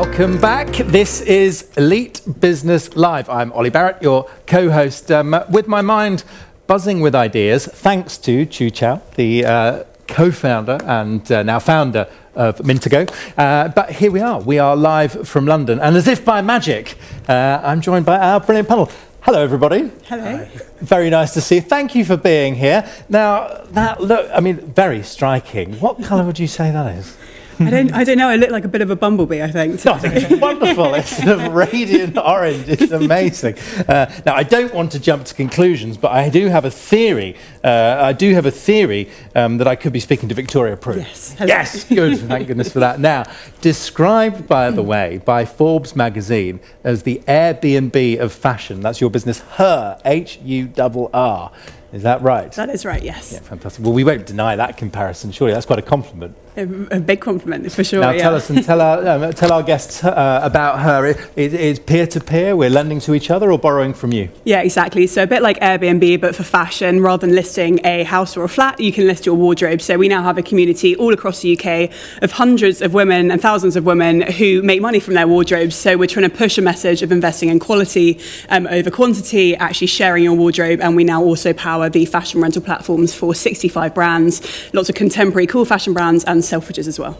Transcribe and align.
Welcome 0.00 0.40
back. 0.40 0.68
This 0.76 1.22
is 1.22 1.72
Elite 1.76 2.20
Business 2.38 2.94
Live. 2.94 3.28
I'm 3.28 3.50
Ollie 3.52 3.68
Barrett, 3.68 4.00
your 4.00 4.30
co 4.46 4.70
host, 4.70 5.10
um, 5.10 5.34
with 5.50 5.66
my 5.66 5.82
mind 5.82 6.22
buzzing 6.68 7.00
with 7.00 7.16
ideas, 7.16 7.66
thanks 7.66 8.16
to 8.18 8.46
Cheiu 8.46 8.70
Cao, 8.70 9.02
the 9.16 9.44
uh, 9.44 9.84
co 10.06 10.30
founder 10.30 10.78
and 10.84 11.32
uh, 11.32 11.42
now 11.42 11.58
founder 11.58 12.06
of 12.36 12.58
Mintago. 12.58 13.12
Uh, 13.36 13.70
but 13.70 13.90
here 13.90 14.12
we 14.12 14.20
are. 14.20 14.40
We 14.40 14.60
are 14.60 14.76
live 14.76 15.26
from 15.26 15.46
London. 15.46 15.80
And 15.80 15.96
as 15.96 16.06
if 16.06 16.24
by 16.24 16.42
magic, 16.42 16.96
uh, 17.28 17.60
I'm 17.64 17.80
joined 17.80 18.06
by 18.06 18.20
our 18.20 18.38
brilliant 18.38 18.68
panel. 18.68 18.92
Hello, 19.22 19.42
everybody. 19.42 19.90
Hello. 20.04 20.48
Very 20.76 21.10
nice 21.10 21.34
to 21.34 21.40
see 21.40 21.56
you. 21.56 21.60
Thank 21.60 21.96
you 21.96 22.04
for 22.04 22.16
being 22.16 22.54
here. 22.54 22.88
Now, 23.08 23.64
that 23.70 24.00
look, 24.00 24.30
I 24.32 24.38
mean, 24.38 24.58
very 24.58 25.02
striking. 25.02 25.74
What 25.80 26.00
colour 26.04 26.22
would 26.22 26.38
you 26.38 26.46
say 26.46 26.70
that 26.70 26.94
is? 26.94 27.16
I 27.60 27.70
don't, 27.70 27.92
I 27.92 28.04
don't 28.04 28.18
know. 28.18 28.28
I 28.28 28.36
look 28.36 28.50
like 28.50 28.64
a 28.64 28.68
bit 28.68 28.80
of 28.80 28.90
a 28.90 28.96
bumblebee, 28.96 29.42
I 29.42 29.50
think. 29.50 29.84
I 29.86 29.98
think 29.98 30.14
it's 30.14 30.40
wonderful. 30.40 30.94
It's 30.94 31.16
sort 31.16 31.40
of 31.40 31.52
radiant 31.52 32.16
orange. 32.16 32.68
It's 32.68 32.92
amazing. 32.92 33.56
Uh, 33.88 34.12
now, 34.24 34.34
I 34.34 34.42
don't 34.42 34.72
want 34.72 34.92
to 34.92 35.00
jump 35.00 35.24
to 35.26 35.34
conclusions, 35.34 35.96
but 35.96 36.12
I 36.12 36.28
do 36.28 36.48
have 36.48 36.64
a 36.64 36.70
theory. 36.70 37.36
Uh, 37.64 37.98
I 38.00 38.12
do 38.12 38.34
have 38.34 38.46
a 38.46 38.50
theory 38.50 39.10
um, 39.34 39.58
that 39.58 39.66
I 39.66 39.76
could 39.76 39.92
be 39.92 40.00
speaking 40.00 40.28
to 40.28 40.34
Victoria 40.34 40.76
Prew. 40.76 40.96
Yes. 40.96 41.34
Hello. 41.34 41.48
Yes. 41.48 41.84
Good. 41.84 42.18
Thank 42.18 42.46
goodness 42.46 42.72
for 42.72 42.80
that. 42.80 43.00
Now, 43.00 43.24
described, 43.60 44.46
by 44.46 44.70
the 44.70 44.82
way, 44.82 45.18
by 45.24 45.44
Forbes 45.44 45.96
magazine 45.96 46.60
as 46.84 47.02
the 47.02 47.22
Airbnb 47.26 48.20
of 48.20 48.32
fashion. 48.32 48.80
That's 48.80 49.00
your 49.00 49.10
business. 49.10 49.40
HURR. 49.40 50.00
H 50.04 50.38
U 50.44 50.72
R 50.78 51.10
R. 51.12 51.52
Is 51.92 52.02
that 52.02 52.20
right? 52.20 52.52
That 52.52 52.68
is 52.68 52.84
right, 52.84 53.02
yes. 53.02 53.32
yeah, 53.32 53.40
fantastic. 53.40 53.82
Well, 53.82 53.94
we 53.94 54.04
won't 54.04 54.26
deny 54.26 54.56
that 54.56 54.76
comparison. 54.76 55.32
Surely 55.32 55.54
that's 55.54 55.64
quite 55.64 55.78
a 55.78 55.82
compliment. 55.82 56.36
A, 56.58 56.96
a 56.96 56.98
big 56.98 57.20
compliment, 57.20 57.70
for 57.70 57.84
sure. 57.84 58.00
Now 58.00 58.10
yeah. 58.10 58.22
tell 58.22 58.34
us 58.34 58.50
and 58.50 58.64
tell 58.64 58.80
our, 58.80 59.06
um, 59.06 59.32
tell 59.32 59.52
our 59.52 59.62
guests 59.62 60.02
uh, 60.02 60.40
about 60.42 60.80
HURR. 60.80 61.14
Is, 61.36 61.54
is 61.54 61.78
peer-to-peer, 61.78 62.56
we're 62.56 62.68
lending 62.68 62.98
to 63.00 63.14
each 63.14 63.30
other 63.30 63.52
or 63.52 63.60
borrowing 63.60 63.94
from 63.94 64.12
you? 64.12 64.28
Yeah, 64.44 64.62
exactly. 64.62 65.06
So 65.06 65.22
a 65.22 65.26
bit 65.28 65.40
like 65.40 65.60
Airbnb, 65.60 66.20
but 66.20 66.34
for 66.34 66.42
fashion, 66.42 67.00
rather 67.00 67.28
than 67.28 67.36
listing 67.36 67.78
a 67.84 68.02
house 68.02 68.36
or 68.36 68.42
a 68.42 68.48
flat, 68.48 68.80
you 68.80 68.90
can 68.90 69.06
list 69.06 69.24
your 69.24 69.36
wardrobe. 69.36 69.80
So 69.80 69.96
we 69.98 70.08
now 70.08 70.24
have 70.24 70.36
a 70.36 70.42
community 70.42 70.96
all 70.96 71.14
across 71.14 71.42
the 71.42 71.56
UK 71.56 71.92
of 72.22 72.32
hundreds 72.32 72.82
of 72.82 72.92
women 72.92 73.30
and 73.30 73.40
thousands 73.40 73.76
of 73.76 73.86
women 73.86 74.22
who 74.22 74.60
make 74.62 74.80
money 74.80 74.98
from 74.98 75.14
their 75.14 75.28
wardrobes. 75.28 75.76
So 75.76 75.96
we're 75.96 76.08
trying 76.08 76.28
to 76.28 76.36
push 76.36 76.58
a 76.58 76.62
message 76.62 77.02
of 77.02 77.12
investing 77.12 77.50
in 77.50 77.60
quality 77.60 78.18
um, 78.48 78.66
over 78.66 78.90
quantity, 78.90 79.54
actually 79.54 79.86
sharing 79.86 80.24
your 80.24 80.34
wardrobe, 80.34 80.80
and 80.80 80.96
we 80.96 81.04
now 81.04 81.22
also 81.22 81.52
power 81.52 81.88
the 81.88 82.04
fashion 82.04 82.40
rental 82.40 82.62
platforms 82.62 83.14
for 83.14 83.32
65 83.32 83.94
brands, 83.94 84.42
lots 84.72 84.88
of 84.88 84.96
contemporary 84.96 85.46
cool 85.46 85.64
fashion 85.64 85.92
brands 85.92 86.24
and 86.24 86.44
Selfridges 86.48 86.88
as 86.88 86.98
well. 86.98 87.18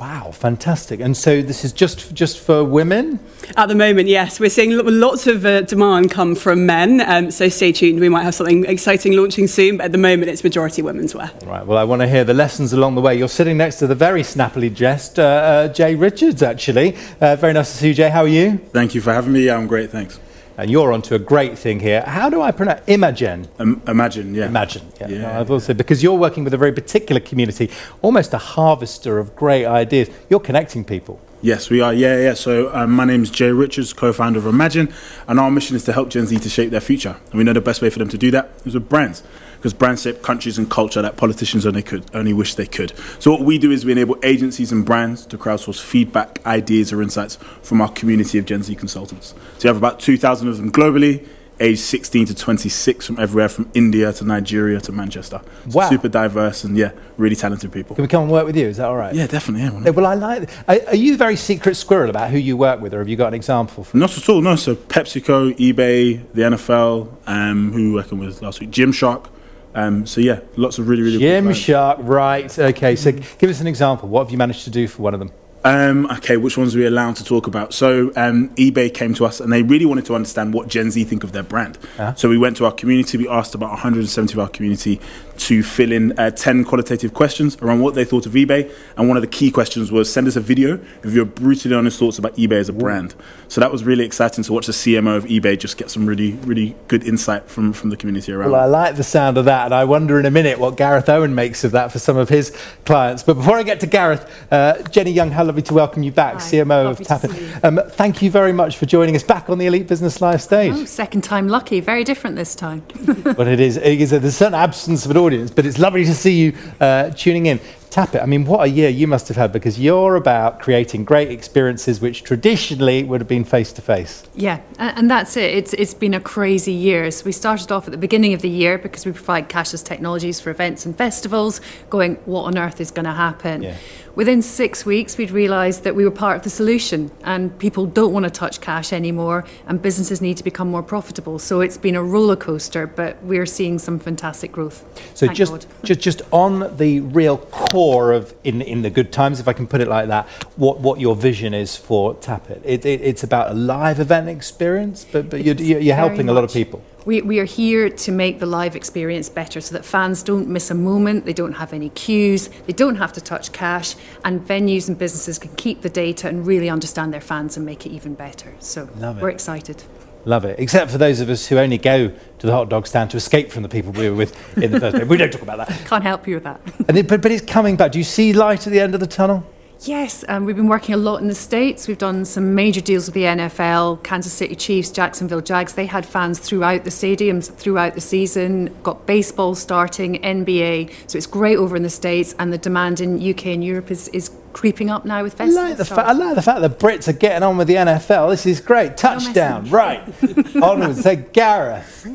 Wow, 0.00 0.32
fantastic! 0.32 0.98
And 0.98 1.16
so 1.16 1.42
this 1.42 1.64
is 1.64 1.72
just 1.72 2.12
just 2.12 2.40
for 2.40 2.64
women. 2.64 3.20
At 3.56 3.68
the 3.68 3.76
moment, 3.76 4.08
yes, 4.08 4.40
we're 4.40 4.50
seeing 4.50 4.76
lots 4.76 5.28
of 5.28 5.46
uh, 5.46 5.60
demand 5.60 6.10
come 6.10 6.34
from 6.34 6.66
men. 6.66 7.00
Um, 7.02 7.30
so 7.30 7.48
stay 7.48 7.70
tuned. 7.70 8.00
We 8.00 8.08
might 8.08 8.24
have 8.24 8.34
something 8.34 8.64
exciting 8.64 9.12
launching 9.12 9.46
soon, 9.46 9.76
but 9.76 9.84
at 9.84 9.92
the 9.92 9.98
moment, 9.98 10.28
it's 10.28 10.42
majority 10.42 10.82
women's 10.82 11.14
wear. 11.14 11.30
Right. 11.44 11.64
Well, 11.64 11.78
I 11.78 11.84
want 11.84 12.02
to 12.02 12.08
hear 12.08 12.24
the 12.24 12.34
lessons 12.34 12.72
along 12.72 12.96
the 12.96 13.00
way. 13.00 13.16
You're 13.16 13.28
sitting 13.28 13.56
next 13.56 13.76
to 13.76 13.86
the 13.86 13.94
very 13.94 14.24
snappily 14.24 14.70
dressed 14.70 15.20
uh, 15.20 15.22
uh, 15.22 15.68
Jay 15.68 15.94
Richards, 15.94 16.42
actually. 16.42 16.96
Uh, 17.20 17.36
very 17.36 17.52
nice 17.52 17.70
to 17.70 17.78
see 17.78 17.88
you, 17.88 17.94
Jay. 17.94 18.10
How 18.10 18.22
are 18.22 18.28
you? 18.28 18.58
Thank 18.72 18.96
you 18.96 19.00
for 19.00 19.12
having 19.12 19.32
me. 19.32 19.48
I'm 19.48 19.68
great, 19.68 19.90
thanks. 19.90 20.18
And 20.58 20.70
you're 20.70 20.92
onto 20.92 21.14
a 21.14 21.18
great 21.18 21.58
thing 21.58 21.80
here. 21.80 22.02
How 22.02 22.28
do 22.28 22.42
I 22.42 22.50
pronounce 22.50 22.80
Imagen? 22.86 23.48
Um, 23.58 23.82
imagine, 23.86 24.34
yeah. 24.34 24.46
Imagine. 24.46 24.82
Yeah. 25.00 25.08
Yeah, 25.08 25.18
No, 25.22 25.40
I've 25.40 25.50
also 25.50 25.74
because 25.74 26.02
you're 26.02 26.18
working 26.18 26.44
with 26.44 26.54
a 26.54 26.58
very 26.58 26.72
particular 26.72 27.20
community, 27.20 27.70
almost 28.02 28.34
a 28.34 28.38
harvester 28.38 29.18
of 29.18 29.34
great 29.34 29.64
ideas. 29.64 30.10
You're 30.28 30.40
connecting 30.40 30.84
people. 30.84 31.20
Yes, 31.40 31.70
we 31.70 31.80
are. 31.80 31.92
Yeah, 31.92 32.20
yeah. 32.20 32.34
So 32.34 32.72
um, 32.72 32.92
my 32.92 33.04
name 33.04 33.22
is 33.24 33.30
Jay 33.30 33.50
Richards, 33.50 33.92
co-founder 33.92 34.38
of 34.38 34.44
Imagen, 34.44 34.92
and 35.26 35.40
our 35.40 35.50
mission 35.50 35.74
is 35.74 35.84
to 35.84 35.92
help 35.92 36.08
Gen 36.08 36.26
Z 36.26 36.38
to 36.38 36.48
shape 36.48 36.70
their 36.70 36.80
future. 36.80 37.16
And 37.30 37.34
we 37.34 37.42
know 37.44 37.52
the 37.52 37.60
best 37.60 37.82
way 37.82 37.90
for 37.90 37.98
them 37.98 38.08
to 38.10 38.18
do 38.18 38.30
that 38.30 38.50
is 38.64 38.74
with 38.74 38.88
brands, 38.88 39.24
because 39.62 39.72
brands 39.72 40.02
shape 40.02 40.22
countries 40.22 40.58
and 40.58 40.68
culture 40.68 41.00
that 41.00 41.16
politicians 41.16 41.64
only 41.64 41.84
could 41.84 42.04
only 42.14 42.32
wish 42.32 42.56
they 42.56 42.66
could. 42.66 42.92
So 43.20 43.30
what 43.30 43.42
we 43.42 43.58
do 43.58 43.70
is 43.70 43.84
we 43.84 43.92
enable 43.92 44.16
agencies 44.24 44.72
and 44.72 44.84
brands 44.84 45.24
to 45.26 45.38
crowdsource 45.38 45.80
feedback, 45.80 46.44
ideas, 46.44 46.92
or 46.92 47.00
insights 47.00 47.36
from 47.62 47.80
our 47.80 47.88
community 47.92 48.38
of 48.38 48.44
Gen 48.44 48.64
Z 48.64 48.74
consultants. 48.74 49.36
So 49.58 49.62
you 49.62 49.68
have 49.68 49.76
about 49.76 50.00
2,000 50.00 50.48
of 50.48 50.56
them 50.56 50.72
globally. 50.72 51.24
Aged 51.60 51.78
16 51.78 52.26
to 52.26 52.34
26 52.34 53.06
from 53.06 53.20
everywhere 53.20 53.48
from 53.48 53.70
India 53.72 54.12
to 54.14 54.24
Nigeria 54.24 54.80
to 54.80 54.90
Manchester. 54.90 55.40
Wow. 55.70 55.88
Super 55.90 56.08
diverse 56.08 56.64
and 56.64 56.76
yeah, 56.76 56.90
really 57.18 57.36
talented 57.36 57.70
people. 57.70 57.94
Can 57.94 58.02
we 58.02 58.08
come 58.08 58.24
and 58.24 58.32
work 58.32 58.46
with 58.46 58.56
you? 58.56 58.66
Is 58.66 58.78
that 58.78 58.86
all 58.86 58.96
right? 58.96 59.14
Yeah, 59.14 59.28
definitely. 59.28 59.62
Yeah, 59.62 59.70
why 59.70 59.78
not? 59.78 59.84
Yeah, 59.84 59.90
Well, 59.92 60.06
I 60.06 60.14
like. 60.14 60.50
Are, 60.66 60.88
are 60.88 60.96
you 60.96 61.14
a 61.14 61.16
very 61.16 61.36
secret 61.36 61.76
squirrel 61.76 62.10
about 62.10 62.30
who 62.30 62.38
you 62.38 62.56
work 62.56 62.80
with, 62.80 62.92
or 62.94 62.98
have 62.98 63.08
you 63.08 63.14
got 63.16 63.28
an 63.28 63.34
example? 63.34 63.84
From 63.84 64.00
Not 64.00 64.16
at 64.18 64.28
all, 64.28 64.40
no. 64.40 64.56
So 64.56 64.74
PepsiCo, 64.74 65.56
eBay, 65.56 66.24
the 66.32 66.42
NFL, 66.42 67.08
um, 67.28 67.70
who 67.72 67.84
we 67.84 67.90
were 67.90 67.96
working 67.98 68.18
with 68.18 68.42
last 68.42 68.58
week, 68.58 68.70
Gymshark. 68.70 69.28
Um, 69.74 70.06
so 70.06 70.20
yeah, 70.20 70.40
lots 70.56 70.78
of 70.78 70.88
really, 70.88 71.02
really 71.02 71.18
clients. 71.18 71.60
Gymshark, 71.60 71.96
right? 72.00 72.58
Okay, 72.58 72.96
so 72.96 73.12
give 73.12 73.50
us 73.50 73.60
an 73.60 73.66
example. 73.66 74.08
What 74.08 74.24
have 74.24 74.30
you 74.30 74.38
managed 74.38 74.64
to 74.64 74.70
do 74.70 74.86
for 74.86 75.02
one 75.02 75.14
of 75.14 75.20
them? 75.20 75.32
Um, 75.64 76.06
okay, 76.06 76.36
which 76.36 76.58
ones 76.58 76.74
are 76.74 76.78
we 76.80 76.86
allowed 76.86 77.16
to 77.16 77.24
talk 77.24 77.46
about? 77.46 77.72
So 77.72 78.10
um, 78.16 78.48
eBay 78.56 78.92
came 78.92 79.14
to 79.14 79.24
us 79.24 79.38
and 79.38 79.52
they 79.52 79.62
really 79.62 79.86
wanted 79.86 80.04
to 80.06 80.14
understand 80.14 80.54
what 80.54 80.66
Gen 80.66 80.90
Z 80.90 81.04
think 81.04 81.22
of 81.22 81.30
their 81.32 81.44
brand. 81.44 81.78
Uh-huh. 81.98 82.14
So 82.14 82.28
we 82.28 82.36
went 82.36 82.56
to 82.56 82.64
our 82.64 82.72
community. 82.72 83.16
We 83.16 83.28
asked 83.28 83.54
about 83.54 83.70
170 83.70 84.32
of 84.34 84.38
our 84.40 84.48
community 84.48 85.00
to 85.38 85.62
fill 85.62 85.92
in 85.92 86.18
uh, 86.18 86.30
10 86.30 86.64
qualitative 86.64 87.14
questions 87.14 87.56
around 87.62 87.80
what 87.80 87.94
they 87.94 88.04
thought 88.04 88.26
of 88.26 88.32
eBay. 88.32 88.72
And 88.96 89.08
one 89.08 89.16
of 89.16 89.22
the 89.22 89.28
key 89.28 89.50
questions 89.50 89.90
was 89.90 90.12
send 90.12 90.28
us 90.28 90.36
a 90.36 90.40
video 90.40 90.80
of 91.02 91.14
your 91.14 91.24
brutally 91.24 91.74
honest 91.74 91.98
thoughts 91.98 92.18
about 92.18 92.36
eBay 92.36 92.60
as 92.60 92.68
a 92.68 92.72
brand. 92.72 93.14
So 93.48 93.60
that 93.60 93.70
was 93.70 93.84
really 93.84 94.04
exciting 94.04 94.44
to 94.44 94.52
watch 94.52 94.66
the 94.66 94.72
CMO 94.72 95.16
of 95.16 95.24
eBay 95.24 95.58
just 95.58 95.76
get 95.76 95.90
some 95.90 96.06
really, 96.06 96.32
really 96.44 96.76
good 96.88 97.04
insight 97.04 97.48
from, 97.48 97.72
from 97.72 97.90
the 97.90 97.96
community 97.96 98.32
around. 98.32 98.52
Well, 98.52 98.60
I 98.60 98.66
like 98.66 98.96
the 98.96 99.04
sound 99.04 99.38
of 99.38 99.44
that, 99.46 99.66
and 99.66 99.74
I 99.74 99.84
wonder 99.84 100.18
in 100.18 100.26
a 100.26 100.30
minute 100.30 100.58
what 100.58 100.76
Gareth 100.76 101.08
Owen 101.08 101.34
makes 101.34 101.64
of 101.64 101.72
that 101.72 101.92
for 101.92 101.98
some 101.98 102.16
of 102.16 102.28
his 102.28 102.56
clients. 102.84 103.22
But 103.22 103.34
before 103.34 103.56
I 103.56 103.62
get 103.62 103.80
to 103.80 103.86
Gareth, 103.86 104.24
uh, 104.50 104.74
Jenni 104.84 105.14
Young, 105.14 105.30
how 105.30 105.44
lovely 105.44 105.62
to 105.62 105.74
welcome 105.74 106.02
you 106.02 106.12
back, 106.12 106.34
Hi, 106.34 106.40
CMO 106.40 106.90
of 106.90 106.98
to 106.98 107.04
Tappit. 107.04 107.34
see 107.34 107.44
you. 107.46 107.52
Um, 107.62 107.80
thank 107.90 108.22
you 108.22 108.30
very 108.30 108.52
much 108.52 108.76
for 108.76 108.86
joining 108.86 109.16
us 109.16 109.22
back 109.22 109.50
on 109.50 109.58
the 109.58 109.66
Elite 109.66 109.86
Business 109.86 110.20
Live 110.20 110.42
stage. 110.42 110.72
Oh, 110.74 110.84
second 110.84 111.22
time 111.22 111.48
lucky. 111.48 111.80
Very 111.80 112.04
different 112.04 112.36
this 112.36 112.54
time. 112.54 112.82
but 113.22 113.46
it 113.48 113.60
is, 113.60 113.76
it 113.76 114.00
is 114.00 114.12
a, 114.12 114.18
there's 114.18 114.34
a 114.34 114.36
certain 114.36 114.54
absence 114.54 115.04
of 115.04 115.10
an 115.10 115.16
audience, 115.16 115.31
but 115.50 115.66
it's 115.66 115.78
lovely 115.78 116.04
to 116.04 116.14
see 116.14 116.32
you 116.32 116.52
uh, 116.80 117.10
tuning 117.10 117.46
in. 117.46 117.60
Tappit. 117.92 118.22
I 118.22 118.26
mean, 118.26 118.46
what 118.46 118.62
a 118.62 118.68
year 118.68 118.88
you 118.88 119.06
must 119.06 119.28
have 119.28 119.36
had 119.36 119.52
because 119.52 119.78
you're 119.78 120.16
about 120.16 120.60
creating 120.60 121.04
great 121.04 121.30
experiences 121.30 122.00
which 122.00 122.24
traditionally 122.24 123.04
would 123.04 123.20
have 123.20 123.28
been 123.28 123.44
face 123.44 123.70
to 123.74 123.82
face. 123.82 124.24
Yeah, 124.34 124.60
and 124.78 125.10
that's 125.10 125.36
it. 125.36 125.52
It's 125.52 125.74
it's 125.74 125.92
been 125.92 126.14
a 126.14 126.20
crazy 126.20 126.72
year. 126.72 127.10
So 127.10 127.26
we 127.26 127.32
started 127.32 127.70
off 127.70 127.86
at 127.86 127.90
the 127.90 127.98
beginning 127.98 128.32
of 128.32 128.40
the 128.40 128.48
year 128.48 128.78
because 128.78 129.04
we 129.04 129.12
provide 129.12 129.50
cashless 129.50 129.84
technologies 129.84 130.40
for 130.40 130.48
events 130.48 130.86
and 130.86 130.96
festivals. 130.96 131.60
Going, 131.90 132.14
what 132.24 132.44
on 132.44 132.56
earth 132.56 132.80
is 132.80 132.90
going 132.90 133.04
to 133.04 133.12
happen? 133.12 133.62
Yeah. 133.62 133.76
Within 134.14 134.42
six 134.42 134.84
weeks, 134.84 135.16
we'd 135.16 135.30
realised 135.30 135.84
that 135.84 135.94
we 135.94 136.04
were 136.04 136.10
part 136.10 136.36
of 136.36 136.42
the 136.42 136.50
solution, 136.50 137.10
and 137.24 137.58
people 137.58 137.86
don't 137.86 138.12
want 138.12 138.24
to 138.24 138.30
touch 138.30 138.60
cash 138.60 138.92
anymore, 138.92 139.44
and 139.66 139.80
businesses 139.80 140.20
need 140.20 140.36
to 140.36 140.44
become 140.44 140.70
more 140.70 140.82
profitable. 140.82 141.38
So 141.38 141.62
it's 141.62 141.78
been 141.78 141.94
a 141.94 142.02
roller 142.02 142.36
coaster, 142.36 142.86
but 142.86 143.22
we're 143.22 143.46
seeing 143.46 143.78
some 143.78 143.98
fantastic 143.98 144.52
growth. 144.52 144.84
So 145.14 145.26
Thank 145.26 145.38
just, 145.38 145.52
God. 145.52 145.66
just 145.82 146.00
just 146.00 146.22
on 146.30 146.76
the 146.76 147.00
real 147.00 147.38
core 147.38 147.81
of 148.12 148.34
in 148.44 148.62
in 148.62 148.82
the 148.82 148.90
good 148.90 149.12
times, 149.12 149.40
if 149.40 149.48
I 149.48 149.52
can 149.52 149.66
put 149.66 149.80
it 149.80 149.88
like 149.88 150.08
that, 150.08 150.26
what 150.56 150.80
what 150.80 151.00
your 151.00 151.16
vision 151.16 151.54
is 151.54 151.76
for 151.76 152.14
Tappit. 152.14 152.60
It, 152.64 152.84
it 152.84 153.00
it's 153.00 153.22
about 153.22 153.50
a 153.50 153.54
live 153.54 153.98
event 154.00 154.28
experience, 154.28 155.06
but 155.12 155.30
but 155.30 155.44
you're, 155.44 155.56
you're 155.56 155.80
you're 155.80 155.96
helping 155.96 156.28
a 156.28 156.32
lot 156.32 156.44
of 156.44 156.52
people. 156.52 156.82
We, 157.04 157.20
we 157.20 157.40
are 157.40 157.44
here 157.44 157.90
to 157.90 158.12
make 158.12 158.38
the 158.38 158.46
live 158.46 158.76
experience 158.76 159.28
better 159.28 159.60
so 159.60 159.74
that 159.74 159.84
fans 159.84 160.22
don't 160.22 160.46
miss 160.48 160.70
a 160.70 160.74
moment, 160.74 161.24
they 161.24 161.32
don't 161.32 161.54
have 161.54 161.72
any 161.72 161.88
queues, 161.88 162.48
they 162.66 162.72
don't 162.72 162.94
have 162.94 163.12
to 163.14 163.20
touch 163.20 163.50
cash, 163.50 163.96
and 164.24 164.40
venues 164.40 164.88
and 164.88 164.96
businesses 164.96 165.36
can 165.38 165.52
keep 165.56 165.82
the 165.82 165.90
data 165.90 166.28
and 166.28 166.46
really 166.46 166.70
understand 166.70 167.12
their 167.12 167.20
fans 167.20 167.56
and 167.56 167.66
make 167.66 167.84
it 167.86 167.90
even 167.90 168.14
better. 168.14 168.54
So 168.60 168.88
Love 168.98 169.20
we're 169.20 169.30
excited. 169.30 169.82
Love 170.24 170.44
it. 170.44 170.58
Except 170.58 170.90
for 170.90 170.98
those 170.98 171.20
of 171.20 171.28
us 171.28 171.46
who 171.46 171.58
only 171.58 171.78
go 171.78 172.08
to 172.08 172.46
the 172.46 172.52
hot 172.52 172.68
dog 172.68 172.86
stand 172.86 173.10
to 173.10 173.16
escape 173.16 173.50
from 173.50 173.62
the 173.62 173.68
people 173.68 173.92
we 173.92 174.08
were 174.08 174.16
with 174.16 174.56
in 174.56 174.70
the 174.70 174.80
first 174.80 174.96
place. 174.96 175.08
We 175.08 175.16
don't 175.16 175.32
talk 175.32 175.42
about 175.42 175.58
that. 175.58 175.68
Can't 175.86 176.04
help 176.04 176.28
you 176.28 176.36
with 176.36 176.44
that. 176.44 176.60
It, 176.88 177.08
but, 177.08 177.20
but 177.20 177.32
it's 177.32 177.44
coming 177.44 177.76
back. 177.76 177.92
Do 177.92 177.98
you 177.98 178.04
see 178.04 178.32
light 178.32 178.66
at 178.66 178.72
the 178.72 178.80
end 178.80 178.94
of 178.94 179.00
the 179.00 179.06
tunnel? 179.06 179.44
Yes, 179.84 180.24
um, 180.28 180.44
we've 180.44 180.54
been 180.54 180.68
working 180.68 180.94
a 180.94 180.98
lot 180.98 181.20
in 181.22 181.26
the 181.26 181.34
States. 181.34 181.88
We've 181.88 181.98
done 181.98 182.24
some 182.24 182.54
major 182.54 182.80
deals 182.80 183.06
with 183.06 183.14
the 183.14 183.24
NFL, 183.24 184.04
Kansas 184.04 184.32
City 184.32 184.54
Chiefs, 184.54 184.92
Jacksonville 184.92 185.40
Jags. 185.40 185.72
They 185.74 185.86
had 185.86 186.06
fans 186.06 186.38
throughout 186.38 186.84
the 186.84 186.90
stadiums 186.90 187.52
throughout 187.52 187.94
the 187.94 188.00
season, 188.00 188.72
got 188.84 189.06
baseball 189.06 189.56
starting, 189.56 190.20
NBA. 190.22 191.10
So 191.10 191.18
it's 191.18 191.26
great 191.26 191.56
over 191.56 191.74
in 191.74 191.82
the 191.82 191.90
States, 191.90 192.32
and 192.38 192.52
the 192.52 192.58
demand 192.58 193.00
in 193.00 193.16
UK 193.18 193.46
and 193.46 193.64
Europe 193.64 193.90
is, 193.90 194.06
is 194.08 194.30
creeping 194.52 194.88
up 194.88 195.04
now 195.04 195.24
with 195.24 195.34
I 195.34 195.46
festivals. 195.46 195.68
like, 195.70 195.76
the 195.78 195.84
fa- 195.84 196.06
I 196.06 196.12
like 196.12 196.36
the 196.36 196.42
fact 196.42 196.60
that 196.60 196.78
Brits 196.78 197.08
are 197.08 197.12
getting 197.12 197.42
on 197.42 197.56
with 197.56 197.66
the 197.66 197.74
NFL. 197.74 198.30
This 198.30 198.46
is 198.46 198.60
great. 198.60 198.96
Touchdown. 198.96 199.68
Right. 199.68 200.02
Onwards. 200.62 201.02
So, 201.02 201.16
Gareth, 201.16 202.06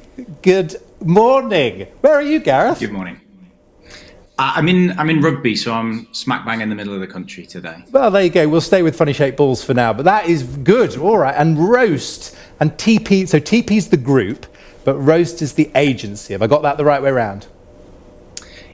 good 0.42 0.78
morning. 1.04 1.88
Where 2.00 2.14
are 2.14 2.22
you, 2.22 2.40
Gareth? 2.40 2.80
Good 2.80 2.94
morning. 2.94 3.20
I'm 4.40 4.68
in 4.68 4.98
I'm 5.00 5.10
in 5.10 5.22
rugby, 5.22 5.56
so 5.56 5.74
I'm 5.74 6.08
smack 6.14 6.46
bang 6.46 6.62
in 6.62 6.70
the 6.70 6.76
middle 6.76 6.94
of 6.94 7.00
the 7.00 7.08
country 7.08 7.46
today. 7.46 7.84
Well, 7.92 8.12
there 8.12 8.24
you 8.24 8.30
go. 8.30 8.48
We'll 8.48 8.62
stay 8.62 8.84
with 8.84 8.96
funny 8.96 9.14
shaped 9.14 9.38
balls 9.38 9.64
for 9.64 9.74
now, 9.74 9.94
but 9.94 10.06
that 10.06 10.28
is 10.28 10.44
good. 10.44 10.96
All 10.98 11.18
right. 11.18 11.36
And 11.36 11.58
roast 11.70 12.36
and 12.60 12.72
Tipi. 12.74 13.28
So 13.28 13.40
Tipi's 13.40 13.90
the 13.90 13.98
group, 13.98 14.46
but 14.86 14.96
roast 14.96 15.42
is 15.42 15.54
the 15.54 15.72
agency. 15.74 16.34
Have 16.34 16.44
I 16.44 16.48
got 16.48 16.62
that 16.62 16.78
the 16.78 16.86
right 16.86 17.02
way 17.02 17.10
around? 17.10 17.48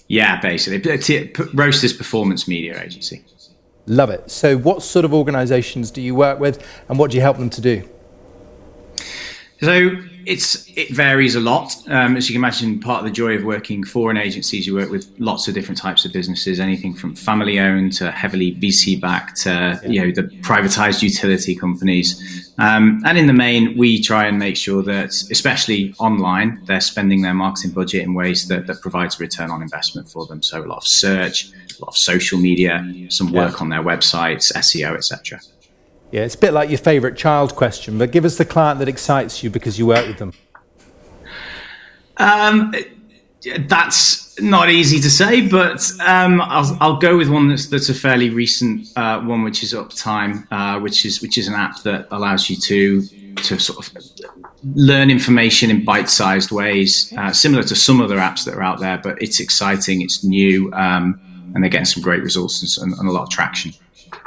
Yeah, 0.07 0.39
basically, 0.41 1.33
roast 1.53 1.83
is 1.83 1.93
performance 1.93 2.47
media 2.47 2.79
agency. 2.81 3.23
Love 3.85 4.09
it. 4.09 4.29
So, 4.29 4.57
what 4.57 4.83
sort 4.83 5.05
of 5.05 5.13
organisations 5.13 5.91
do 5.91 6.01
you 6.01 6.13
work 6.13 6.39
with, 6.39 6.65
and 6.87 6.99
what 6.99 7.11
do 7.11 7.17
you 7.17 7.21
help 7.21 7.37
them 7.37 7.49
to 7.49 7.61
do? 7.61 7.89
So 9.61 9.91
it's 10.25 10.67
it 10.75 10.89
varies 10.89 11.35
a 11.35 11.39
lot. 11.39 11.75
Um, 11.87 12.17
as 12.17 12.29
you 12.29 12.33
can 12.33 12.39
imagine, 12.39 12.79
part 12.79 12.99
of 12.99 13.05
the 13.05 13.11
joy 13.11 13.35
of 13.35 13.43
working 13.43 13.83
for 13.83 14.11
an 14.11 14.17
agency 14.17 14.59
is 14.59 14.67
you 14.67 14.75
work 14.75 14.89
with 14.89 15.11
lots 15.19 15.47
of 15.47 15.53
different 15.53 15.77
types 15.77 16.05
of 16.05 16.13
businesses, 16.13 16.59
anything 16.59 16.93
from 16.93 17.15
family 17.15 17.59
owned 17.59 17.93
to 17.93 18.11
heavily 18.11 18.55
VC 18.55 18.99
backed 18.99 19.41
to 19.41 19.49
yeah. 19.83 19.89
you 19.89 20.05
know 20.05 20.11
the 20.11 20.23
privatized 20.41 21.01
utility 21.01 21.55
companies. 21.55 22.43
Um, 22.57 23.01
and 23.05 23.17
in 23.17 23.27
the 23.27 23.33
main, 23.33 23.77
we 23.77 24.01
try 24.01 24.27
and 24.27 24.37
make 24.37 24.55
sure 24.55 24.83
that, 24.83 25.09
especially 25.31 25.93
online, 25.99 26.61
they're 26.65 26.81
spending 26.81 27.21
their 27.21 27.33
marketing 27.33 27.71
budget 27.71 28.03
in 28.03 28.13
ways 28.13 28.47
that, 28.47 28.67
that 28.67 28.81
provides 28.81 29.19
a 29.19 29.23
return 29.23 29.49
on 29.49 29.61
investment 29.61 30.07
for 30.07 30.25
them. 30.27 30.43
So 30.43 30.63
a 30.63 30.67
lot 30.67 30.77
of 30.77 30.87
search, 30.87 31.47
a 31.47 31.81
lot 31.81 31.89
of 31.89 31.97
social 31.97 32.37
media, 32.37 32.85
some 33.09 33.31
work 33.31 33.53
yeah. 33.53 33.59
on 33.59 33.69
their 33.69 33.81
websites, 33.81 34.53
SEO, 34.53 34.95
etc. 34.95 35.39
Yeah, 36.13 36.25
it's 36.25 36.35
a 36.35 36.37
bit 36.37 36.53
like 36.53 36.69
your 36.69 36.77
favourite 36.77 37.17
child 37.17 37.55
question, 37.55 37.97
but 37.97 38.11
give 38.11 38.23
us 38.23 38.37
the 38.37 38.45
client 38.45 38.77
that 38.77 38.87
excites 38.87 39.41
you 39.41 39.49
because 39.49 39.79
you 39.79 39.87
work 39.87 40.05
with 40.05 40.19
them. 40.19 40.31
Um, 42.17 42.71
that's 43.61 44.39
not 44.39 44.69
easy 44.69 44.99
to 44.99 45.09
say, 45.09 45.41
but 45.47 45.81
um, 46.05 46.39
I'll, 46.39 46.77
I'll, 46.79 46.97
go 46.97 47.17
with 47.17 47.29
one 47.29 47.47
that's, 47.47 47.65
that's 47.65 47.89
a 47.89 47.95
fairly 47.95 48.29
recent 48.29 48.95
uh, 48.95 49.21
one, 49.21 49.43
which 49.43 49.63
is 49.63 49.73
Uptime, 49.73 50.45
uh, 50.51 50.79
which 50.79 51.03
is 51.03 51.19
which 51.23 51.39
is 51.39 51.47
an 51.47 51.55
app 51.55 51.81
that 51.81 52.07
allows 52.11 52.47
you 52.47 52.57
to 52.57 53.01
to 53.37 53.57
sort 53.57 53.79
of 53.79 53.91
learn 54.75 55.09
information 55.09 55.71
in 55.71 55.83
bite-sized 55.83 56.51
ways, 56.51 57.11
uh, 57.17 57.31
similar 57.33 57.63
to 57.63 57.75
some 57.75 57.99
other 57.99 58.17
apps 58.17 58.45
that 58.45 58.53
are 58.53 58.61
out 58.61 58.79
there. 58.79 58.99
But 58.99 59.19
it's 59.19 59.39
exciting, 59.39 60.01
it's 60.01 60.23
new, 60.23 60.71
um, 60.73 61.19
and 61.55 61.63
they're 61.63 61.71
getting 61.71 61.85
some 61.85 62.03
great 62.03 62.21
results 62.21 62.77
and, 62.77 62.93
and 62.93 63.09
a 63.09 63.11
lot 63.11 63.23
of 63.23 63.31
traction. 63.31 63.73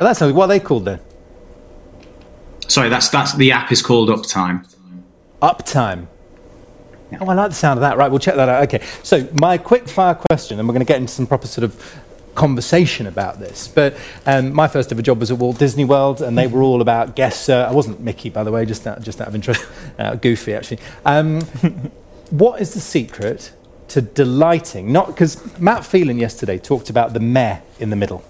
Well, 0.00 0.12
that's 0.12 0.20
what 0.20 0.46
are 0.46 0.48
they 0.48 0.58
called 0.58 0.86
then? 0.86 0.98
Sorry, 2.68 2.88
that's 2.88 3.08
that's 3.08 3.34
the 3.34 3.52
app 3.52 3.72
is 3.72 3.82
called 3.82 4.08
Uptime. 4.08 4.66
Uptime. 5.40 6.08
Yeah. 7.10 7.18
Oh, 7.20 7.26
I 7.26 7.34
like 7.34 7.50
the 7.50 7.54
sound 7.54 7.78
of 7.78 7.82
that. 7.82 7.96
Right, 7.96 8.10
we'll 8.10 8.18
check 8.18 8.34
that 8.34 8.48
out. 8.48 8.62
Okay, 8.64 8.84
so 9.02 9.28
my 9.32 9.58
quick 9.58 9.88
fire 9.88 10.14
question, 10.14 10.58
and 10.58 10.66
we're 10.66 10.72
going 10.72 10.84
to 10.84 10.88
get 10.88 11.00
into 11.00 11.12
some 11.12 11.26
proper 11.26 11.46
sort 11.46 11.64
of 11.64 12.00
conversation 12.34 13.06
about 13.06 13.38
this. 13.38 13.68
But 13.68 13.96
um, 14.26 14.52
my 14.52 14.66
first 14.66 14.90
ever 14.90 15.02
job 15.02 15.20
was 15.20 15.30
at 15.30 15.38
Walt 15.38 15.58
Disney 15.58 15.84
World, 15.84 16.20
and 16.20 16.36
they 16.36 16.48
were 16.48 16.62
all 16.62 16.80
about 16.80 17.14
guests. 17.14 17.48
Uh, 17.48 17.66
I 17.68 17.72
wasn't 17.72 18.00
Mickey, 18.00 18.28
by 18.28 18.42
the 18.42 18.50
way, 18.50 18.66
just 18.66 18.86
out, 18.86 19.00
just 19.02 19.20
out 19.20 19.28
of 19.28 19.34
interest. 19.34 19.64
Uh, 19.98 20.14
goofy, 20.14 20.52
actually. 20.52 20.78
Um, 21.06 21.40
what 22.30 22.60
is 22.60 22.74
the 22.74 22.80
secret 22.80 23.50
to 23.88 24.02
delighting? 24.02 24.92
Not 24.92 25.06
because 25.06 25.58
Matt 25.58 25.86
Phelan 25.86 26.18
yesterday 26.18 26.58
talked 26.58 26.90
about 26.90 27.14
the 27.14 27.20
meh 27.20 27.60
in 27.80 27.88
the 27.88 27.96
middle 27.96 28.22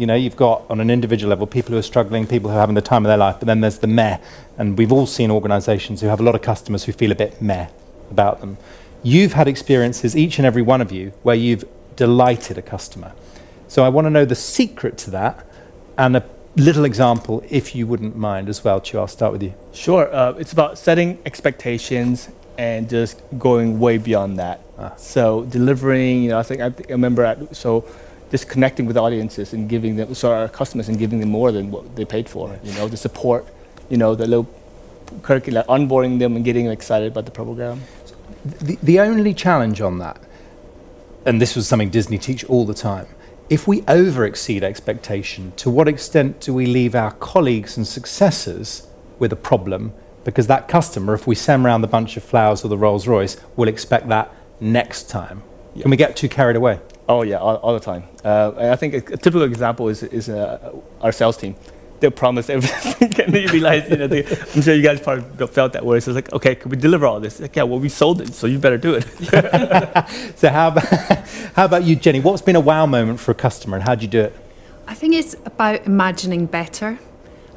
you 0.00 0.06
know, 0.06 0.14
you've 0.14 0.36
got 0.36 0.64
on 0.70 0.80
an 0.80 0.90
individual 0.90 1.28
level 1.28 1.46
people 1.46 1.72
who 1.72 1.78
are 1.78 1.82
struggling, 1.82 2.26
people 2.26 2.50
who 2.50 2.56
are 2.56 2.60
having 2.60 2.74
the 2.74 2.80
time 2.80 3.04
of 3.04 3.08
their 3.08 3.18
life, 3.18 3.36
but 3.38 3.46
then 3.46 3.60
there's 3.60 3.78
the 3.78 3.86
meh. 3.86 4.18
And 4.56 4.78
we've 4.78 4.90
all 4.90 5.06
seen 5.06 5.30
organizations 5.30 6.00
who 6.00 6.08
have 6.08 6.20
a 6.20 6.22
lot 6.22 6.34
of 6.34 6.42
customers 6.42 6.84
who 6.84 6.92
feel 6.92 7.12
a 7.12 7.14
bit 7.14 7.40
meh 7.40 7.68
about 8.10 8.40
them. 8.40 8.56
You've 9.02 9.34
had 9.34 9.46
experiences, 9.46 10.16
each 10.16 10.38
and 10.38 10.46
every 10.46 10.62
one 10.62 10.80
of 10.80 10.90
you, 10.90 11.12
where 11.22 11.36
you've 11.36 11.64
delighted 11.96 12.58
a 12.58 12.62
customer. 12.62 13.12
So 13.68 13.84
I 13.84 13.88
want 13.88 14.06
to 14.06 14.10
know 14.10 14.24
the 14.24 14.34
secret 14.34 14.98
to 14.98 15.10
that 15.10 15.46
and 15.96 16.16
a 16.16 16.24
little 16.56 16.84
example, 16.84 17.44
if 17.48 17.74
you 17.74 17.86
wouldn't 17.86 18.16
mind 18.16 18.48
as 18.48 18.64
well. 18.64 18.80
Cheiu, 18.80 19.00
I'll 19.00 19.06
start 19.06 19.32
with 19.32 19.42
you. 19.42 19.54
Sure. 19.72 20.12
Uh, 20.12 20.32
it's 20.32 20.52
about 20.52 20.78
setting 20.78 21.18
expectations 21.24 22.28
and 22.58 22.88
just 22.88 23.22
going 23.38 23.78
way 23.78 23.98
beyond 23.98 24.38
that. 24.38 24.60
Ah. 24.78 24.94
So 24.96 25.44
delivering, 25.44 26.22
you 26.22 26.30
know, 26.30 26.38
I 26.38 26.42
think 26.42 26.60
I, 26.60 26.70
think 26.70 26.90
I 26.90 26.92
remember 26.92 27.24
at, 27.24 27.54
so 27.54 27.84
just 28.30 28.48
connecting 28.48 28.86
with 28.86 28.96
audiences 28.96 29.52
and 29.52 29.68
giving 29.68 29.96
them, 29.96 30.14
sorry, 30.14 30.42
our 30.42 30.48
customers 30.48 30.88
and 30.88 30.98
giving 30.98 31.20
them 31.20 31.30
more 31.30 31.50
than 31.52 31.70
what 31.70 31.96
they 31.96 32.04
paid 32.04 32.28
for. 32.28 32.58
You 32.62 32.72
know, 32.74 32.88
the 32.88 32.96
support, 32.96 33.46
you 33.88 33.96
know, 33.96 34.14
the 34.14 34.26
little 34.26 34.48
curriculum, 35.22 35.64
onboarding 35.68 36.18
them 36.18 36.36
and 36.36 36.44
getting 36.44 36.64
them 36.64 36.72
excited 36.72 37.12
about 37.12 37.24
the 37.24 37.32
program. 37.32 37.82
The, 38.44 38.78
the 38.82 39.00
only 39.00 39.34
challenge 39.34 39.80
on 39.80 39.98
that, 39.98 40.20
and 41.26 41.40
this 41.40 41.56
was 41.56 41.66
something 41.66 41.90
Disney 41.90 42.18
teach 42.18 42.44
all 42.44 42.64
the 42.64 42.74
time, 42.74 43.06
if 43.50 43.66
we 43.66 43.82
over 43.88 44.24
exceed 44.24 44.62
expectation, 44.62 45.52
to 45.56 45.68
what 45.68 45.88
extent 45.88 46.40
do 46.40 46.54
we 46.54 46.66
leave 46.66 46.94
our 46.94 47.10
colleagues 47.10 47.76
and 47.76 47.86
successors 47.86 48.86
with 49.18 49.32
a 49.32 49.36
problem? 49.36 49.92
Because 50.22 50.46
that 50.46 50.68
customer, 50.68 51.14
if 51.14 51.26
we 51.26 51.34
send 51.34 51.64
around 51.64 51.80
the 51.80 51.88
bunch 51.88 52.16
of 52.16 52.22
flowers 52.22 52.64
or 52.64 52.68
the 52.68 52.78
Rolls 52.78 53.08
Royce, 53.08 53.36
will 53.56 53.66
expect 53.66 54.08
that 54.08 54.32
next 54.60 55.10
time. 55.10 55.42
Yeah. 55.74 55.82
Can 55.82 55.90
we 55.90 55.96
get 55.96 56.14
too 56.14 56.28
carried 56.28 56.54
away? 56.54 56.78
Oh 57.10 57.22
yeah, 57.22 57.38
all, 57.38 57.56
all 57.56 57.74
the 57.74 57.80
time. 57.80 58.04
Uh, 58.24 58.52
I 58.56 58.76
think 58.76 58.94
a, 58.94 58.98
a, 58.98 59.16
typical 59.16 59.42
example 59.42 59.88
is 59.88 60.04
is 60.04 60.28
uh, 60.28 60.72
our 61.00 61.10
sales 61.10 61.36
team. 61.36 61.56
They 61.98 62.08
promise 62.08 62.48
everything, 62.48 63.20
and 63.24 63.34
they 63.34 63.46
realize, 63.46 63.90
you 63.90 63.96
know, 63.96 64.06
they, 64.06 64.24
I'm 64.54 64.62
sure 64.62 64.74
you 64.74 64.82
guys 64.82 65.00
probably 65.00 65.46
felt 65.48 65.72
that 65.72 65.84
way. 65.84 65.98
So 65.98 66.12
it's 66.12 66.14
like, 66.14 66.32
okay, 66.32 66.54
can 66.54 66.70
we 66.70 66.76
deliver 66.76 67.06
all 67.06 67.18
this? 67.18 67.40
Like, 67.40 67.56
yeah, 67.56 67.64
well, 67.64 67.80
we 67.80 67.88
sold 67.88 68.20
it, 68.20 68.32
so 68.32 68.46
you 68.46 68.60
better 68.60 68.78
do 68.78 68.94
it. 68.94 69.04
so 70.38 70.48
how 70.50 70.68
about, 70.68 70.84
how 71.56 71.64
about 71.64 71.82
you, 71.82 71.96
Jenni? 71.96 72.22
What's 72.22 72.42
been 72.42 72.56
a 72.56 72.60
wow 72.60 72.86
moment 72.86 73.18
for 73.18 73.32
a 73.32 73.34
customer, 73.34 73.76
and 73.76 73.84
how 73.84 73.96
do 73.96 74.02
you 74.02 74.08
do 74.08 74.20
it? 74.20 74.36
I 74.86 74.94
think 74.94 75.14
it's 75.14 75.34
about 75.44 75.86
imagining 75.86 76.46
better. 76.46 77.00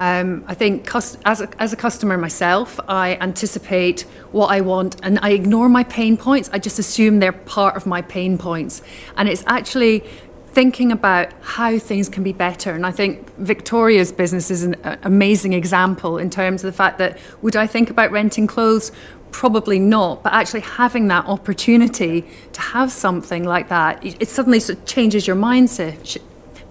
Um, 0.04 0.44
I 0.48 0.54
think 0.54 0.94
as, 0.94 1.16
a, 1.24 1.48
as 1.62 1.72
a 1.72 1.78
customer 1.78 2.18
myself, 2.18 2.78
I 2.90 3.16
anticipate 3.22 4.02
what 4.34 4.48
I 4.48 4.60
want 4.60 4.98
and 5.02 5.18
I 5.22 5.30
ignore 5.30 5.70
my 5.70 5.86
pain 5.86 6.18
points. 6.18 6.50
I 6.52 6.60
just 6.60 6.78
assume 6.78 7.20
they're 7.20 7.32
part 7.32 7.78
of 7.78 7.86
my 7.86 8.02
pain 8.02 8.38
points. 8.38 8.82
And 9.16 9.30
it's 9.30 9.46
actually 9.48 10.04
thinking 10.48 10.92
about 10.92 11.32
how 11.42 11.80
things 11.80 12.10
can 12.10 12.22
be 12.22 12.34
better. 12.34 12.72
And 12.72 12.86
I 12.86 12.92
think 12.92 13.34
Victoria's 13.38 14.12
business 14.12 14.52
is 14.52 14.66
an 14.66 14.76
amazing 15.04 15.54
example 15.54 16.18
in 16.18 16.30
terms 16.30 16.66
of 16.66 16.74
the 16.74 16.76
fact 16.76 16.98
that 16.98 17.18
would 17.42 17.56
I 17.56 17.66
think 17.66 17.90
about 17.90 18.12
renting 18.12 18.46
clothes? 18.46 18.92
Probably 19.32 19.80
not, 19.80 20.22
but 20.22 20.34
actually 20.34 20.62
having 20.62 21.08
that 21.08 21.28
opportunity 21.28 22.26
to 22.52 22.60
have 22.60 22.92
something 22.92 23.45
like 23.45 23.69
that, 23.69 24.04
it 24.04 24.28
suddenly 24.28 24.60
sort 24.60 24.80
of 24.80 24.86
changes 24.86 25.26
your 25.26 25.38
mindset 25.38 26.19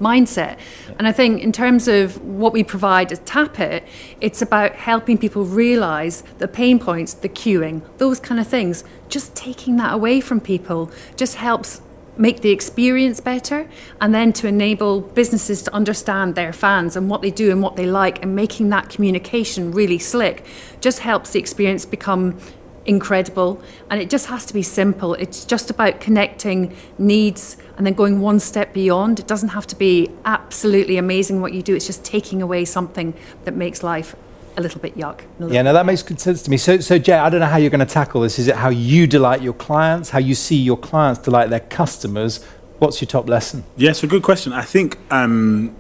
mindset. 0.01 0.59
And 0.99 1.07
I 1.07 1.13
think 1.13 1.43
in 1.43 1.53
terms 1.53 1.89
of 1.89 2.23
what 2.23 2.53
we 2.53 2.65
provide 2.65 3.13
as 3.13 3.21
Tappit, 3.21 3.85
it's 4.21 4.43
about 4.43 4.75
helping 4.75 5.19
people 5.19 5.45
realize 5.45 6.23
the 6.39 6.49
pain 6.49 6.79
points, 6.79 7.15
the 7.15 7.29
queuing, 7.29 7.83
those 7.99 8.21
kind 8.21 8.41
of 8.41 8.47
things. 8.47 8.85
Just 9.09 9.35
taking 9.35 9.77
that 9.77 9.93
away 9.93 10.21
from 10.21 10.41
people 10.41 10.91
just 11.17 11.37
helps 11.37 11.81
make 12.17 12.43
the 12.43 12.51
experience 12.51 13.21
better 13.21 13.69
and 14.01 14.15
then 14.15 14.33
to 14.35 14.47
enable 14.47 15.01
businesses 15.01 15.63
to 15.63 15.75
understand 15.75 16.35
their 16.35 16.53
fans 16.53 16.95
and 16.95 17.09
what 17.09 17.23
they 17.23 17.31
do 17.31 17.51
and 17.51 17.63
what 17.63 17.77
they 17.77 17.87
like 17.87 18.23
and 18.23 18.37
making 18.37 18.69
that 18.69 18.91
communication 18.91 19.73
really 19.73 19.99
slick 19.99 20.45
just 20.81 20.99
helps 20.99 21.31
the 21.31 21.39
experience 21.39 21.87
become 21.87 22.39
incredible 22.85 23.62
and 23.91 24.01
it 24.01 24.11
just 24.11 24.27
has 24.27 24.45
to 24.47 24.55
be 24.55 24.62
simple. 24.62 25.15
It's 25.15 25.45
just 25.45 25.71
about 25.71 26.01
connecting 26.01 26.77
needs 26.99 27.57
and 27.77 27.87
then 27.87 27.95
going 27.95 28.21
one 28.21 28.41
step 28.41 28.73
beyond. 28.73 29.21
It 29.21 29.27
doesn't 29.27 29.51
have 29.51 29.67
to 29.69 29.77
be 29.77 30.11
absolutely 30.25 30.97
amazing 30.97 31.41
what 31.41 31.53
you 31.53 31.62
do 31.62 31.75
it's 31.75 31.87
just 31.87 32.05
taking 32.05 32.43
away 32.43 32.65
something 32.65 33.15
that 33.45 33.55
makes 33.55 33.83
life 33.83 34.15
a 34.57 34.61
little 34.61 34.81
bit 34.81 34.97
yuck 34.99 35.23
little 35.39 35.55
yeah 35.55 35.62
no 35.62 35.73
that 35.73 35.87
makes 35.87 36.03
good 36.03 36.21
sense 36.21 36.43
to 36.43 36.51
me. 36.51 36.59
So 36.59 36.79
so 36.79 36.99
jay 36.99 37.15
i 37.15 37.31
don't 37.31 37.41
know 37.41 37.47
how 37.47 37.57
you're 37.57 37.71
going 37.71 37.87
to 37.87 37.87
tackle 37.87 38.21
this. 38.21 38.39
Is 38.39 38.49
it 38.49 38.57
how 38.57 38.69
you 38.69 39.07
delight 39.07 39.43
your 39.43 39.55
clients 39.55 40.11
how 40.11 40.19
you 40.19 40.35
see 40.35 40.57
your 40.57 40.77
clients 40.77 41.21
delight 41.21 41.51
their 41.51 41.61
customers? 41.61 42.45
What's 42.79 43.01
your 43.01 43.09
top 43.09 43.29
lesson? 43.29 43.65
Yeah 43.77 43.93
so 43.93 44.07
good 44.07 44.23
question. 44.23 44.53
I 44.53 44.62
think 44.62 44.99
um, 45.11 45.75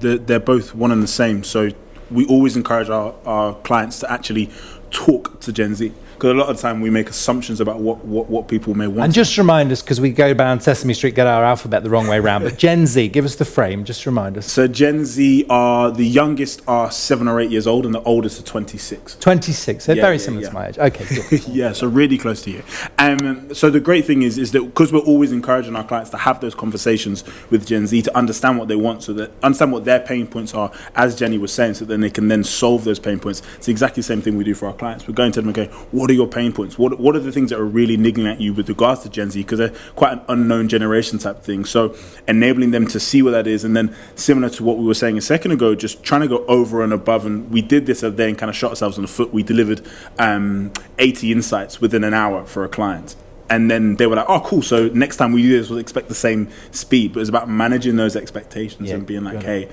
they're 0.00 0.40
both 0.40 0.74
one 0.74 0.90
and 0.90 1.02
the 1.02 1.08
same. 1.08 1.44
So 1.44 1.70
we 2.10 2.24
always 2.26 2.56
encourage 2.56 2.88
our, 2.88 3.14
our 3.26 3.54
clients 3.54 4.00
to 4.00 4.10
actually 4.10 4.50
talk 4.90 5.40
to 5.40 5.52
gen 5.52 5.74
z 5.74 5.92
because 6.18 6.32
a 6.32 6.34
lot 6.34 6.48
of 6.48 6.56
the 6.56 6.62
time 6.62 6.80
we 6.80 6.90
make 6.90 7.08
assumptions 7.08 7.60
about 7.60 7.78
what, 7.78 8.04
what, 8.04 8.28
what 8.28 8.48
people 8.48 8.74
may 8.74 8.88
want. 8.88 9.04
And 9.04 9.14
just 9.14 9.38
remind 9.38 9.70
us, 9.70 9.82
because 9.82 10.00
we 10.00 10.10
go 10.10 10.34
down 10.34 10.60
Sesame 10.60 10.92
Street, 10.92 11.14
get 11.14 11.28
our 11.28 11.44
alphabet 11.44 11.84
the 11.84 11.90
wrong 11.90 12.08
way 12.08 12.18
around, 12.18 12.42
but 12.42 12.58
Gen 12.58 12.86
Z, 12.88 13.06
give 13.08 13.24
us 13.24 13.36
the 13.36 13.44
frame, 13.44 13.84
just 13.84 14.04
remind 14.04 14.36
us. 14.36 14.50
So 14.50 14.66
Gen 14.66 15.04
Z 15.04 15.46
are, 15.48 15.92
the 15.92 16.04
youngest 16.04 16.60
are 16.66 16.90
seven 16.90 17.28
or 17.28 17.38
eight 17.38 17.52
years 17.52 17.68
old, 17.68 17.86
and 17.86 17.94
the 17.94 18.02
oldest 18.02 18.40
are 18.40 18.42
26. 18.42 19.14
26, 19.20 19.86
they're 19.86 19.94
yeah, 19.94 20.02
very 20.02 20.16
yeah, 20.16 20.20
similar 20.20 20.42
yeah. 20.42 20.48
to 20.48 20.54
my 20.54 20.66
age. 20.66 20.78
Okay, 20.78 21.38
yeah, 21.46 21.70
so 21.70 21.86
really 21.86 22.18
close 22.18 22.42
to 22.42 22.50
you. 22.50 22.64
Um, 22.98 23.54
so 23.54 23.70
the 23.70 23.78
great 23.78 24.04
thing 24.04 24.22
is, 24.22 24.38
is 24.38 24.50
that 24.52 24.62
because 24.62 24.92
we're 24.92 24.98
always 24.98 25.30
encouraging 25.30 25.76
our 25.76 25.84
clients 25.84 26.10
to 26.10 26.16
have 26.16 26.40
those 26.40 26.54
conversations 26.56 27.22
with 27.48 27.64
Gen 27.64 27.86
Z 27.86 28.02
to 28.02 28.16
understand 28.16 28.58
what 28.58 28.66
they 28.66 28.76
want, 28.76 29.04
so 29.04 29.12
that 29.12 29.30
understand 29.44 29.70
what 29.70 29.84
their 29.84 30.00
pain 30.00 30.26
points 30.26 30.52
are, 30.52 30.72
as 30.96 31.16
Jenni 31.16 31.38
was 31.38 31.52
saying, 31.52 31.74
so 31.74 31.84
then 31.84 32.00
they 32.00 32.10
can 32.10 32.26
then 32.26 32.42
solve 32.42 32.82
those 32.82 32.98
pain 32.98 33.20
points. 33.20 33.40
It's 33.56 33.68
exactly 33.68 34.00
the 34.00 34.06
same 34.06 34.20
thing 34.20 34.36
we 34.36 34.42
do 34.42 34.56
for 34.56 34.66
our 34.66 34.74
clients. 34.74 35.06
We're 35.06 35.14
going 35.14 35.30
to 35.30 35.40
them 35.40 35.48
and 35.48 35.54
going, 35.54 35.68
what 35.92 36.07
what 36.08 36.12
are 36.12 36.16
your 36.16 36.26
pain 36.26 36.54
points? 36.54 36.78
What 36.78 36.98
what 36.98 37.14
are 37.16 37.18
the 37.18 37.30
things 37.30 37.50
that 37.50 37.58
are 37.58 37.66
really 37.66 37.98
niggling 37.98 38.28
at 38.28 38.40
you 38.40 38.54
with 38.54 38.70
regards 38.70 39.02
to 39.02 39.10
Gen 39.10 39.30
Z? 39.30 39.42
Because 39.42 39.58
they're 39.58 39.74
quite 39.94 40.14
an 40.14 40.22
unknown 40.28 40.66
generation 40.66 41.18
type 41.18 41.42
thing. 41.42 41.66
So 41.66 41.94
enabling 42.26 42.70
them 42.70 42.86
to 42.86 42.98
see 42.98 43.20
what 43.20 43.32
that 43.32 43.46
is, 43.46 43.62
and 43.62 43.76
then 43.76 43.94
similar 44.14 44.48
to 44.48 44.64
what 44.64 44.78
we 44.78 44.86
were 44.86 44.94
saying 44.94 45.18
a 45.18 45.20
second 45.20 45.52
ago, 45.52 45.74
just 45.74 46.02
trying 46.02 46.22
to 46.22 46.28
go 46.28 46.46
over 46.46 46.82
and 46.82 46.94
above. 46.94 47.26
And 47.26 47.50
we 47.50 47.60
did 47.60 47.84
this 47.84 48.02
and 48.02 48.16
kind 48.16 48.48
of 48.48 48.56
shot 48.56 48.70
ourselves 48.70 48.96
on 48.96 49.02
the 49.02 49.08
foot. 49.08 49.34
We 49.34 49.42
delivered 49.42 49.86
um, 50.18 50.72
80 50.98 51.30
insights 51.30 51.78
within 51.78 52.04
an 52.04 52.14
hour 52.14 52.46
for 52.46 52.64
a 52.64 52.70
client 52.70 53.14
and 53.50 53.70
then 53.70 53.96
they 53.96 54.06
were 54.06 54.16
like, 54.16 54.28
"Oh, 54.28 54.40
cool." 54.40 54.62
So 54.62 54.88
next 54.88 55.16
time 55.18 55.32
we 55.32 55.42
do 55.42 55.58
this, 55.58 55.68
we'll 55.68 55.78
expect 55.78 56.08
the 56.08 56.14
same 56.14 56.48
speed. 56.70 57.12
But 57.12 57.20
it's 57.20 57.28
about 57.28 57.50
managing 57.50 57.96
those 57.96 58.16
expectations 58.16 58.88
Yeah, 58.88 58.96
and 58.96 59.06
being 59.06 59.24
like, 59.24 59.42
"Hey, 59.42 59.68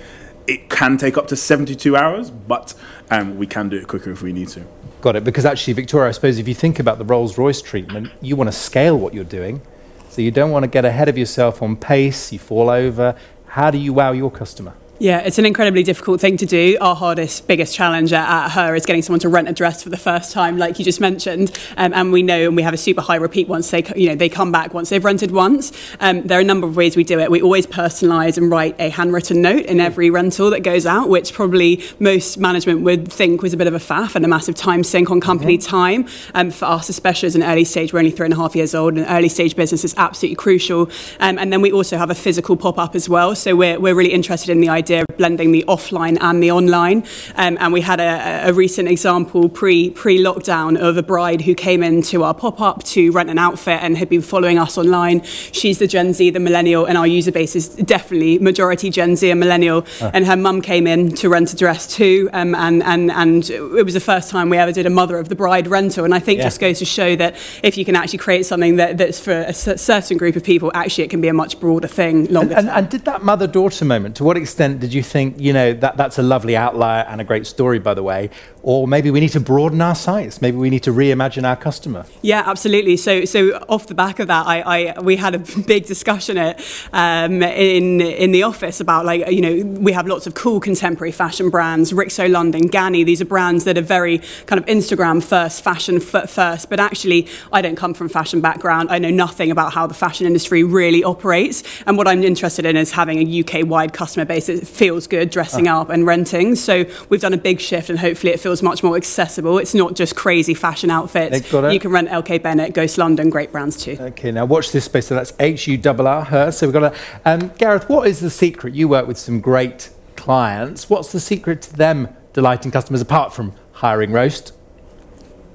it 0.48 0.70
can 0.70 0.98
take 0.98 1.18
up 1.18 1.28
to 1.28 1.36
seventy-two 1.36 1.96
hours, 1.96 2.30
but 2.30 2.74
um, 3.10 3.38
we 3.38 3.48
can 3.48 3.70
do 3.70 3.78
it 3.78 3.88
quicker 3.88 4.12
if 4.12 4.22
we 4.22 4.34
need 4.34 4.50
to." 4.50 4.66
Got 5.06 5.18
it. 5.18 5.24
Because 5.24 5.46
actually, 5.46 5.74
Victoria, 5.74 6.10
I 6.10 6.12
suppose 6.14 6.40
if 6.40 6.48
you 6.48 6.56
think 6.56 6.80
about 6.80 6.98
the 6.98 7.06
Rolls 7.06 7.38
Royce 7.38 7.62
treatment, 7.62 8.12
you 8.22 8.36
want 8.36 8.48
to 8.48 8.52
scale 8.52 8.98
what 8.98 9.14
you're 9.14 9.24
doing. 9.24 9.62
So 10.10 10.24
you 10.24 10.32
don't 10.32 10.50
want 10.50 10.64
to 10.64 10.68
get 10.68 10.84
ahead 10.84 11.08
of 11.08 11.16
yourself 11.16 11.62
on 11.62 11.76
pace, 11.76 12.34
you 12.34 12.40
fall 12.40 12.72
over. 12.72 13.16
How 13.46 13.70
do 13.70 13.78
you 13.78 13.94
wow 13.94 14.14
your 14.14 14.32
customer? 14.32 14.74
Yeah, 14.98 15.20
it's 15.20 15.38
an 15.38 15.46
incredibly 15.46 15.84
difficult 15.84 16.22
thing 16.22 16.38
to 16.38 16.46
do. 16.46 16.78
Our 16.80 16.96
hardest, 16.96 17.48
biggest 17.48 17.76
challenge 17.76 18.14
at, 18.14 18.30
at 18.30 18.52
HURR 18.52 18.76
is 18.76 18.86
getting 18.86 19.02
someone 19.02 19.20
to 19.20 19.30
rent 19.30 19.50
a 19.50 19.52
dress 19.52 19.84
for 19.84 19.90
the 19.90 19.98
first 19.98 20.32
time, 20.32 20.58
like 20.58 20.80
you 20.80 20.86
just 20.86 21.02
mentioned. 21.02 21.52
Um, 21.76 21.92
and 21.94 22.14
we 22.14 22.24
know, 22.24 22.48
and 22.48 22.56
we 22.56 22.62
have 22.62 22.74
a 22.74 22.78
super 22.78 23.02
high 23.02 23.18
repeat 23.18 23.50
once 23.50 23.70
they, 23.72 23.84
you 23.98 24.08
know, 24.08 24.16
they 24.16 24.30
come 24.30 24.54
back 24.54 24.74
once 24.74 24.88
they've 24.88 25.04
rented 25.04 25.32
once. 25.32 25.74
Um, 26.00 26.22
there 26.22 26.38
are 26.38 26.42
a 26.42 26.46
number 26.46 26.66
of 26.66 26.78
ways 26.78 26.96
we 26.96 27.04
do 27.04 27.20
it. 27.20 27.30
We 27.30 27.42
always 27.42 27.68
personalise 27.68 28.38
and 28.38 28.50
write 28.50 28.80
a 28.80 28.88
handwritten 28.88 29.42
note 29.42 29.66
in 29.66 29.82
every 29.82 30.10
rental 30.10 30.50
that 30.52 30.62
goes 30.62 30.86
out, 30.86 31.10
which 31.10 31.34
probably 31.34 31.84
most 32.00 32.38
management 32.38 32.80
would 32.84 33.12
think 33.12 33.42
was 33.42 33.52
a 33.52 33.58
bit 33.58 33.68
of 33.68 33.74
a 33.74 33.80
faff 33.80 34.16
and 34.16 34.24
a 34.24 34.30
massive 34.30 34.56
time 34.56 34.82
sink 34.86 35.12
on 35.12 35.20
company 35.20 35.58
time. 35.58 36.08
Um, 36.34 36.52
for 36.52 36.66
us, 36.66 36.88
especially 36.88 37.28
as 37.28 37.36
an 37.36 37.44
early 37.44 37.66
stage, 37.66 37.92
we're 37.92 38.00
only 38.00 38.12
three 38.12 38.28
and 38.28 38.34
a 38.34 38.38
half 38.38 38.56
years 38.56 38.74
old, 38.74 38.98
and 38.98 39.06
early 39.10 39.28
stage 39.28 39.58
business 39.58 39.84
is 39.84 39.94
absolutely 39.98 40.38
crucial. 40.38 40.90
Um, 41.20 41.38
and 41.38 41.52
then 41.52 41.62
we 41.62 41.74
also 41.74 41.98
have 41.98 42.10
a 42.10 42.16
physical 42.16 42.56
pop 42.56 42.78
up 42.78 42.96
as 42.96 43.10
well. 43.10 43.36
So 43.36 43.58
we're, 43.58 43.78
we're 43.78 43.94
really 43.94 44.14
interested 44.14 44.50
in 44.50 44.62
the 44.62 44.70
idea 44.70 44.85
of 44.90 45.06
blending 45.18 45.52
the 45.52 45.64
offline 45.68 46.18
and 46.22 46.42
the 46.42 46.52
online. 46.52 47.04
Um, 47.36 47.58
and 47.60 47.72
we 47.74 47.82
had 47.82 48.00
a, 48.00 48.50
a 48.50 48.54
recent 48.54 48.88
example 48.88 49.50
pre 49.50 49.90
pre 49.90 50.20
lockdown 50.20 50.78
of 50.78 50.98
a 50.98 51.04
bride 51.04 51.42
who 51.42 51.56
came 51.56 51.84
into 51.84 52.24
our 52.24 52.34
pop 52.34 52.60
up 52.62 52.84
to 52.84 53.12
rent 53.12 53.30
an 53.30 53.38
outfit 53.38 53.80
and 53.82 53.98
had 53.98 54.10
been 54.10 54.22
following 54.22 54.58
us 54.58 54.78
online. 54.78 55.24
She's 55.24 55.80
the 55.80 55.88
Gen 55.88 56.14
Z, 56.14 56.30
the 56.32 56.40
millennial, 56.40 56.86
and 56.86 56.98
our 56.98 57.08
user 57.08 57.32
base 57.32 57.56
is 57.56 57.70
definitely 57.70 58.40
majority 58.40 58.90
Gen 58.90 59.16
Z 59.16 59.30
and 59.30 59.40
millennial. 59.40 59.86
And 60.02 60.26
her 60.26 60.36
mum 60.38 60.62
came 60.62 60.88
in 60.88 61.14
to 61.16 61.30
rent 61.30 61.54
a 61.54 61.56
dress 61.56 61.94
too. 61.96 62.30
Um, 62.34 62.56
and, 62.56 62.84
and, 62.84 63.12
and 63.12 63.50
it 63.50 63.84
was 63.86 63.94
the 63.94 64.00
first 64.00 64.30
time 64.30 64.50
we 64.50 64.58
ever 64.58 64.72
did 64.72 64.86
a 64.86 64.90
mother 64.90 65.18
of 65.18 65.30
the 65.30 65.36
bride 65.36 65.68
rental. 65.68 66.06
And 66.06 66.14
I 66.14 66.20
think 66.20 66.40
Yeah. 66.40 66.46
just 66.46 66.60
goes 66.60 66.80
to 66.80 66.86
show 66.86 67.16
that 67.16 67.36
if 67.64 67.78
you 67.78 67.86
can 67.86 67.96
actually 67.96 68.20
create 68.20 68.46
something 68.46 68.76
that, 68.78 68.98
that's 68.98 69.20
for 69.20 69.32
a 69.32 69.54
certain 69.54 70.18
group 70.18 70.36
of 70.36 70.44
people, 70.44 70.72
actually 70.74 71.04
it 71.06 71.10
can 71.10 71.22
be 71.22 71.28
a 71.28 71.34
much 71.34 71.60
broader 71.60 71.88
thing 71.88 72.26
longer 72.26 72.54
And, 72.56 72.68
term. 72.68 72.78
and 72.78 72.90
did 72.90 73.06
that 73.06 73.24
mother 73.24 73.48
daughter 73.48 73.86
moment, 73.86 74.16
to 74.18 74.24
what 74.24 74.38
extent 74.38 74.75
did 74.80 74.94
you 74.94 75.04
think, 75.04 75.40
you 75.40 75.54
know, 75.54 75.74
that, 75.74 75.98
that's 75.98 76.18
a 76.18 76.24
lovely 76.24 76.56
outlier 76.56 77.06
and 77.08 77.22
a 77.22 77.24
great 77.24 77.48
story, 77.48 77.80
by 77.80 77.94
the 77.94 78.04
way? 78.04 78.30
Or 78.68 78.88
maybe 78.88 79.12
we 79.12 79.20
need 79.20 79.30
to 79.30 79.40
broaden 79.40 79.80
our 79.80 79.94
sights. 79.94 80.42
Maybe 80.42 80.58
we 80.58 80.72
need 80.72 80.82
to 80.84 80.92
reimagine 80.92 81.48
our 81.48 81.56
customer. 81.56 82.04
Yeah, 82.24 82.42
absolutely. 82.48 82.98
So, 82.98 83.24
so 83.24 83.52
off 83.70 83.86
the 83.86 83.94
back 83.94 84.18
of 84.18 84.28
that, 84.28 84.48
I, 84.48 84.62
I 84.96 85.00
we 85.02 85.18
had 85.18 85.36
a 85.36 85.40
big 85.68 85.86
discussion 85.86 86.36
at, 86.40 86.60
um, 86.92 87.44
in 87.44 88.02
in 88.02 88.32
the 88.32 88.42
office 88.42 88.80
about 88.80 89.06
like 89.06 89.30
you 89.30 89.42
know 89.42 89.80
we 89.80 89.92
have 89.92 90.08
lots 90.08 90.26
of 90.26 90.34
cool 90.34 90.60
contemporary 90.60 91.12
fashion 91.12 91.52
brands, 91.52 91.92
Rixo 91.92 92.28
London, 92.28 92.64
Ganni. 92.68 93.06
These 93.06 93.22
are 93.22 93.26
brands 93.26 93.66
that 93.66 93.78
are 93.78 93.84
very 93.84 94.18
kind 94.48 94.60
of 94.60 94.66
Instagram 94.66 95.24
first, 95.24 95.64
fashion 95.64 95.98
f- 95.98 96.28
first. 96.28 96.68
But 96.68 96.80
actually, 96.80 97.28
I 97.54 97.62
don't 97.62 97.76
come 97.76 97.94
from 97.94 98.10
fashion 98.10 98.42
background. 98.42 98.90
I 98.90 98.98
know 98.98 99.12
nothing 99.12 99.52
about 99.52 99.74
how 99.74 99.86
the 99.86 99.94
fashion 99.94 100.26
industry 100.26 100.64
really 100.64 101.04
operates. 101.04 101.62
And 101.86 102.00
what 102.00 102.08
I'm 102.08 102.24
interested 102.24 102.66
in 102.66 102.78
is 102.78 102.92
having 102.92 103.20
a 103.20 103.42
UK 103.42 103.68
wide 103.68 103.94
customer 103.94 104.26
base 104.26 104.48
that 104.48 104.68
feels 104.68 105.06
good 105.06 105.30
dressing 105.30 105.68
up 105.68 105.92
and 105.92 106.08
renting. 106.08 106.56
So 106.56 106.86
we've 107.10 107.22
done 107.22 107.34
a 107.34 107.38
big 107.38 107.60
shift, 107.62 107.92
and 107.92 108.00
hopefully 108.00 108.34
it 108.34 108.40
feels 108.40 108.55
much 108.62 108.84
more 108.84 108.96
accessible. 108.96 109.58
It's 109.58 109.74
not 109.74 109.96
just 109.96 110.16
crazy 110.16 110.54
fashion 110.54 110.90
outfits. 110.92 111.42
They 111.42 111.50
got 111.50 111.66
it. 111.66 111.74
You 111.74 111.80
can 111.80 111.92
rent 111.92 112.10
LK 112.10 112.44
Bennett, 112.44 112.74
Ghost 112.74 112.98
London, 112.98 113.30
great 113.30 113.52
brands 113.52 113.78
too. 113.78 113.98
Okay, 114.00 114.32
now 114.32 114.46
watch 114.46 114.72
this 114.72 114.86
space. 114.86 115.08
So 115.08 115.16
that's 115.16 115.34
H 115.40 115.68
U 115.68 115.82
R 115.84 116.08
R, 116.08 116.26
HURR. 116.26 116.52
So 116.52 116.68
we've 116.68 116.74
got 116.74 116.94
a. 116.94 116.98
Um, 117.26 117.52
Gareth, 117.58 117.90
what 117.90 118.08
is 118.08 118.20
the 118.20 118.30
secret? 118.30 118.76
You 118.76 118.88
work 118.88 119.08
with 119.08 119.18
some 119.18 119.40
great 119.40 119.90
clients. 120.16 120.90
What's 120.90 121.12
the 121.12 121.20
secret 121.20 121.62
to 121.64 121.76
them 121.76 122.10
delighting 122.34 122.72
customers 122.72 123.02
apart 123.02 123.34
from 123.34 123.54
hiring 123.74 124.12
roast? 124.12 124.54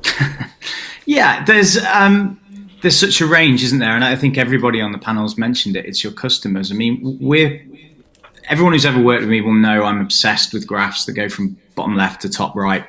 Yeah, 1.11 1.45
there's 1.45 1.76
um, 1.87 2.40
there's 2.83 2.97
such 2.97 3.21
a 3.21 3.26
range, 3.26 3.64
isn't 3.64 3.80
there? 3.80 3.97
And 3.97 4.04
I 4.04 4.14
think 4.14 4.38
everybody 4.38 4.80
on 4.80 4.92
the 4.92 4.99
panel's 4.99 5.37
mentioned 5.37 5.75
it. 5.75 5.85
It's 5.85 6.04
your 6.04 6.12
customers. 6.12 6.71
I 6.71 6.76
mean, 6.76 7.19
we're 7.21 7.61
everyone 8.50 8.73
who's 8.73 8.85
ever 8.85 9.00
worked 9.00 9.23
with 9.23 9.30
me 9.30 9.40
will 9.40 9.54
know 9.54 9.85
I'm 9.85 10.00
obsessed 10.00 10.52
with 10.52 10.66
graphs 10.66 11.07
that 11.07 11.12
go 11.12 11.28
from 11.28 11.57
bottom 11.76 11.97
left 11.97 12.21
to 12.23 12.28
top 12.28 12.54
right. 12.57 12.85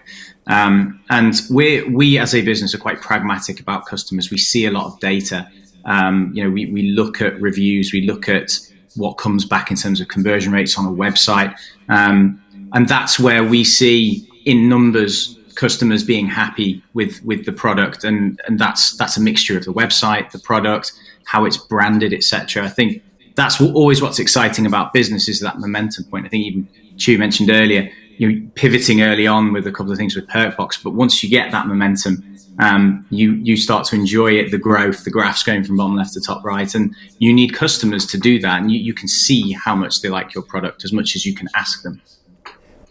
Um, 0.48 1.00
and 1.10 1.40
we 1.50 1.84
we 1.84 2.18
as 2.18 2.34
a 2.34 2.42
business 2.42 2.74
are 2.74 2.80
quite 2.80 3.00
pragmatic 3.00 3.60
about 3.60 3.86
customers. 3.86 4.32
We 4.32 4.38
see 4.38 4.66
a 4.66 4.72
lot 4.72 4.88
of 4.88 5.00
data. 5.00 5.48
Um, 5.86 6.32
you 6.34 6.44
know, 6.44 6.50
we, 6.50 6.66
we 6.66 6.92
look 6.92 7.22
at 7.22 7.40
reviews, 7.40 7.94
we 7.94 8.02
look 8.02 8.28
at 8.28 8.52
what 8.96 9.14
comes 9.14 9.46
back 9.46 9.72
in 9.72 9.78
terms 9.78 10.02
of 10.02 10.10
conversion 10.10 10.52
rates 10.52 10.78
on 10.78 10.86
a 10.86 10.92
website, 10.92 11.56
um, 11.90 12.44
and 12.74 12.88
that's 12.88 13.20
where 13.20 13.44
we 13.44 13.64
see 13.64 14.28
in 14.46 14.68
numbers 14.68 15.38
customers 15.56 16.04
being 16.04 16.28
happy 16.28 16.82
with 16.94 17.24
with 17.24 17.46
the 17.46 17.52
product, 17.52 18.04
and 18.04 18.42
and 18.48 18.58
that's 18.60 18.98
that's 18.98 19.16
a 19.16 19.22
mixture 19.22 19.58
of 19.58 19.66
the 19.66 19.74
website, 19.74 20.32
the 20.32 20.40
product, 20.40 20.92
how 21.26 21.46
it's 21.46 21.58
branded, 21.58 22.14
etc. 22.14 22.66
I 22.66 22.70
think 22.70 23.04
that's 23.36 23.62
always 23.62 24.02
what's 24.02 24.20
exciting 24.20 24.66
about 24.66 24.94
business 24.94 25.28
is 25.28 25.40
that 25.40 25.60
momentum 25.60 26.06
point. 26.06 26.26
I 26.26 26.30
think 26.30 26.46
even 26.46 26.68
Cheiu 26.96 27.18
mentioned 27.18 27.50
earlier, 27.50 27.90
you 28.18 28.32
know, 28.32 28.48
pivoting 28.56 29.02
early 29.02 29.28
on 29.28 29.54
with 29.54 29.66
a 29.68 29.72
couple 29.72 29.92
of 29.92 29.98
things 29.98 30.16
with 30.16 30.28
Perkbox, 30.28 30.84
but 30.84 30.92
once 30.92 31.24
you 31.24 31.30
get 31.30 31.52
that 31.52 31.68
momentum, 31.68 32.24
um, 32.60 33.06
you 33.10 33.34
you 33.34 33.58
start 33.58 33.86
to 33.88 33.96
enjoy 33.96 34.34
it, 34.34 34.52
the 34.52 34.58
growth, 34.58 35.04
the 35.04 35.12
graphs 35.12 35.44
going 35.44 35.64
from 35.64 35.78
bottom 35.78 35.96
left 35.96 36.14
to 36.14 36.22
top 36.22 36.44
right, 36.44 36.74
and 36.76 36.96
you 37.18 37.34
need 37.34 37.54
customers 37.54 38.06
to 38.08 38.20
do 38.20 38.40
that, 38.40 38.62
and 38.62 38.72
you, 38.72 38.80
you 38.80 38.94
can 38.94 39.08
see 39.08 39.54
how 39.54 39.76
much 39.76 40.02
they 40.02 40.10
like 40.10 40.34
your 40.34 40.44
product 40.44 40.84
as 40.84 40.94
much 40.94 41.16
as 41.16 41.26
you 41.26 41.34
can 41.34 41.48
ask 41.56 41.82
them. 41.84 42.02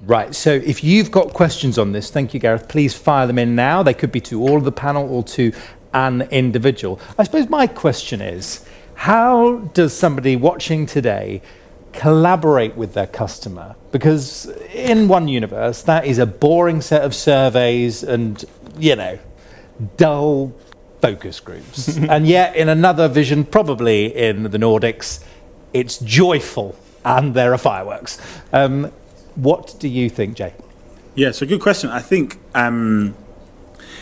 Right. 0.02 0.34
So 0.34 0.50
if 0.50 0.82
you've 0.82 1.10
got 1.10 1.34
questions 1.34 1.78
on 1.78 1.92
this, 1.92 2.10
thank 2.10 2.32
you, 2.32 2.40
Gareth. 2.40 2.68
Please 2.68 2.94
fire 2.94 3.26
them 3.26 3.38
in 3.38 3.54
now. 3.54 3.82
They 3.82 3.92
could 3.92 4.10
be 4.10 4.20
to 4.22 4.40
all 4.40 4.56
of 4.56 4.64
the 4.64 4.72
panel 4.72 5.14
or 5.14 5.22
to 5.24 5.52
an 5.92 6.22
individual. 6.30 6.98
I 7.18 7.24
suppose 7.24 7.48
my 7.50 7.66
question 7.66 8.22
is 8.22 8.64
how 9.00 9.56
does 9.72 9.96
somebody 9.96 10.36
watching 10.36 10.84
today 10.84 11.40
collaborate 11.94 12.76
with 12.76 12.92
their 12.92 13.06
customer? 13.06 13.74
Because 13.92 14.44
in 14.74 15.08
one 15.08 15.26
universe, 15.26 15.80
that 15.84 16.04
is 16.04 16.18
a 16.18 16.26
boring 16.26 16.82
set 16.82 17.00
of 17.00 17.14
surveys 17.14 18.02
and, 18.02 18.44
you 18.78 18.94
know, 18.94 19.18
dull 19.96 20.52
focus 21.00 21.40
groups. 21.40 21.96
and 22.10 22.26
yet, 22.26 22.54
in 22.54 22.68
another 22.68 23.08
vision, 23.08 23.42
probably 23.46 24.14
in 24.14 24.42
the 24.42 24.58
Nordics, 24.58 25.24
it's 25.72 25.96
joyful 26.00 26.76
and 27.02 27.32
there 27.32 27.54
are 27.54 27.58
fireworks. 27.58 28.20
Um, 28.52 28.92
what 29.34 29.76
do 29.78 29.88
you 29.88 30.10
think, 30.10 30.36
Jay? 30.36 30.52
Yeah, 31.14 31.30
so 31.30 31.46
good 31.46 31.62
question. 31.62 31.88
I 31.88 32.00
think 32.00 32.38
um, 32.54 33.16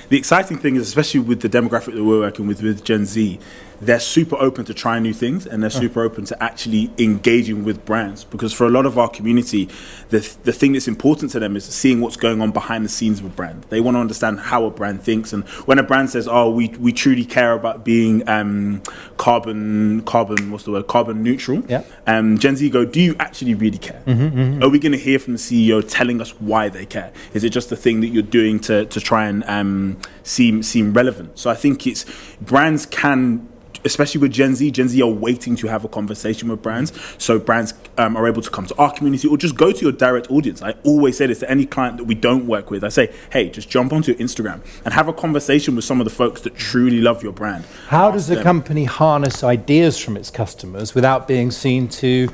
the 0.08 0.18
exciting 0.18 0.58
thing 0.58 0.74
is, 0.74 0.82
especially 0.82 1.20
with 1.20 1.42
the 1.42 1.48
demographic 1.48 1.94
that 1.94 2.02
we're 2.02 2.18
working 2.18 2.48
with, 2.48 2.62
with 2.62 2.82
Gen 2.82 3.04
Z, 3.04 3.38
they're 3.80 4.00
super 4.00 4.36
open 4.36 4.64
to 4.64 4.74
trying 4.74 5.02
new 5.04 5.12
things 5.12 5.46
and 5.46 5.62
they're 5.62 5.70
super 5.70 6.02
open 6.02 6.24
to 6.26 6.42
actually 6.42 6.90
engaging 6.98 7.64
with 7.64 7.84
brands. 7.84 8.24
Because 8.24 8.52
for 8.52 8.66
a 8.66 8.70
lot 8.70 8.86
of 8.86 8.98
our 8.98 9.08
community, 9.08 9.68
the, 10.08 10.18
the 10.44 10.52
thing 10.52 10.72
that's 10.72 10.88
important 10.88 11.30
to 11.32 11.38
them 11.40 11.56
is 11.56 11.64
seeing 11.64 12.00
what's 12.00 12.16
going 12.16 12.40
on 12.42 12.50
behind 12.50 12.84
the 12.84 12.88
scenes 12.88 13.20
of 13.20 13.26
a 13.26 13.28
brand. 13.28 13.64
They 13.68 13.80
want 13.80 13.94
to 13.94 14.00
understand 14.00 14.40
how 14.40 14.64
a 14.64 14.70
brand 14.70 15.02
thinks. 15.02 15.32
And 15.32 15.44
when 15.66 15.78
a 15.78 15.82
brand 15.84 16.10
says, 16.10 16.26
oh, 16.26 16.50
we, 16.50 16.68
we 16.70 16.92
truly 16.92 17.24
care 17.24 17.52
about 17.52 17.84
being 17.84 18.28
um, 18.28 18.82
carbon, 19.16 20.02
carbon, 20.02 20.50
what's 20.50 20.64
the 20.64 20.72
word, 20.72 20.86
carbon 20.86 21.22
neutral, 21.22 21.62
Yeah. 21.68 21.82
um, 22.06 22.38
Gen 22.38 22.56
Z 22.56 22.68
go, 22.70 22.84
do 22.84 23.00
you 23.00 23.14
actually 23.20 23.54
really 23.54 23.78
care? 23.78 24.02
Are 24.06 24.68
we 24.68 24.78
going 24.78 24.92
to 24.92 24.98
hear 24.98 25.18
from 25.18 25.34
the 25.34 25.38
CEO 25.38 25.84
telling 25.86 26.20
us 26.20 26.30
why 26.40 26.68
they 26.68 26.86
care? 26.86 27.12
Is 27.34 27.44
it 27.44 27.50
just 27.50 27.68
the 27.70 27.76
thing 27.76 28.00
that 28.00 28.08
you're 28.08 28.22
doing 28.22 28.58
to, 28.60 28.86
to 28.86 29.00
try 29.00 29.26
and 29.26 29.44
um, 29.44 29.98
seem 30.22 30.62
seem 30.62 30.92
relevant? 30.94 31.38
So 31.38 31.50
I 31.50 31.54
think 31.54 31.86
it's 31.86 32.04
brands 32.40 32.86
can. 32.86 33.48
Especially 33.84 34.20
with 34.20 34.32
Gen 34.32 34.54
Z, 34.54 34.70
Gen 34.70 34.88
Z 34.88 35.00
are 35.02 35.10
waiting 35.10 35.56
to 35.56 35.66
have 35.68 35.84
a 35.84 35.88
conversation 35.88 36.48
with 36.48 36.62
brands. 36.62 36.92
So 37.18 37.38
brands 37.38 37.74
um, 37.96 38.16
are 38.16 38.26
able 38.26 38.42
to 38.42 38.50
come 38.50 38.66
to 38.66 38.74
our 38.76 38.92
community 38.92 39.28
or 39.28 39.36
just 39.36 39.56
go 39.56 39.72
to 39.72 39.80
your 39.80 39.92
direct 39.92 40.30
audience. 40.30 40.62
I 40.62 40.72
always 40.84 41.16
say 41.16 41.26
this 41.26 41.40
to 41.40 41.50
any 41.50 41.66
client 41.66 41.96
that 41.98 42.04
we 42.04 42.14
don't 42.14 42.46
work 42.46 42.70
with. 42.70 42.84
I 42.84 42.88
say, 42.88 43.12
hey, 43.32 43.50
just 43.50 43.68
jump 43.68 43.92
onto 43.92 44.14
Instagram 44.16 44.62
and 44.84 44.94
have 44.94 45.08
a 45.08 45.12
conversation 45.12 45.76
with 45.76 45.84
some 45.84 46.00
of 46.00 46.04
the 46.04 46.10
folks 46.10 46.42
that 46.42 46.56
truly 46.56 47.00
love 47.00 47.22
your 47.22 47.32
brand. 47.32 47.64
How 47.88 48.10
does 48.10 48.30
a 48.30 48.36
them. 48.36 48.44
company 48.44 48.84
harness 48.84 49.42
ideas 49.44 49.98
from 49.98 50.16
its 50.16 50.30
customers 50.30 50.94
without 50.94 51.28
being 51.28 51.50
seen 51.50 51.88
to 51.88 52.28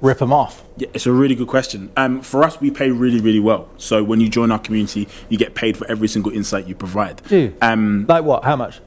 rip 0.00 0.18
them 0.18 0.32
off? 0.32 0.64
Yeah, 0.76 0.88
it's 0.94 1.06
a 1.06 1.12
really 1.12 1.34
good 1.34 1.48
question. 1.48 1.90
Um, 1.96 2.22
for 2.22 2.42
us, 2.44 2.60
we 2.60 2.70
pay 2.70 2.90
really, 2.90 3.20
really 3.20 3.40
well. 3.40 3.68
So 3.76 4.02
when 4.02 4.20
you 4.20 4.28
join 4.28 4.50
our 4.50 4.58
community, 4.58 5.06
you 5.28 5.38
get 5.38 5.54
paid 5.54 5.76
for 5.76 5.86
every 5.90 6.08
single 6.08 6.32
insight 6.32 6.66
you 6.66 6.74
provide. 6.74 7.22
Do 7.28 7.52
Um, 7.60 8.06
like 8.08 8.24
what? 8.24 8.44
How 8.44 8.56
much? 8.56 8.80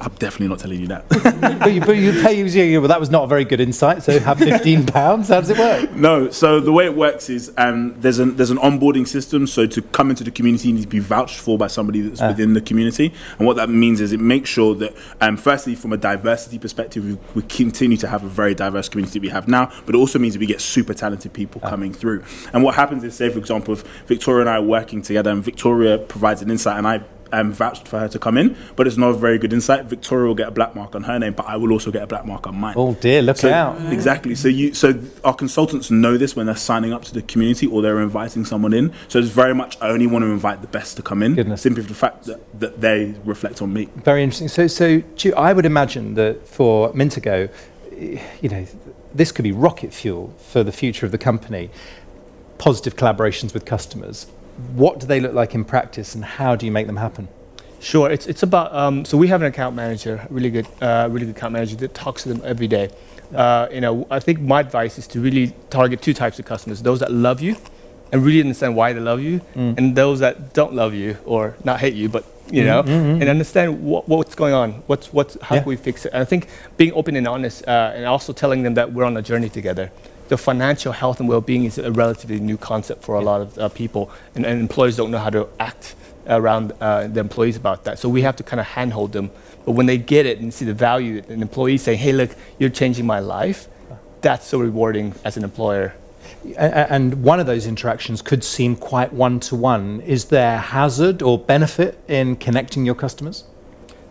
I'm 0.00 0.14
definitely 0.14 0.48
not 0.48 0.58
telling 0.58 0.80
you 0.80 0.86
that. 0.88 1.08
but, 1.60 1.72
you, 1.72 1.80
but 1.80 1.96
you 1.96 2.12
pay. 2.22 2.42
Yeah, 2.42 2.78
well, 2.78 2.88
that 2.88 3.00
was 3.00 3.10
not 3.10 3.24
a 3.24 3.26
very 3.26 3.44
good 3.44 3.60
insight. 3.60 4.02
So 4.02 4.18
have 4.18 4.38
fifteen 4.38 4.86
pounds. 4.98 5.28
How 5.28 5.40
does 5.40 5.50
it 5.50 5.58
work? 5.58 5.92
no. 5.92 6.30
So 6.30 6.60
the 6.60 6.72
way 6.72 6.86
it 6.86 6.96
works 6.96 7.28
is 7.30 7.52
um, 7.56 8.00
there's 8.00 8.18
an 8.18 8.36
there's 8.36 8.50
an 8.50 8.58
onboarding 8.58 9.06
system. 9.06 9.46
So 9.46 9.66
to 9.66 9.82
come 9.82 10.10
into 10.10 10.24
the 10.24 10.30
community, 10.30 10.68
you 10.68 10.74
need 10.74 10.82
to 10.82 10.88
be 10.88 10.98
vouched 10.98 11.38
for 11.38 11.58
by 11.58 11.66
somebody 11.66 12.00
that's 12.00 12.20
within 12.20 12.54
the 12.54 12.60
community. 12.60 13.12
And 13.38 13.46
what 13.46 13.56
that 13.56 13.68
means 13.68 14.00
is 14.00 14.12
it 14.12 14.20
makes 14.20 14.50
sure 14.50 14.74
that, 14.76 14.94
um, 15.20 15.36
firstly, 15.36 15.74
from 15.74 15.92
a 15.92 15.96
diversity 15.96 16.58
perspective, 16.58 17.04
we, 17.04 17.18
we 17.34 17.42
continue 17.48 17.96
to 17.98 18.08
have 18.08 18.24
a 18.24 18.28
very 18.28 18.54
diverse 18.54 18.88
community 18.88 19.18
we 19.18 19.28
have 19.28 19.48
now. 19.48 19.72
But 19.86 19.94
it 19.94 19.98
also 19.98 20.18
means 20.18 20.34
that 20.34 20.40
we 20.40 20.46
get 20.46 20.60
super 20.60 20.94
talented 20.94 21.32
people 21.32 21.60
coming 21.60 21.92
through. 21.92 22.24
And 22.52 22.62
what 22.62 22.74
happens 22.74 23.04
is, 23.04 23.14
say 23.14 23.28
for 23.30 23.38
example, 23.38 23.74
if 23.74 23.82
Victoria 24.06 24.42
and 24.42 24.50
I 24.50 24.56
are 24.56 24.62
working 24.62 25.02
together, 25.02 25.30
and 25.30 25.42
Victoria 25.42 25.98
provides 25.98 26.42
an 26.42 26.50
insight, 26.50 26.78
and 26.78 26.86
I 26.86 27.02
um, 27.32 27.52
vouched 27.52 27.88
for 27.88 27.98
her 27.98 28.08
to 28.08 28.18
come 28.18 28.36
in, 28.38 28.56
but 28.76 28.86
it's 28.86 28.96
not 28.96 29.10
a 29.10 29.14
very 29.14 29.38
good 29.38 29.52
insight. 29.52 29.86
Victoria 29.86 30.26
will 30.28 30.34
get 30.34 30.48
a 30.48 30.50
black 30.50 30.74
mark 30.74 30.94
on 30.94 31.04
her 31.04 31.18
name, 31.18 31.32
but 31.32 31.46
I 31.46 31.56
will 31.56 31.72
also 31.72 31.90
get 31.90 32.02
a 32.02 32.06
black 32.06 32.24
mark 32.26 32.46
on 32.46 32.56
mine. 32.56 32.74
Oh 32.76 32.94
dear, 32.94 33.22
look 33.22 33.36
So- 33.38 33.50
out! 33.52 33.80
Exactly. 33.92 34.34
So 34.34 34.48
you, 34.48 34.74
so 34.74 34.94
our 35.24 35.34
consultants 35.34 35.90
know 35.90 36.16
this 36.16 36.36
when 36.36 36.46
they're 36.46 36.56
signing 36.56 36.92
up 36.92 37.02
to 37.04 37.14
the 37.14 37.22
community 37.22 37.66
or 37.66 37.82
they're 37.82 38.00
inviting 38.00 38.44
someone 38.44 38.72
in. 38.72 38.92
So 39.08 39.18
it's 39.18 39.28
very 39.28 39.54
much 39.54 39.76
I 39.80 39.88
only 39.88 40.06
want 40.06 40.22
to 40.24 40.30
invite 40.30 40.60
the 40.60 40.68
best 40.68 40.96
to 40.96 41.02
come 41.02 41.22
in, 41.22 41.34
Goodness. 41.34 41.62
simply 41.62 41.82
for 41.82 41.88
the 41.88 41.94
fact 41.94 42.24
that, 42.24 42.60
that 42.60 42.80
they 42.80 43.14
reflect 43.24 43.62
on 43.62 43.72
me. 43.72 43.88
Very 43.96 44.22
interesting. 44.22 44.48
So, 44.48 44.66
so 44.66 45.02
I 45.36 45.52
would 45.52 45.66
imagine 45.66 46.14
that 46.14 46.46
for 46.46 46.92
Mintago, 46.92 47.48
eh, 47.96 48.20
you 48.40 48.48
know, 48.48 48.66
this 49.14 49.32
could 49.32 49.42
be 49.42 49.52
rocket 49.52 49.92
fuel 49.92 50.34
for 50.38 50.62
the 50.62 50.72
future 50.72 51.06
of 51.06 51.12
the 51.12 51.18
company. 51.18 51.70
Positive 52.58 52.96
collaborations 52.96 53.52
with 53.54 53.64
customers. 53.64 54.26
What 54.74 55.00
do 55.00 55.06
they 55.06 55.20
look 55.20 55.34
like 55.34 55.54
in 55.54 55.64
practice, 55.64 56.14
and 56.14 56.24
how 56.24 56.56
do 56.56 56.66
you 56.66 56.72
make 56.72 56.86
them 56.86 56.96
happen? 56.96 57.28
Sure, 57.80 58.10
it's 58.10 58.26
it's 58.26 58.42
about 58.42 58.74
um, 58.74 59.04
so 59.04 59.16
we 59.18 59.28
have 59.28 59.42
an 59.42 59.48
account 59.48 59.74
manager, 59.76 60.26
really 60.30 60.50
good, 60.50 60.66
uh, 60.80 61.08
really 61.10 61.26
good 61.26 61.36
account 61.36 61.52
manager 61.52 61.76
that 61.76 61.94
talks 61.94 62.22
to 62.22 62.28
them 62.28 62.40
every 62.44 62.68
day. 62.68 62.90
Uh, 63.34 63.66
you 63.72 63.80
know, 63.80 64.06
I 64.10 64.20
think 64.20 64.40
my 64.40 64.60
advice 64.60 64.98
is 64.98 65.06
to 65.08 65.20
really 65.20 65.52
target 65.70 66.00
two 66.00 66.14
types 66.14 66.38
of 66.38 66.44
customers: 66.44 66.82
those 66.82 67.00
that 67.00 67.10
love 67.12 67.40
you 67.40 67.56
and 68.12 68.24
really 68.24 68.40
understand 68.40 68.76
why 68.76 68.92
they 68.92 69.00
love 69.00 69.20
you, 69.20 69.40
and 69.54 69.96
those 69.96 70.20
that 70.20 70.52
don't 70.54 70.74
love 70.74 70.94
you 70.94 71.16
or 71.24 71.56
not 71.64 71.80
hate 71.80 71.94
you, 71.94 72.08
but 72.08 72.24
you 72.50 72.64
know, 72.64 72.80
and 72.82 73.22
understand 73.28 73.82
what, 73.82 74.06
what's 74.08 74.34
going 74.34 74.52
on, 74.54 74.72
what's 74.86 75.12
what's 75.12 75.36
how 75.42 75.54
Yeah. 75.56 75.62
can 75.62 75.68
we 75.70 75.76
fix 75.76 76.04
it. 76.06 76.12
And 76.12 76.22
I 76.22 76.24
think 76.24 76.46
being 76.76 76.92
open 76.92 77.16
and 77.16 77.26
honest, 77.26 77.66
uh, 77.66 77.92
and 77.94 78.04
also 78.06 78.32
telling 78.32 78.62
them 78.62 78.74
that 78.74 78.92
we're 78.92 79.04
on 79.04 79.16
a 79.16 79.22
journey 79.22 79.48
together. 79.48 79.90
The 80.28 80.36
financial 80.38 80.92
health 80.92 81.20
and 81.20 81.28
well-being 81.28 81.64
is 81.64 81.78
a 81.78 81.92
relatively 81.92 82.40
new 82.40 82.56
concept 82.56 83.02
for 83.02 83.16
a 83.16 83.20
lot 83.20 83.40
of 83.40 83.58
uh, 83.58 83.68
people, 83.68 84.10
and, 84.34 84.46
and 84.46 84.60
employers 84.60 84.96
don't 84.96 85.10
know 85.10 85.18
how 85.18 85.30
to 85.30 85.48
act 85.60 85.94
around 86.26 86.72
uh, 86.80 87.06
the 87.08 87.20
employees 87.20 87.56
about 87.56 87.84
that. 87.84 87.98
So 87.98 88.08
we 88.08 88.22
have 88.22 88.36
to 88.36 88.42
kind 88.42 88.60
of 88.60 88.66
handhold 88.66 89.12
them. 89.12 89.30
But 89.64 89.72
when 89.72 89.86
they 89.86 89.98
get 89.98 90.24
it 90.26 90.38
and 90.38 90.52
see 90.54 90.64
the 90.64 90.74
value, 90.74 91.22
an 91.28 91.42
employee 91.42 91.78
saying, 91.78 91.98
"Hey, 91.98 92.12
look, 92.12 92.30
you're 92.58 92.70
changing 92.70 93.06
my 93.06 93.20
life," 93.20 93.68
that's 94.20 94.46
so 94.46 94.58
rewarding 94.58 95.14
as 95.24 95.36
an 95.36 95.44
employer. 95.44 95.94
And 96.56 97.22
one 97.22 97.40
of 97.40 97.46
those 97.46 97.66
interactions 97.66 98.22
could 98.22 98.42
seem 98.42 98.74
quite 98.76 99.12
one 99.12 99.38
to 99.40 99.56
one. 99.56 100.00
Is 100.00 100.26
there 100.26 100.58
hazard 100.58 101.22
or 101.22 101.38
benefit 101.38 101.98
in 102.08 102.36
connecting 102.36 102.86
your 102.86 102.94
customers? 102.94 103.44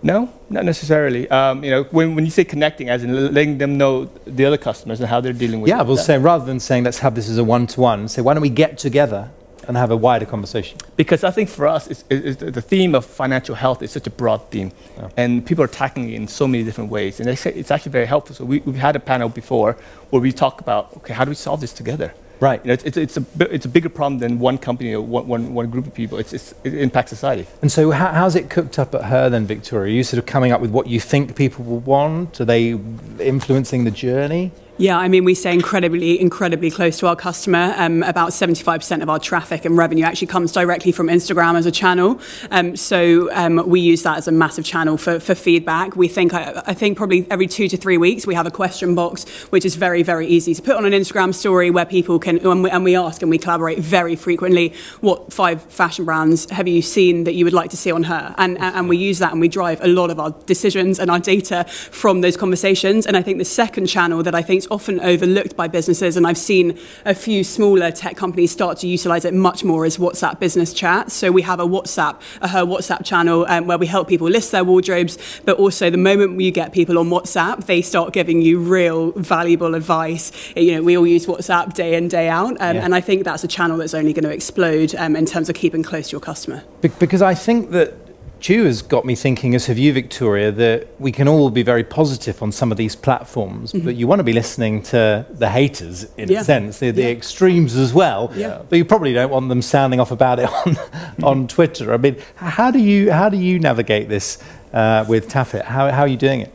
No, 0.04 0.30
not 0.50 0.66
necessarily. 0.66 1.30
Um, 1.30 1.64
you 1.64 1.70
know, 1.72 1.84
when, 1.92 2.16
when 2.16 2.26
you 2.26 2.32
say 2.32 2.44
connecting, 2.44 2.90
as 2.90 3.04
in 3.04 3.34
letting 3.34 3.60
them 3.60 3.78
know 3.78 4.06
the 4.26 4.46
other 4.46 4.58
customers 4.58 5.00
and 5.00 5.08
how 5.10 5.22
they're 5.22 5.34
dealing 5.34 5.62
with 5.62 5.70
Yeah, 5.70 5.82
it, 5.82 5.88
we'll 5.88 5.96
that- 5.96 6.04
say 6.04 6.18
rather 6.18 6.46
than 6.46 6.60
saying 6.60 6.84
let's 6.84 7.00
have 7.00 7.14
this 7.16 7.30
as 7.30 7.38
a 7.38 7.44
one 7.44 7.68
to 7.68 7.82
one, 7.82 8.08
say 8.08 8.22
why 8.22 8.34
don't 8.34 8.42
we 8.42 8.50
get 8.50 8.78
together 8.80 9.30
and 9.68 9.78
have 9.78 9.92
a 9.92 9.96
wider 9.98 10.26
conversation? 10.26 10.80
because 10.98 11.24
I 11.24 11.30
think 11.30 11.48
for 11.50 11.68
us, 11.68 11.88
it's, 11.88 12.04
it's, 12.10 12.40
the 12.42 12.62
theme 12.64 12.96
of 12.96 13.06
financial 13.06 13.54
health 13.54 13.84
is 13.84 13.92
such 13.92 14.08
a 14.08 14.10
broad 14.10 14.50
theme, 14.50 14.72
and 15.18 15.46
people 15.46 15.64
are 15.64 15.68
tackling 15.68 16.10
it 16.10 16.16
in 16.16 16.28
so 16.28 16.48
many 16.48 16.64
different 16.64 16.90
ways, 16.90 17.20
and 17.20 17.30
they 17.30 17.36
say 17.36 17.54
it's 17.54 17.70
actually 17.70 17.92
very 17.92 18.08
helpful. 18.08 18.36
So 18.36 18.44
we, 18.44 18.60
we've 18.62 18.76
had 18.76 18.96
a 18.96 19.00
panel 19.00 19.30
before 19.30 19.78
where 20.10 20.22
we 20.22 20.32
talk 20.32 20.62
about 20.62 20.98
okay, 20.98 21.14
how 21.14 21.26
do 21.26 21.30
we 21.30 21.36
solve 21.36 21.62
this 21.62 21.74
together? 21.74 22.12
Right. 22.42 22.60
You 22.66 22.70
know, 22.70 22.74
it's, 22.74 22.84
it's, 22.84 22.98
it's, 22.98 23.18
a, 23.18 23.26
it's 23.54 23.66
a 23.66 23.70
bigger 23.70 23.88
problem 23.88 24.20
than 24.20 24.40
one 24.40 24.58
company 24.58 24.94
or 24.94 25.02
one, 25.02 25.28
one, 25.28 25.54
one 25.54 25.70
group 25.70 25.86
of 25.86 25.94
people. 25.94 26.18
It's, 26.18 26.34
it's, 26.34 26.56
it 26.64 26.74
impacts 26.74 27.12
society. 27.12 27.46
And 27.62 27.72
so, 27.72 27.92
how, 27.92 28.12
how's 28.12 28.36
it 28.36 28.50
cooked 28.50 28.80
up 28.80 28.96
at 28.96 29.04
HURR 29.04 29.30
then, 29.30 29.46
Victoria? 29.46 29.94
Are 29.94 29.96
you 29.96 30.04
sort 30.04 30.18
of 30.18 30.26
coming 30.26 30.52
up 30.52 30.60
with 30.60 30.72
what 30.72 30.88
you 30.88 31.00
think 31.00 31.36
people 31.36 31.64
will 31.64 31.80
want? 31.82 32.42
Are 32.42 32.46
they 32.46 32.72
influencing 33.20 33.84
the 33.84 33.92
journey? 33.92 34.52
Yeah, 34.82 34.98
I 34.98 35.10
mean, 35.10 35.26
we 35.26 35.36
stay 35.36 35.54
incredibly, 35.54 36.20
incredibly 36.20 36.72
close 36.72 36.98
to 37.02 37.08
our 37.08 37.16
customer. 37.16 37.76
Um, 37.78 38.02
about 38.02 38.32
75% 38.32 39.04
of 39.04 39.12
our 39.12 39.20
traffic 39.20 39.64
and 39.64 39.78
revenue 39.78 40.04
actually 40.04 40.26
comes 40.26 40.52
directly 40.52 40.92
from 40.92 41.06
Instagram 41.06 41.56
as 41.56 41.68
a 41.68 41.72
channel. 41.72 42.20
Um, 42.50 42.76
so 42.76 43.32
um, 43.32 43.70
we 43.70 43.80
use 43.80 44.02
that 44.02 44.18
as 44.18 44.28
a 44.28 44.32
massive 44.32 44.66
channel 44.66 44.98
for, 44.98 45.20
for 45.20 45.36
feedback. 45.36 45.96
We 45.96 46.08
think, 46.08 46.34
I, 46.34 46.64
I 46.66 46.74
think 46.74 46.98
probably 46.98 47.28
every 47.30 47.46
two 47.46 47.68
to 47.68 47.78
three 47.78 48.00
weeks, 48.00 48.26
we 48.26 48.34
have 48.34 48.48
a 48.48 48.50
question 48.50 48.96
box, 48.96 49.30
which 49.52 49.66
is 49.66 49.76
very, 49.76 50.02
very 50.02 50.26
easy 50.26 50.56
to 50.56 50.62
put 50.64 50.76
on 50.76 50.86
an 50.86 50.94
Instagram 50.94 51.36
story 51.36 51.70
where 51.70 51.86
people 51.86 52.18
can, 52.18 52.44
and 52.44 52.64
we, 52.64 52.72
and 52.72 52.84
we 52.84 52.96
ask 52.96 53.22
and 53.22 53.30
we 53.30 53.38
collaborate 53.38 53.78
very 53.78 54.16
frequently, 54.16 54.74
what 55.02 55.32
five 55.32 55.62
fashion 55.62 56.06
brands 56.06 56.50
have 56.50 56.68
you 56.68 56.82
seen 56.82 57.26
that 57.26 57.36
you 57.36 57.46
would 57.46 57.54
like 57.54 57.70
to 57.70 57.78
see 57.78 57.92
on 57.92 58.02
HURR? 58.02 58.34
And, 58.40 58.58
and, 58.58 58.76
and 58.76 58.90
we 58.90 58.98
use 58.98 59.20
that 59.20 59.32
and 59.32 59.40
we 59.40 59.48
drive 59.48 59.80
a 59.84 59.88
lot 59.88 60.10
of 60.10 60.20
our 60.20 60.32
decisions 60.48 60.98
and 60.98 61.12
our 61.12 61.20
data 61.20 61.66
from 61.66 62.22
those 62.22 62.36
conversations. 62.36 63.06
And 63.06 63.16
I 63.16 63.22
think 63.22 63.38
the 63.38 63.46
second 63.46 63.86
channel 63.86 64.24
that 64.24 64.34
I 64.34 64.42
think 64.42 64.71
often 64.72 65.00
overlooked 65.02 65.56
by 65.56 65.68
businesses, 65.68 66.18
and 66.18 66.26
I've 66.26 66.38
seen 66.38 66.80
a 67.06 67.14
few 67.14 67.44
smaller 67.44 67.92
tech 67.92 68.16
companies 68.16 68.52
start 68.52 68.78
to 68.80 68.88
utilize 68.88 69.26
it 69.26 69.34
much 69.34 69.64
more, 69.64 69.86
as 69.86 69.98
WhatsApp 69.98 70.40
business 70.40 70.74
chat. 70.74 71.12
So 71.12 71.32
we 71.32 71.42
have 71.44 71.60
a 71.60 71.66
WhatsApp, 71.66 72.20
a 72.42 72.48
HURR 72.48 72.66
WhatsApp 72.66 73.06
channel 73.06 73.46
um, 73.50 73.68
where 73.68 73.78
we 73.78 73.86
help 73.86 74.08
people 74.08 74.28
list 74.30 74.52
their 74.52 74.64
wardrobes, 74.64 75.18
but 75.46 75.58
also 75.58 75.90
the 75.90 75.98
moment 75.98 76.40
you 76.42 76.52
get 76.52 76.72
people 76.72 76.98
on 76.98 77.10
WhatsApp, 77.10 77.66
they 77.66 77.82
start 77.82 78.14
giving 78.14 78.42
you 78.42 78.60
real 78.60 79.12
valuable 79.12 79.76
advice. 79.76 80.32
You 80.56 80.76
know, 80.76 80.84
we 80.84 80.98
all 80.98 81.06
use 81.06 81.26
WhatsApp 81.26 81.74
day 81.74 81.96
in, 81.96 82.08
day 82.08 82.30
out, 82.30 82.52
um, 82.62 82.76
Yeah. 82.78 82.86
and 82.86 82.96
I 82.96 83.02
think 83.02 83.26
that's 83.26 83.44
a 83.44 83.48
channel 83.48 83.78
that's 83.78 83.94
only 83.94 84.14
going 84.14 84.24
to 84.24 84.32
explode 84.32 84.96
um, 84.96 85.16
in 85.16 85.26
terms 85.26 85.50
of 85.50 85.56
keeping 85.56 85.84
close 85.84 86.08
to 86.08 86.12
your 86.14 86.22
customer. 86.22 86.64
Be- 86.82 86.90
because 87.00 87.22
I 87.22 87.34
think 87.34 87.72
that 87.72 87.94
Cheiu 88.42 88.66
has 88.66 88.82
got 88.82 89.06
me 89.06 89.14
thinking, 89.14 89.54
as 89.54 89.68
have 89.68 89.78
you, 89.78 89.94
Victoria, 89.94 90.52
that 90.52 90.88
we 91.00 91.12
can 91.12 91.28
all 91.28 91.52
be 91.52 91.62
very 91.62 91.84
positive 91.84 92.42
on 92.42 92.52
some 92.52 92.72
of 92.72 92.78
these 92.78 92.96
platforms, 92.96 93.72
but 93.72 93.96
you 93.96 94.08
want 94.08 94.18
to 94.18 94.24
be 94.24 94.34
listening 94.34 94.82
to 94.82 95.28
the 95.30 95.48
haters 95.48 96.08
in 96.18 96.28
Yeah. 96.28 96.42
a 96.42 96.44
sense, 96.44 96.80
the, 96.80 96.90
the 96.90 97.04
Yeah. 97.04 97.10
extremes 97.10 97.76
as 97.76 97.94
well. 97.94 98.32
Yeah. 98.36 98.64
But 98.68 98.78
you 98.78 98.86
probably 98.86 99.14
don't 99.14 99.30
want 99.30 99.48
them 99.50 99.62
sounding 99.62 100.00
off 100.00 100.10
about 100.10 100.40
it 100.40 100.50
on, 100.66 100.76
on 101.24 101.48
Twitter. 101.48 101.94
I 101.94 101.98
mean, 101.98 102.16
how 102.36 102.72
do 102.72 102.80
you, 102.80 103.12
how 103.12 103.30
do 103.30 103.38
you 103.38 103.60
navigate 103.60 104.10
this 104.10 104.40
uh, 104.74 105.06
with 105.08 105.30
Tappit? 105.30 105.66
How, 105.66 105.92
how 105.92 106.02
are 106.02 106.08
you 106.08 106.18
doing 106.18 106.42
it? 106.42 106.52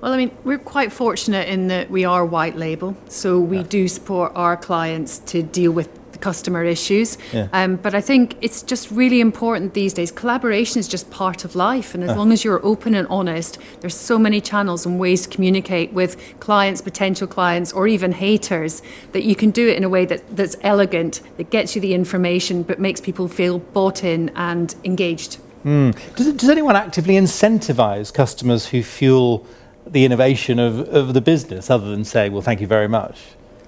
Well, 0.00 0.12
I 0.12 0.16
mean, 0.16 0.30
we're 0.44 0.58
quite 0.58 0.92
fortunate 0.92 1.48
in 1.48 1.66
that 1.66 1.90
we 1.90 2.04
are 2.04 2.24
white 2.24 2.56
label, 2.56 2.96
so 3.08 3.40
we 3.40 3.64
do 3.64 3.88
support 3.88 4.30
our 4.36 4.56
clients 4.56 5.18
to 5.32 5.42
deal 5.42 5.72
with 5.72 5.88
the 5.94 6.00
customer 6.24 6.64
issues. 6.64 7.18
Yeah. 7.32 7.48
Um, 7.52 7.76
but 7.76 7.94
I 7.94 8.00
think 8.00 8.24
it's 8.40 8.62
just 8.62 8.90
really 8.90 9.20
important 9.20 9.74
these 9.74 9.92
days. 9.92 10.10
Collaboration 10.10 10.78
is 10.80 10.88
just 10.88 11.10
part 11.10 11.44
of 11.44 11.54
life, 11.54 11.94
and 11.94 12.02
as 12.02 12.16
long 12.16 12.32
as 12.32 12.44
you're 12.44 12.64
open 12.64 12.94
and 12.94 13.06
honest, 13.08 13.58
there's 13.80 13.98
so 14.12 14.18
many 14.18 14.40
channels 14.40 14.86
and 14.86 14.98
ways 14.98 15.20
to 15.24 15.28
communicate 15.34 15.92
with 15.92 16.16
clients, 16.40 16.80
potential 16.80 17.26
clients, 17.26 17.72
or 17.72 17.86
even 17.86 18.12
haters 18.12 18.82
that 19.12 19.24
you 19.24 19.36
can 19.36 19.50
do 19.50 19.68
it 19.68 19.76
in 19.76 19.84
a 19.84 19.88
way 19.96 20.04
that, 20.06 20.20
that's 20.34 20.56
elegant, 20.62 21.20
that 21.36 21.50
gets 21.50 21.74
you 21.74 21.80
the 21.82 21.92
information, 21.92 22.62
but 22.62 22.78
makes 22.78 23.00
people 23.00 23.28
feel 23.28 23.58
bought 23.58 24.02
in 24.02 24.30
and 24.34 24.74
engaged. 24.84 25.38
Does, 26.16 26.32
does 26.34 26.50
anyone 26.50 26.76
actively 26.76 27.14
incentivize 27.14 28.12
customers 28.12 28.62
who 28.70 28.82
fuel 28.82 29.46
the 29.86 30.04
innovation 30.04 30.58
of, 30.58 30.80
of 30.88 31.12
the 31.12 31.20
business 31.20 31.70
other 31.70 31.88
than 31.90 32.04
say, 32.04 32.28
well, 32.30 32.42
thank 32.42 32.60
you 32.60 32.66
very 32.66 32.88
much? 32.88 33.16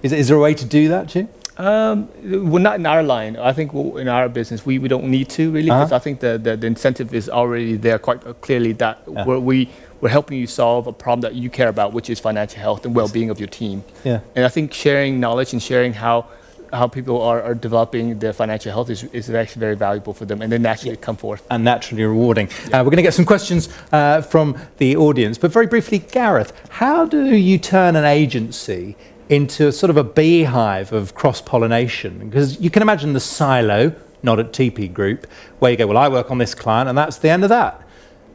Is, 0.02 0.12
is 0.12 0.28
there 0.28 0.36
a 0.36 0.40
way 0.40 0.54
to 0.54 0.64
do 0.64 0.88
that, 0.88 1.06
Cheiu? 1.08 1.28
Um, 1.58 2.08
well, 2.50 2.62
not 2.62 2.76
in 2.78 2.84
our 2.86 3.02
line. 3.02 3.36
I 3.36 3.52
think 3.52 3.72
in 3.72 4.08
our 4.08 4.28
business, 4.28 4.66
we, 4.66 4.78
we 4.78 4.88
don't 4.88 5.04
need 5.04 5.28
to 5.30 5.50
really, 5.50 5.66
because 5.70 5.86
Uh-huh. 5.92 5.96
I 5.96 5.98
think 5.98 6.20
the, 6.20 6.36
the, 6.38 6.56
the 6.56 6.66
incentive 6.66 7.14
is 7.14 7.28
already 7.30 7.76
there 7.76 7.98
quite 7.98 8.26
uh, 8.26 8.34
clearly 8.34 8.72
that 8.74 9.06
we're, 9.08 9.38
we, 9.38 9.70
we're 10.02 10.10
helping 10.10 10.38
you 10.38 10.46
solve 10.46 10.86
a 10.86 10.92
problem 10.92 11.20
that 11.22 11.34
you 11.34 11.48
care 11.48 11.68
about, 11.68 11.94
which 11.94 12.10
is 12.10 12.20
financial 12.20 12.60
health 12.60 12.84
and 12.84 12.94
well 12.94 13.08
being 13.08 13.30
of 13.30 13.38
your 13.40 13.48
team. 13.48 13.84
Yeah. 14.04 14.20
And 14.34 14.44
I 14.44 14.48
think 14.48 14.74
sharing 14.74 15.18
knowledge 15.18 15.54
and 15.54 15.62
sharing 15.62 15.94
how, 15.94 16.26
how 16.72 16.88
people 16.88 17.22
are, 17.22 17.40
are 17.42 17.54
developing 17.54 18.18
their 18.18 18.34
financial 18.34 18.70
health 18.72 18.90
is, 18.90 19.04
is 19.04 19.30
actually 19.30 19.60
very 19.60 19.76
valuable 19.76 20.12
for 20.12 20.26
them, 20.26 20.42
and 20.42 20.52
they 20.52 20.58
naturally 20.58 20.96
come 20.96 21.16
forth. 21.16 21.42
and 21.50 21.64
naturally 21.64 22.04
rewarding. 22.04 22.48
Uh, 22.66 22.82
we're 22.84 22.90
going 22.92 22.96
to 22.96 23.02
get 23.02 23.14
some 23.14 23.24
questions 23.24 23.70
uh, 23.92 24.20
from 24.20 24.58
the 24.76 24.94
audience, 24.96 25.38
but 25.38 25.50
very 25.52 25.66
briefly, 25.68 26.00
Gareth, 26.00 26.52
how 26.68 27.06
do 27.06 27.34
you 27.34 27.56
turn 27.58 27.96
an 27.96 28.04
agency 28.04 28.94
into 29.28 29.72
sort 29.72 29.90
of 29.90 29.96
a 29.96 30.04
beehive 30.04 30.92
of 30.92 31.14
cross 31.14 31.40
pollination? 31.40 32.28
Because 32.28 32.60
you 32.60 32.70
can 32.70 32.82
imagine 32.82 33.12
the 33.12 33.20
silo, 33.20 33.94
not 34.22 34.38
at 34.38 34.52
Tipi 34.52 34.92
Group, 34.92 35.26
where 35.58 35.70
you 35.70 35.76
go, 35.76 35.86
well, 35.86 35.98
I 35.98 36.08
work 36.08 36.30
on 36.30 36.38
this 36.38 36.54
client, 36.54 36.88
and 36.88 36.96
that's 36.96 37.18
the 37.18 37.30
end 37.30 37.42
of 37.42 37.48
that. 37.48 37.82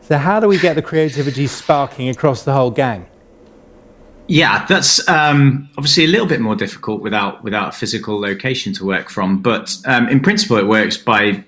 So, 0.01 0.17
how 0.17 0.39
do 0.39 0.47
we 0.47 0.58
get 0.58 0.75
the 0.75 0.82
creativity 0.82 1.47
sparking 1.47 2.10
across 2.10 2.43
the 2.43 2.54
whole 2.54 2.71
gang? 2.71 3.08
Yeah, 4.27 4.65
that's 4.65 5.08
um, 5.10 5.69
obviously 5.77 6.06
a 6.06 6.08
little 6.08 6.27
bit 6.27 6.39
more 6.39 6.56
difficult 6.56 7.01
without 7.01 7.43
without 7.43 7.69
a 7.69 7.71
physical 7.71 8.19
location 8.19 8.73
to 8.73 8.86
work 8.86 9.10
from. 9.10 9.41
But 9.41 9.75
um, 9.86 10.08
in 10.10 10.21
principle, 10.21 10.58
it 10.58 10.67
works 10.67 10.97
by 10.97 11.43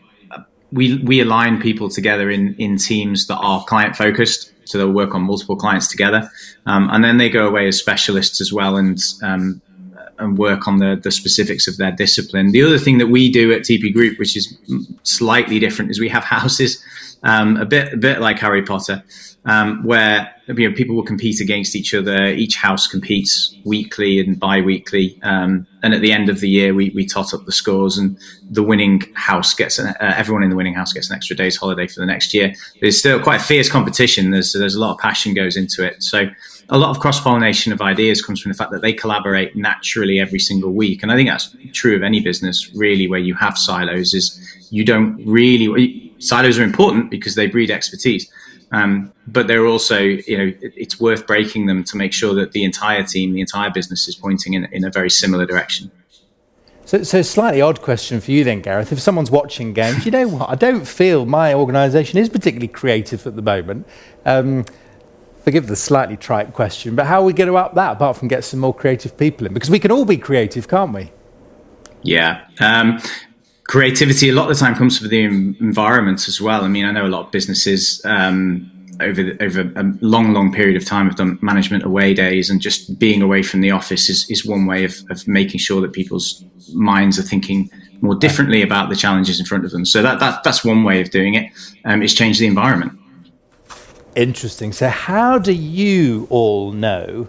we 0.71 0.97
we 0.99 1.21
align 1.21 1.61
people 1.61 1.89
together 1.89 2.29
in 2.29 2.55
in 2.55 2.77
teams 2.77 3.27
that 3.27 3.37
are 3.37 3.63
client 3.65 3.95
focused. 3.95 4.52
So 4.65 4.77
they'll 4.77 4.91
work 4.91 5.13
on 5.15 5.23
multiple 5.23 5.55
clients 5.55 5.87
together, 5.87 6.29
um, 6.65 6.89
and 6.91 7.03
then 7.03 7.17
they 7.17 7.29
go 7.29 7.47
away 7.47 7.67
as 7.67 7.77
specialists 7.77 8.41
as 8.41 8.53
well 8.53 8.77
and 8.77 8.97
um, 9.21 9.61
and 10.19 10.37
work 10.37 10.67
on 10.67 10.77
the 10.77 10.99
the 11.01 11.11
specifics 11.11 11.67
of 11.67 11.77
their 11.77 11.91
discipline. 11.91 12.51
The 12.51 12.63
other 12.63 12.77
thing 12.77 12.97
that 12.97 13.07
we 13.07 13.31
do 13.31 13.51
at 13.53 13.61
Tipi 13.61 13.93
Group, 13.93 14.19
which 14.19 14.37
is 14.37 14.57
slightly 15.03 15.59
different, 15.59 15.91
is 15.91 15.99
we 15.99 16.09
have 16.09 16.23
houses, 16.37 16.83
um, 17.23 17.57
a 17.57 17.65
bit 17.65 17.93
a 17.93 17.97
bit 17.97 18.19
like 18.19 18.39
Harry 18.39 18.63
Potter 18.63 19.03
um, 19.45 19.83
where 19.83 20.33
you 20.47 20.69
know, 20.69 20.75
people 20.75 20.95
will 20.95 21.03
compete 21.03 21.41
against 21.41 21.75
each 21.75 21.93
other. 21.93 22.27
Each 22.27 22.55
house 22.55 22.87
competes 22.87 23.55
weekly 23.65 24.19
and 24.19 24.39
bi-weekly, 24.39 25.19
um, 25.23 25.67
and 25.81 25.93
at 25.93 26.01
the 26.01 26.13
end 26.13 26.29
of 26.29 26.39
the 26.39 26.49
year, 26.49 26.73
we, 26.73 26.91
we 26.91 27.05
tot 27.05 27.33
up 27.33 27.45
the 27.45 27.51
scores, 27.51 27.97
and 27.97 28.17
the 28.49 28.63
winning 28.63 29.01
house 29.15 29.53
gets 29.53 29.79
an, 29.79 29.87
uh, 29.87 30.13
everyone 30.15 30.43
in 30.43 30.49
the 30.49 30.55
winning 30.55 30.73
house 30.73 30.93
gets 30.93 31.09
an 31.09 31.15
extra 31.15 31.35
day's 31.35 31.57
holiday 31.57 31.87
for 31.87 31.99
the 31.99 32.05
next 32.05 32.33
year. 32.33 32.53
There's 32.79 32.97
still 32.97 33.19
quite 33.21 33.41
a 33.41 33.43
fierce 33.43 33.69
competition. 33.69 34.31
There's 34.31 34.53
there's 34.53 34.75
a 34.75 34.79
lot 34.79 34.93
of 34.93 34.99
passion 34.99 35.33
goes 35.33 35.57
into 35.57 35.85
it. 35.85 36.01
So 36.01 36.27
a 36.69 36.77
lot 36.77 36.89
of 36.89 37.01
cross 37.01 37.19
pollination 37.19 37.73
of 37.73 37.81
ideas 37.81 38.21
comes 38.21 38.41
from 38.41 38.51
the 38.51 38.57
fact 38.57 38.71
that 38.71 38.81
they 38.81 38.93
collaborate 38.93 39.55
naturally 39.55 40.19
every 40.19 40.39
single 40.39 40.71
week, 40.71 41.03
and 41.03 41.11
I 41.11 41.15
think 41.15 41.29
that's 41.29 41.53
true 41.73 41.95
of 41.95 42.03
any 42.03 42.21
business 42.21 42.73
really, 42.73 43.07
where 43.07 43.19
you 43.19 43.35
have 43.35 43.57
silos. 43.57 44.13
Is 44.13 44.39
you 44.71 44.85
don't 44.85 45.21
really 45.25 46.12
silos 46.23 46.57
are 46.59 46.63
important 46.63 47.09
because 47.09 47.35
they 47.35 47.47
breed 47.47 47.69
expertise 47.69 48.31
um, 48.73 49.13
but 49.27 49.47
they're 49.47 49.67
also, 49.67 49.99
you 49.99 50.37
know, 50.37 50.51
it, 50.61 50.73
it's 50.75 50.99
worth 50.99 51.27
breaking 51.27 51.67
them 51.67 51.83
to 51.85 51.95
make 51.95 52.11
sure 52.11 52.33
that 52.33 52.53
the 52.53 52.63
entire 52.63 53.03
team, 53.03 53.33
the 53.33 53.39
entire 53.39 53.69
business 53.69 54.07
is 54.07 54.15
pointing 54.15 54.55
in, 54.55 54.65
in 54.65 54.83
a 54.83 54.89
very 54.89 55.11
similar 55.11 55.45
direction. 55.45 55.91
So, 56.85 57.03
so 57.03 57.21
slightly 57.21 57.61
odd 57.61 57.81
question 57.81 58.19
for 58.19 58.31
you 58.31 58.43
then, 58.43 58.61
Gareth. 58.61 58.91
If 58.91 58.99
someone's 58.99 59.31
watching 59.31 59.73
games, 59.73 60.05
you 60.05 60.11
know 60.11 60.27
what? 60.27 60.49
I 60.49 60.55
don't 60.55 60.87
feel 60.87 61.25
my 61.25 61.53
organisation 61.53 62.17
is 62.17 62.29
particularly 62.29 62.67
creative 62.67 63.25
at 63.27 63.35
the 63.35 63.41
moment. 63.41 63.87
Um, 64.25 64.65
forgive 65.43 65.67
the 65.67 65.75
slightly 65.75 66.17
trite 66.17 66.53
question, 66.53 66.95
but 66.95 67.05
how 67.05 67.21
are 67.21 67.25
we 67.25 67.33
going 67.33 67.49
to 67.49 67.57
up 67.57 67.75
that 67.75 67.93
apart 67.93 68.17
from 68.17 68.27
get 68.27 68.43
some 68.43 68.59
more 68.59 68.73
creative 68.73 69.15
people 69.17 69.45
in? 69.45 69.53
Because 69.53 69.69
we 69.69 69.79
can 69.79 69.91
all 69.91 70.03
be 70.03 70.17
creative, 70.17 70.67
can't 70.67 70.93
we? 70.93 71.11
Yeah. 72.01 72.47
Um, 72.59 72.99
creativity 73.67 74.29
a 74.29 74.33
lot 74.33 74.49
of 74.49 74.57
the 74.57 74.63
time 74.63 74.75
comes 74.75 74.97
from 74.97 75.09
the 75.09 75.23
environment 75.23 76.27
as 76.27 76.41
well. 76.41 76.63
I 76.63 76.67
mean, 76.67 76.85
I 76.85 76.91
know 76.91 77.05
a 77.05 77.07
lot 77.07 77.25
of 77.25 77.31
businesses 77.31 78.01
um, 78.05 78.69
over 78.99 79.23
the, 79.23 79.43
over 79.43 79.61
a 79.61 79.83
long, 80.01 80.33
long 80.33 80.51
period 80.53 80.75
of 80.75 80.85
time 80.85 81.07
have 81.07 81.15
done 81.15 81.39
management 81.41 81.83
away 81.83 82.13
days, 82.13 82.49
and 82.49 82.61
just 82.61 82.99
being 82.99 83.21
away 83.21 83.43
from 83.43 83.61
the 83.61 83.71
office 83.71 84.09
is, 84.09 84.29
is 84.29 84.45
one 84.45 84.65
way 84.65 84.83
of, 84.83 84.95
of 85.09 85.27
making 85.27 85.59
sure 85.59 85.81
that 85.81 85.93
people's 85.93 86.43
minds 86.73 87.17
are 87.19 87.23
thinking 87.23 87.69
more 88.01 88.15
differently 88.15 88.61
about 88.61 88.89
the 88.89 88.95
challenges 88.95 89.39
in 89.39 89.45
front 89.45 89.65
of 89.65 89.71
them. 89.71 89.85
So 89.85 90.01
that, 90.01 90.19
that 90.19 90.43
that's 90.43 90.65
one 90.65 90.83
way 90.83 91.01
of 91.01 91.09
doing 91.09 91.35
it. 91.35 91.51
Um, 91.85 92.03
is 92.03 92.13
change 92.13 92.39
the 92.39 92.47
environment. 92.47 92.99
Interesting. 94.15 94.71
So, 94.73 94.89
how 94.89 95.39
do 95.39 95.53
you 95.53 96.27
all 96.29 96.71
know 96.71 97.27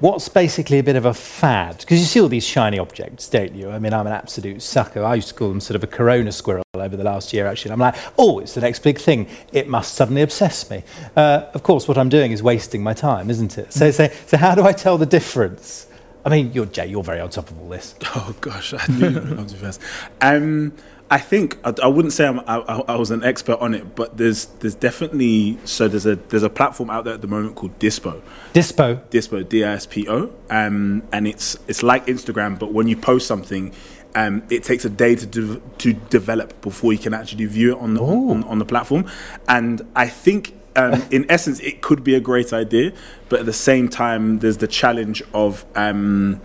what's 0.00 0.28
basically 0.28 0.78
a 0.78 0.82
bit 0.82 0.96
of 0.96 1.04
a 1.04 1.14
fad? 1.14 1.78
Because 1.78 2.00
you 2.00 2.06
see 2.06 2.20
all 2.20 2.28
these 2.28 2.46
shiny 2.46 2.78
objects, 2.78 3.28
don't 3.28 3.54
you? 3.54 3.70
I 3.70 3.78
mean, 3.78 3.92
I'm 3.92 4.06
an 4.06 4.12
absolute 4.12 4.62
sucker. 4.62 5.04
I 5.04 5.16
used 5.16 5.28
to 5.28 5.34
call 5.34 5.48
them 5.48 5.60
sort 5.60 5.76
of 5.76 5.84
a 5.84 5.86
corona 5.86 6.32
squirrel 6.32 6.64
over 6.74 6.96
the 6.96 7.04
last 7.04 7.32
year, 7.32 7.46
actually. 7.46 7.72
I'm 7.72 7.80
like, 7.80 7.96
oh, 8.18 8.38
it's 8.38 8.54
the 8.54 8.60
next 8.60 8.80
big 8.82 8.98
thing. 8.98 9.28
It 9.52 9.68
must 9.68 9.94
suddenly 9.94 10.22
obsess 10.22 10.68
me. 10.70 10.84
Uh, 11.16 11.46
of 11.54 11.62
course, 11.62 11.88
what 11.88 11.98
I'm 11.98 12.08
doing 12.08 12.32
is 12.32 12.42
wasting 12.42 12.82
my 12.82 12.94
time, 12.94 13.30
isn't 13.30 13.58
it? 13.58 13.72
So, 13.72 13.90
so, 13.90 14.08
so 14.26 14.36
how 14.36 14.54
do 14.54 14.64
I 14.64 14.72
tell 14.72 14.98
the 14.98 15.06
difference? 15.06 15.86
I 16.24 16.30
mean, 16.30 16.52
you're 16.52 16.66
Jay, 16.66 16.86
you're 16.86 17.02
very 17.02 17.20
on 17.20 17.30
top 17.30 17.50
of 17.50 17.58
all 17.60 17.68
this. 17.68 17.94
Oh, 18.14 18.34
gosh, 18.40 18.74
I 18.74 18.84
knew 18.88 19.08
you 19.08 19.14
were 19.14 19.20
going 19.20 19.46
to 19.46 19.56
first. 19.56 19.80
Um, 20.20 20.72
I 21.10 21.18
think 21.18 21.58
I, 21.64 21.74
I 21.82 21.86
wouldn't 21.86 22.12
say 22.12 22.26
I, 22.26 22.56
I, 22.56 22.96
was 22.96 23.10
an 23.10 23.24
expert 23.24 23.58
on 23.60 23.72
it, 23.72 23.96
but 23.96 24.18
there's 24.18 24.46
there's 24.60 24.74
definitely 24.74 25.58
so 25.64 25.88
there's 25.88 26.04
a 26.04 26.16
there's 26.16 26.42
a 26.42 26.50
platform 26.50 26.90
out 26.90 27.04
there 27.04 27.14
at 27.14 27.22
the 27.22 27.26
moment 27.26 27.54
called 27.54 27.78
Dispo. 27.78 28.20
Dispo. 28.52 29.00
Dispo. 29.08 29.48
D 29.48 29.64
I 29.64 29.72
S 29.72 29.86
P 29.86 30.06
O. 30.08 30.30
Um, 30.50 31.02
and 31.10 31.26
it's 31.26 31.56
it's 31.66 31.82
like 31.82 32.06
Instagram, 32.06 32.58
but 32.58 32.72
when 32.74 32.88
you 32.88 32.96
post 32.96 33.26
something, 33.26 33.72
um, 34.14 34.42
it 34.50 34.64
takes 34.64 34.84
a 34.84 34.90
day 34.90 35.14
to 35.14 35.26
de- 35.26 35.60
to 35.78 35.92
develop 35.94 36.60
before 36.60 36.92
you 36.92 36.98
can 36.98 37.14
actually 37.14 37.46
view 37.46 37.72
it 37.72 37.80
on 37.80 37.94
the 37.94 38.02
on, 38.02 38.44
on, 38.44 38.58
the 38.58 38.66
platform. 38.66 39.10
And 39.48 39.82
I 39.96 40.08
think. 40.08 40.54
Um, 40.76 41.02
in 41.10 41.28
essence, 41.28 41.58
it 41.60 41.80
could 41.80 42.04
be 42.04 42.14
a 42.14 42.20
great 42.20 42.52
idea, 42.52 42.92
but 43.28 43.40
at 43.40 43.46
the 43.46 43.52
same 43.52 43.88
time, 43.88 44.38
there's 44.38 44.58
the 44.58 44.68
challenge 44.68 45.24
of 45.34 45.64
um, 45.74 46.40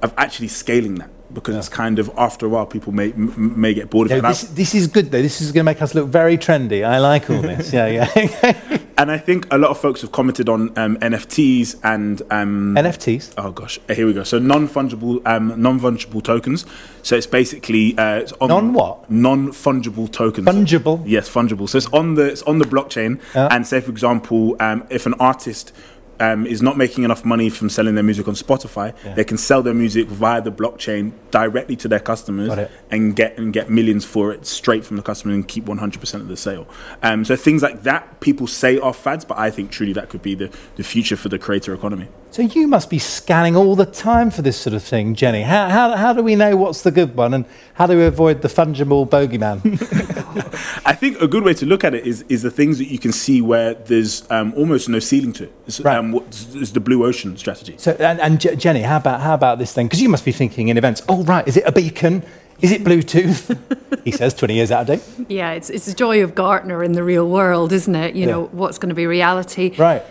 of 0.00 0.14
actually 0.16 0.48
scaling 0.48 0.94
that 0.94 1.10
because 1.32 1.54
yeah. 1.54 1.58
it's 1.58 1.68
kind 1.68 1.98
of 1.98 2.10
after 2.16 2.46
a 2.46 2.48
while 2.48 2.66
people 2.66 2.92
may 2.92 3.12
may 3.12 3.74
get 3.74 3.90
bored 3.90 4.10
of 4.10 4.18
it. 4.18 4.22
This, 4.22 4.42
this, 4.42 4.74
is 4.74 4.86
good 4.86 5.10
though. 5.10 5.22
This 5.22 5.40
is 5.40 5.52
going 5.52 5.60
to 5.60 5.64
make 5.64 5.82
us 5.82 5.94
look 5.94 6.08
very 6.08 6.38
trendy. 6.38 6.84
I 6.84 6.98
like 6.98 7.28
all 7.28 7.42
this. 7.42 7.72
yeah, 7.72 7.86
yeah. 7.86 8.78
and 8.98 9.10
I 9.10 9.18
think 9.18 9.46
a 9.52 9.58
lot 9.58 9.70
of 9.70 9.78
folks 9.78 10.00
have 10.00 10.12
commented 10.12 10.48
on 10.48 10.76
um, 10.78 10.96
NFTs 10.96 11.78
and 11.84 12.22
um, 12.30 12.74
NFTs. 12.76 13.34
Oh 13.36 13.52
gosh, 13.52 13.78
here 13.88 14.06
we 14.06 14.12
go. 14.12 14.24
So 14.24 14.38
non 14.38 14.68
fungible 14.68 15.20
um, 15.26 15.60
non 15.60 15.78
fungible 15.78 16.22
tokens. 16.22 16.64
So 17.02 17.16
it's 17.16 17.26
basically 17.26 17.96
uh, 17.98 18.16
it's 18.16 18.32
non 18.40 18.72
what 18.72 19.10
non 19.10 19.48
fungible 19.48 20.10
tokens. 20.10 20.46
Fungible. 20.46 21.02
Yes, 21.06 21.28
fungible. 21.28 21.68
So 21.68 21.78
it's 21.78 21.88
on 21.88 22.14
the 22.14 22.24
it's 22.24 22.42
on 22.42 22.58
the 22.58 22.64
blockchain. 22.64 23.20
Yeah. 23.34 23.48
And 23.50 23.66
say 23.66 23.80
for 23.80 23.90
example, 23.90 24.56
um, 24.60 24.86
if 24.90 25.06
an 25.06 25.14
artist 25.14 25.72
um, 26.20 26.46
is 26.46 26.62
not 26.62 26.76
making 26.76 27.04
enough 27.04 27.24
money 27.24 27.50
from 27.50 27.68
selling 27.68 27.94
their 27.94 28.04
music 28.04 28.28
on 28.28 28.34
Spotify, 28.34 28.94
yeah. 29.04 29.14
they 29.14 29.24
can 29.24 29.38
sell 29.38 29.62
their 29.62 29.74
music 29.74 30.08
via 30.08 30.40
the 30.40 30.52
blockchain 30.52 31.12
directly 31.30 31.76
to 31.76 31.88
their 31.88 32.00
customers 32.00 32.68
and 32.90 33.14
get 33.14 33.38
and 33.38 33.52
get 33.52 33.70
millions 33.70 34.04
for 34.04 34.32
it 34.32 34.46
straight 34.46 34.84
from 34.84 34.96
the 34.96 35.02
customer 35.02 35.34
and 35.34 35.46
keep 35.46 35.64
100% 35.64 36.14
of 36.14 36.28
the 36.28 36.36
sale. 36.36 36.66
Um, 37.02 37.24
so 37.24 37.36
things 37.36 37.62
like 37.62 37.82
that, 37.82 38.20
people 38.20 38.46
say 38.46 38.78
are 38.78 38.94
fads, 38.94 39.24
but 39.24 39.38
I 39.38 39.50
think 39.50 39.70
truly 39.70 39.92
that 39.94 40.08
could 40.08 40.22
be 40.22 40.34
the, 40.34 40.50
the 40.76 40.84
future 40.84 41.16
for 41.16 41.28
the 41.28 41.38
creator 41.38 41.72
economy. 41.74 42.08
So 42.30 42.42
you 42.42 42.68
must 42.68 42.90
be 42.90 42.98
scanning 42.98 43.56
all 43.56 43.74
the 43.74 43.86
time 43.86 44.30
for 44.30 44.42
this 44.42 44.56
sort 44.56 44.74
of 44.74 44.82
thing, 44.82 45.14
Jenni. 45.14 45.44
How, 45.44 45.68
how, 45.68 45.96
how 45.96 46.12
do 46.12 46.22
we 46.22 46.36
know 46.36 46.56
what's 46.56 46.82
the 46.82 46.90
good 46.90 47.16
one 47.16 47.32
and 47.32 47.46
how 47.74 47.86
do 47.86 47.96
we 47.96 48.04
avoid 48.04 48.42
the 48.42 48.48
fungible 48.48 49.08
bogeyman? 49.08 49.62
I 50.84 50.92
think 50.92 51.20
a 51.20 51.26
good 51.26 51.42
way 51.42 51.54
to 51.54 51.66
look 51.66 51.84
at 51.84 51.94
it 51.94 52.06
is, 52.06 52.22
is 52.28 52.42
the 52.42 52.50
things 52.50 52.78
that 52.78 52.88
you 52.88 52.98
can 52.98 53.12
see 53.12 53.40
where 53.40 53.74
there's 53.74 54.30
um, 54.30 54.52
almost 54.56 54.88
no 54.88 54.98
ceiling 54.98 55.32
to 55.34 55.44
it. 55.44 55.52
It's, 55.66 55.80
right. 55.80 55.96
um, 55.96 56.14
is 56.54 56.72
the 56.72 56.80
blue 56.80 57.04
ocean 57.04 57.36
strategy. 57.38 57.76
So, 57.78 57.92
and, 57.92 58.20
and 58.20 58.38
Jenni, 58.38 58.82
how 58.82 58.98
about, 58.98 59.20
how 59.22 59.34
about 59.34 59.58
this 59.58 59.72
thing? 59.72 59.86
Because 59.86 60.02
you 60.02 60.10
must 60.10 60.24
be 60.24 60.32
thinking 60.32 60.68
in 60.68 60.76
events, 60.76 61.02
oh, 61.08 61.24
right, 61.24 61.48
is 61.48 61.56
it 61.56 61.64
a 61.66 61.72
beacon? 61.72 62.22
Is 62.60 62.72
it 62.72 62.82
Bluetooth? 62.82 63.56
he 64.04 64.10
says 64.10 64.34
20 64.34 64.54
years 64.54 64.70
out 64.70 64.82
of 64.82 64.86
date. 64.98 65.26
Yeah, 65.28 65.52
it's, 65.52 65.70
it's 65.70 65.86
the 65.86 65.94
joy 65.94 66.22
of 66.22 66.34
Gartner 66.34 66.82
in 66.82 66.92
the 66.92 67.04
real 67.04 67.28
world, 67.28 67.72
isn't 67.72 67.94
it? 67.94 68.14
You 68.14 68.22
yeah. 68.22 68.26
know, 68.32 68.44
what's 68.46 68.78
going 68.78 68.90
to 68.90 68.94
be 68.94 69.06
reality. 69.06 69.74
Right. 69.76 70.02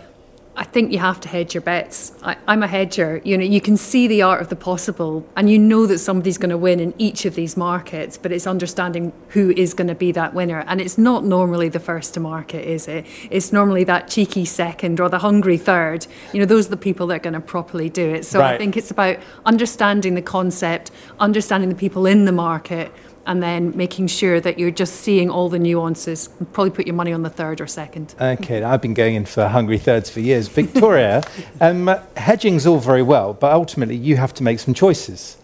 I 0.58 0.64
think 0.64 0.90
you 0.90 0.98
have 0.98 1.20
to 1.20 1.28
hedge 1.28 1.54
your 1.54 1.60
bets. 1.60 2.12
I, 2.20 2.36
am 2.48 2.64
a 2.64 2.66
hedger. 2.66 3.22
You 3.24 3.38
know, 3.38 3.44
you 3.44 3.60
can 3.60 3.76
see 3.76 4.08
the 4.08 4.22
art 4.22 4.42
of 4.42 4.48
the 4.48 4.56
possible, 4.56 5.24
and 5.36 5.48
you 5.48 5.56
know 5.56 5.86
that 5.86 6.00
somebody's 6.00 6.36
going 6.36 6.50
to 6.50 6.58
win 6.58 6.80
in 6.80 6.94
each 6.98 7.24
of 7.24 7.36
these 7.36 7.56
markets. 7.56 8.18
But 8.18 8.32
it's 8.32 8.44
understanding 8.44 9.12
who 9.28 9.52
is 9.52 9.72
going 9.72 9.86
to 9.86 9.94
be 9.94 10.10
that 10.12 10.34
winner, 10.34 10.64
and 10.66 10.80
it's 10.80 10.98
not 10.98 11.24
normally 11.24 11.68
the 11.68 11.78
first 11.78 12.12
to 12.14 12.20
market, 12.20 12.66
is 12.66 12.88
it? 12.88 13.06
It's 13.30 13.52
normally 13.52 13.84
that 13.84 14.08
cheeky 14.08 14.44
second 14.44 14.98
or 14.98 15.08
the 15.08 15.20
hungry 15.20 15.58
third. 15.58 16.08
You 16.32 16.40
know, 16.40 16.46
those 16.46 16.66
are 16.66 16.70
the 16.70 16.76
people 16.76 17.06
that 17.06 17.14
are 17.14 17.20
going 17.20 17.34
to 17.34 17.40
properly 17.40 17.88
do 17.88 18.10
it. 18.10 18.26
So 18.26 18.40
right. 18.40 18.54
I 18.54 18.58
think 18.58 18.76
it's 18.76 18.90
about 18.90 19.18
understanding 19.46 20.16
the 20.16 20.22
concept, 20.22 20.90
understanding 21.20 21.68
the 21.68 21.76
people 21.76 22.04
in 22.04 22.24
the 22.24 22.32
market, 22.32 22.92
and 23.28 23.42
then 23.42 23.76
making 23.76 24.06
sure 24.06 24.40
that 24.40 24.58
you're 24.58 24.70
just 24.70 24.96
seeing 24.96 25.28
all 25.28 25.50
the 25.50 25.58
nuances. 25.58 26.30
Probably 26.54 26.70
put 26.70 26.86
your 26.86 26.96
money 26.96 27.12
on 27.12 27.22
the 27.22 27.30
third 27.30 27.60
or 27.60 27.66
second. 27.66 28.14
Okay, 28.18 28.62
I've 28.62 28.80
been 28.80 28.94
going 28.94 29.14
in 29.14 29.26
for 29.26 29.46
hungry 29.46 29.76
thirds 29.76 30.08
for 30.08 30.20
years. 30.20 30.48
Victoria, 30.48 31.22
um, 31.60 31.94
hedging's 32.16 32.66
all 32.66 32.78
very 32.78 33.02
well, 33.02 33.34
but 33.34 33.52
ultimately 33.52 33.96
you 33.96 34.16
have 34.16 34.32
to 34.34 34.42
make 34.42 34.58
some 34.58 34.72
choices. 34.72 35.36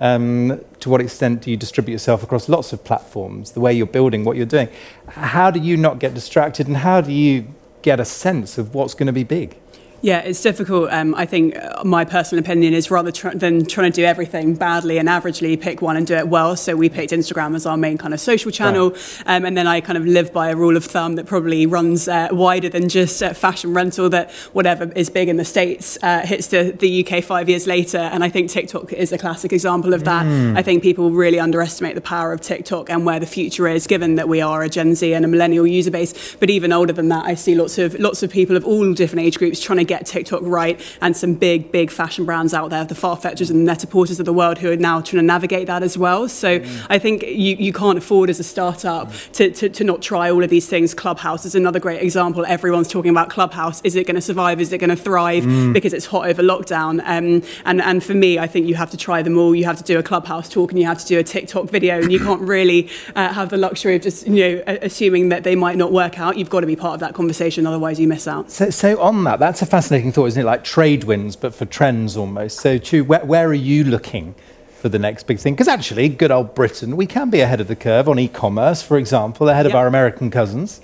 Um, 0.00 0.60
to 0.80 0.88
what 0.88 1.00
extent 1.00 1.42
do 1.42 1.50
you 1.50 1.56
distribute 1.56 1.92
yourself 1.92 2.22
across 2.22 2.48
lots 2.48 2.72
of 2.72 2.84
platforms, 2.84 3.52
the 3.52 3.60
way 3.60 3.72
you're 3.72 3.86
building, 3.86 4.24
what 4.24 4.36
you're 4.36 4.46
doing? 4.46 4.68
How 5.08 5.50
do 5.50 5.58
you 5.58 5.76
not 5.76 5.98
get 5.98 6.14
distracted, 6.14 6.68
and 6.68 6.76
how 6.76 7.00
do 7.00 7.12
you 7.12 7.48
get 7.82 7.98
a 7.98 8.04
sense 8.04 8.56
of 8.56 8.72
what's 8.72 8.94
going 8.94 9.08
to 9.08 9.12
be 9.12 9.24
big? 9.24 9.56
Yeah, 10.02 10.18
it's 10.18 10.42
difficult. 10.42 10.92
Um, 10.92 11.14
I 11.14 11.26
think 11.26 11.56
uh, 11.56 11.84
my 11.84 12.04
personal 12.04 12.42
opinion 12.42 12.74
is 12.74 12.90
rather 12.90 13.12
tr- 13.12 13.30
than 13.30 13.64
trying 13.64 13.92
to 13.92 13.94
do 13.94 14.04
everything 14.04 14.54
badly 14.54 14.98
and 14.98 15.08
averagely, 15.08 15.58
pick 15.58 15.80
one 15.80 15.96
and 15.96 16.04
do 16.04 16.14
it 16.14 16.26
well. 16.26 16.56
So 16.56 16.74
we 16.74 16.88
picked 16.88 17.12
Instagram 17.12 17.54
as 17.54 17.66
our 17.66 17.76
main 17.76 17.98
kind 17.98 18.12
of 18.12 18.18
social 18.18 18.50
channel, 18.50 18.90
right. 18.90 19.22
um, 19.26 19.44
and 19.44 19.56
then 19.56 19.68
I 19.68 19.80
kind 19.80 19.96
of 19.96 20.04
live 20.04 20.32
by 20.32 20.50
a 20.50 20.56
rule 20.56 20.76
of 20.76 20.84
thumb 20.84 21.14
that 21.14 21.26
probably 21.26 21.66
runs 21.66 22.08
uh, 22.08 22.28
wider 22.32 22.68
than 22.68 22.88
just 22.88 23.22
uh, 23.22 23.32
fashion 23.32 23.74
rental. 23.74 24.10
That 24.10 24.32
whatever 24.52 24.90
is 24.96 25.08
big 25.08 25.28
in 25.28 25.36
the 25.36 25.44
states 25.44 25.96
uh, 26.02 26.26
hits 26.26 26.48
the, 26.48 26.72
the 26.76 27.06
UK 27.06 27.22
five 27.22 27.48
years 27.48 27.68
later, 27.68 27.98
and 27.98 28.24
I 28.24 28.28
think 28.28 28.50
TikTok 28.50 28.92
is 28.92 29.12
a 29.12 29.18
classic 29.18 29.52
example 29.52 29.94
of 29.94 30.02
that. 30.02 30.26
Mm. 30.26 30.58
I 30.58 30.62
think 30.62 30.82
people 30.82 31.12
really 31.12 31.38
underestimate 31.38 31.94
the 31.94 32.00
power 32.00 32.32
of 32.32 32.40
TikTok 32.40 32.90
and 32.90 33.06
where 33.06 33.20
the 33.20 33.26
future 33.26 33.68
is, 33.68 33.86
given 33.86 34.16
that 34.16 34.28
we 34.28 34.40
are 34.40 34.64
a 34.64 34.68
Gen 34.68 34.96
Z 34.96 35.14
and 35.14 35.24
a 35.24 35.28
millennial 35.28 35.64
user 35.64 35.92
base. 35.92 36.34
But 36.40 36.50
even 36.50 36.72
older 36.72 36.92
than 36.92 37.08
that, 37.10 37.24
I 37.24 37.36
see 37.36 37.54
lots 37.54 37.78
of 37.78 37.94
lots 38.00 38.24
of 38.24 38.32
people 38.32 38.56
of 38.56 38.64
all 38.64 38.92
different 38.94 39.24
age 39.24 39.38
groups 39.38 39.60
trying 39.60 39.78
to 39.78 39.91
get 39.92 40.06
TikTok 40.06 40.40
right, 40.42 40.80
and 41.00 41.16
some 41.16 41.34
big, 41.34 41.70
big 41.70 41.90
fashion 41.90 42.24
brands 42.24 42.54
out 42.54 42.70
there, 42.70 42.84
the 42.84 42.94
Farfetchers 42.94 43.50
and 43.50 43.60
the 43.60 43.64
Net 43.64 43.84
Porters 43.90 44.18
of 44.18 44.26
the 44.26 44.32
world, 44.32 44.58
who 44.58 44.70
are 44.70 44.76
now 44.76 45.00
trying 45.00 45.20
to 45.20 45.26
navigate 45.26 45.66
that 45.66 45.82
as 45.82 45.98
well. 45.98 46.28
So 46.28 46.60
mm. 46.60 46.86
I 46.88 46.98
think 46.98 47.22
you, 47.22 47.56
you 47.56 47.72
can't 47.72 47.98
afford 47.98 48.30
as 48.30 48.40
a 48.40 48.44
startup 48.44 49.12
to, 49.34 49.50
to, 49.50 49.68
to 49.68 49.84
not 49.84 50.00
try 50.00 50.30
all 50.30 50.42
of 50.42 50.50
these 50.50 50.68
things. 50.68 50.94
Clubhouse 50.94 51.44
is 51.44 51.54
another 51.54 51.80
great 51.80 52.02
example. 52.02 52.46
Everyone's 52.46 52.88
talking 52.88 53.10
about 53.10 53.28
Clubhouse. 53.28 53.80
Is 53.82 53.96
it 53.96 54.06
going 54.06 54.14
to 54.14 54.22
survive? 54.22 54.60
Is 54.60 54.72
it 54.72 54.78
going 54.78 54.90
to 54.90 54.96
thrive? 54.96 55.44
Mm. 55.44 55.72
Because 55.72 55.92
it's 55.92 56.06
hot 56.06 56.26
over 56.26 56.42
lockdown. 56.42 57.00
Um, 57.04 57.42
and, 57.64 57.82
and 57.82 58.02
for 58.02 58.14
me, 58.14 58.38
I 58.38 58.46
think 58.46 58.66
you 58.66 58.74
have 58.76 58.90
to 58.90 58.96
try 58.96 59.22
them 59.22 59.36
all. 59.36 59.54
You 59.54 59.64
have 59.64 59.78
to 59.78 59.84
do 59.84 59.98
a 59.98 60.02
Clubhouse 60.02 60.48
talk 60.48 60.70
and 60.70 60.80
you 60.80 60.86
have 60.86 60.98
to 60.98 61.06
do 61.06 61.18
a 61.18 61.22
TikTok 61.22 61.68
video, 61.68 62.00
and 62.00 62.10
you 62.10 62.18
can't 62.26 62.40
really 62.40 62.88
uh, 63.14 63.32
have 63.32 63.50
the 63.50 63.56
luxury 63.56 63.96
of 63.96 64.02
just 64.02 64.26
you 64.26 64.56
know 64.56 64.62
assuming 64.66 65.28
that 65.30 65.44
they 65.44 65.56
might 65.56 65.76
not 65.76 65.92
work 65.92 66.18
out. 66.18 66.36
You've 66.38 66.50
got 66.50 66.60
to 66.60 66.66
be 66.66 66.76
part 66.76 66.94
of 66.94 67.00
that 67.00 67.14
conversation, 67.14 67.66
otherwise 67.66 68.00
you 68.00 68.08
miss 68.08 68.26
out. 68.26 68.50
So, 68.50 68.70
so 68.70 69.00
on 69.00 69.24
that, 69.24 69.38
that's 69.38 69.60
a 69.62 69.66
fascinating 69.66 69.81
thought, 69.82 70.26
isn't 70.26 70.42
it? 70.42 70.46
Like 70.46 70.64
trade 70.64 71.04
winds, 71.04 71.36
but 71.36 71.54
for 71.54 71.64
trends 71.64 72.16
almost. 72.16 72.60
So, 72.60 72.78
Cheiu, 72.78 73.06
where, 73.06 73.24
where 73.24 73.48
are 73.48 73.54
you 73.54 73.84
looking? 73.84 74.34
for 74.82 74.88
the 74.88 74.98
next 74.98 75.28
big 75.28 75.38
thing. 75.38 75.54
Because 75.54 75.68
actually, 75.68 76.08
good 76.08 76.32
old 76.32 76.56
Britain, 76.56 76.96
we 76.96 77.06
can 77.06 77.30
be 77.30 77.38
ahead 77.38 77.60
of 77.60 77.68
the 77.68 77.76
curve 77.76 78.08
on 78.08 78.18
e 78.18 78.26
commerce, 78.26 78.82
for 78.82 78.98
example, 78.98 79.48
ahead 79.48 79.64
yep. 79.64 79.70
of 79.70 79.76
our 79.76 79.86
American 79.86 80.28
cousins. 80.28 80.80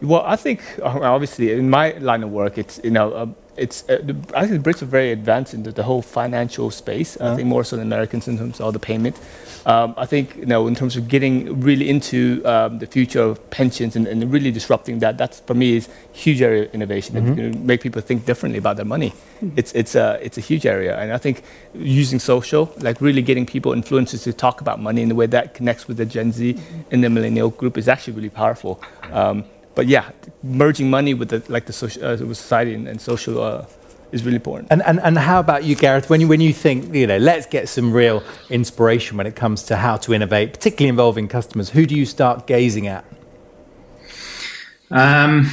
Well, 0.00 0.22
I 0.24 0.36
think 0.36 0.62
obviously 0.82 1.52
in 1.52 1.68
my 1.68 1.90
line 1.98 2.22
of 2.22 2.30
work, 2.30 2.56
it's 2.56 2.80
you 2.84 2.90
know 2.90 3.12
uh, 3.12 3.26
it's 3.60 3.88
uh, 3.88 3.98
I 4.34 4.46
think 4.46 4.62
the 4.62 4.70
Brits 4.70 4.82
are 4.82 4.86
very 4.86 5.12
advanced 5.12 5.52
in 5.54 5.62
the 5.62 5.82
whole 5.82 6.02
financial 6.02 6.70
space. 6.70 7.16
Uh-huh. 7.16 7.32
I 7.32 7.36
think 7.36 7.46
more 7.46 7.62
so 7.62 7.76
than 7.76 7.86
Americans 7.86 8.26
in 8.26 8.38
terms 8.38 8.58
of 8.58 8.64
all 8.66 8.72
the 8.72 8.78
payment. 8.78 9.16
Um, 9.66 9.94
I 9.98 10.06
think 10.06 10.36
you 10.36 10.46
know 10.46 10.66
in 10.66 10.74
terms 10.74 10.96
of 10.96 11.06
getting 11.08 11.60
really 11.60 11.90
into 11.90 12.42
um, 12.46 12.78
the 12.78 12.86
future 12.86 13.20
of 13.20 13.50
pensions 13.50 13.94
and, 13.94 14.06
and, 14.06 14.32
really 14.32 14.50
disrupting 14.50 15.00
that. 15.00 15.18
That's 15.18 15.40
for 15.40 15.54
me 15.54 15.76
is 15.76 15.88
huge 16.12 16.40
area 16.40 16.62
of 16.64 16.74
innovation 16.74 17.14
mm-hmm. 17.14 17.40
and 17.40 17.54
you 17.54 17.60
make 17.60 17.82
people 17.82 18.00
think 18.00 18.24
differently 18.24 18.58
about 18.58 18.76
their 18.76 18.86
money. 18.86 19.10
Mm-hmm. 19.10 19.58
It's 19.58 19.72
it's 19.74 19.94
a 19.94 20.18
it's 20.22 20.38
a 20.38 20.40
huge 20.40 20.64
area, 20.64 20.98
and 20.98 21.12
I 21.12 21.18
think 21.18 21.42
using 21.74 22.18
social, 22.18 22.72
like 22.78 23.00
really 23.02 23.22
getting 23.22 23.44
people 23.44 23.72
influencers 23.72 24.22
to 24.24 24.32
talk 24.32 24.62
about 24.62 24.80
money 24.80 25.02
in 25.02 25.08
the 25.10 25.14
way 25.14 25.26
that 25.26 25.54
connects 25.54 25.86
with 25.86 25.98
the 25.98 26.06
Gen 26.06 26.32
Z 26.32 26.54
mm-hmm. 26.54 26.80
and 26.90 27.04
the 27.04 27.10
millennial 27.10 27.50
group 27.50 27.76
is 27.76 27.86
actually 27.88 28.14
really 28.14 28.30
powerful. 28.30 28.80
Um, 29.12 29.44
but 29.74 29.86
yeah, 29.86 30.10
merging 30.42 30.90
money 30.90 31.14
with 31.14 31.28
the 31.30 31.42
like 31.48 31.66
the 31.66 31.72
social, 31.72 32.04
uh, 32.04 32.16
with 32.16 32.36
society 32.36 32.74
and, 32.74 32.88
and 32.88 33.00
social 33.00 33.42
uh, 33.42 33.66
is 34.12 34.24
really 34.24 34.36
important. 34.36 34.68
And, 34.70 34.82
and 34.82 35.00
and 35.00 35.18
how 35.18 35.40
about 35.40 35.64
you, 35.64 35.76
Gareth? 35.76 36.10
When 36.10 36.20
you 36.20 36.28
when 36.28 36.40
you 36.40 36.52
think 36.52 36.94
you 36.94 37.06
know, 37.06 37.18
let's 37.18 37.46
get 37.46 37.68
some 37.68 37.92
real 37.92 38.22
inspiration 38.48 39.16
when 39.16 39.26
it 39.26 39.36
comes 39.36 39.62
to 39.64 39.76
how 39.76 39.96
to 39.98 40.12
innovate, 40.14 40.52
particularly 40.52 40.88
involving 40.88 41.28
customers. 41.28 41.70
Who 41.70 41.86
do 41.86 41.94
you 41.94 42.06
start 42.06 42.46
gazing 42.46 42.86
at? 42.86 43.04
Um, 44.90 45.50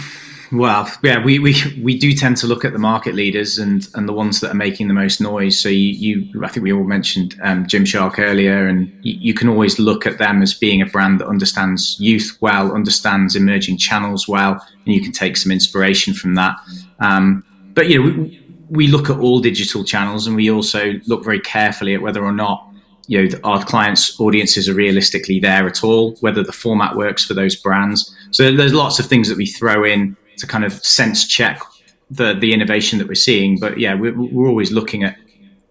well, 0.52 0.90
yeah, 1.04 1.24
we, 1.24 1.40
we, 1.40 1.56
we 1.82 1.98
do 1.98 2.14
tend 2.14 2.38
to 2.38 2.48
look 2.48 2.64
at 2.64 2.74
the 2.74 2.80
market 2.80 3.16
leaders 3.16 3.58
and, 3.58 3.88
and 3.96 4.08
the 4.08 4.14
ones 4.14 4.40
that 4.40 4.52
are 4.52 4.56
making 4.56 4.88
the 4.88 4.94
most 4.94 5.20
noise. 5.20 5.60
So 5.60 5.70
you, 5.70 6.22
you 6.24 6.44
I 6.44 6.48
think 6.48 6.64
we 6.64 6.72
all 6.72 6.84
mentioned 6.84 7.36
um, 7.44 7.66
Gymshark 7.66 8.18
earlier, 8.18 8.68
and 8.68 8.88
you, 9.04 9.18
you, 9.20 9.34
can 9.34 9.50
always 9.50 9.78
look 9.78 10.06
at 10.06 10.20
them 10.20 10.42
as 10.42 10.54
being 10.54 10.82
a 10.82 10.86
brand 10.86 11.20
that 11.20 11.28
understands 11.28 11.98
youth 12.00 12.38
well, 12.40 12.74
understands 12.74 13.36
emerging 13.36 13.78
channels 13.78 14.28
well, 14.28 14.54
and 14.86 14.94
you 14.94 15.02
can 15.02 15.12
take 15.12 15.38
some 15.38 15.52
inspiration 15.52 16.14
from 16.14 16.36
that. 16.36 16.56
Um, 17.00 17.44
but 17.74 17.90
you 17.90 18.00
know, 18.02 18.10
we, 18.10 18.46
we 18.70 18.88
look 18.88 19.10
at 19.10 19.18
all 19.18 19.40
digital 19.40 19.84
channels, 19.84 20.28
and 20.28 20.36
we 20.36 20.50
also 20.50 20.94
look 21.08 21.26
very 21.26 21.42
carefully 21.42 21.94
at 21.94 22.02
whether 22.02 22.24
or 22.24 22.34
not 22.34 22.64
you 23.08 23.28
know 23.28 23.40
our 23.44 23.64
clients' 23.64 24.18
audiences 24.20 24.70
are 24.70 24.74
realistically 24.74 25.40
there 25.40 25.68
at 25.68 25.84
all, 25.84 26.16
whether 26.22 26.42
the 26.42 26.54
format 26.54 26.96
works 26.96 27.26
for 27.26 27.34
those 27.34 27.56
brands. 27.56 28.16
So 28.32 28.52
there's 28.52 28.74
lots 28.74 29.00
of 29.00 29.08
things 29.08 29.28
that 29.28 29.38
we 29.38 29.46
throw 29.46 29.84
in 29.84 30.16
to 30.38 30.48
kind 30.48 30.64
of 30.64 30.74
sense 30.84 31.28
check 31.28 31.62
the 32.10 32.34
the 32.34 32.54
innovation 32.54 33.00
that 33.00 33.08
we're 33.08 33.16
seeing. 33.16 33.60
But 33.60 33.80
yeah, 33.80 33.94
we're, 33.94 34.16
we're 34.16 34.48
always 34.48 34.72
looking 34.72 35.04
at 35.04 35.18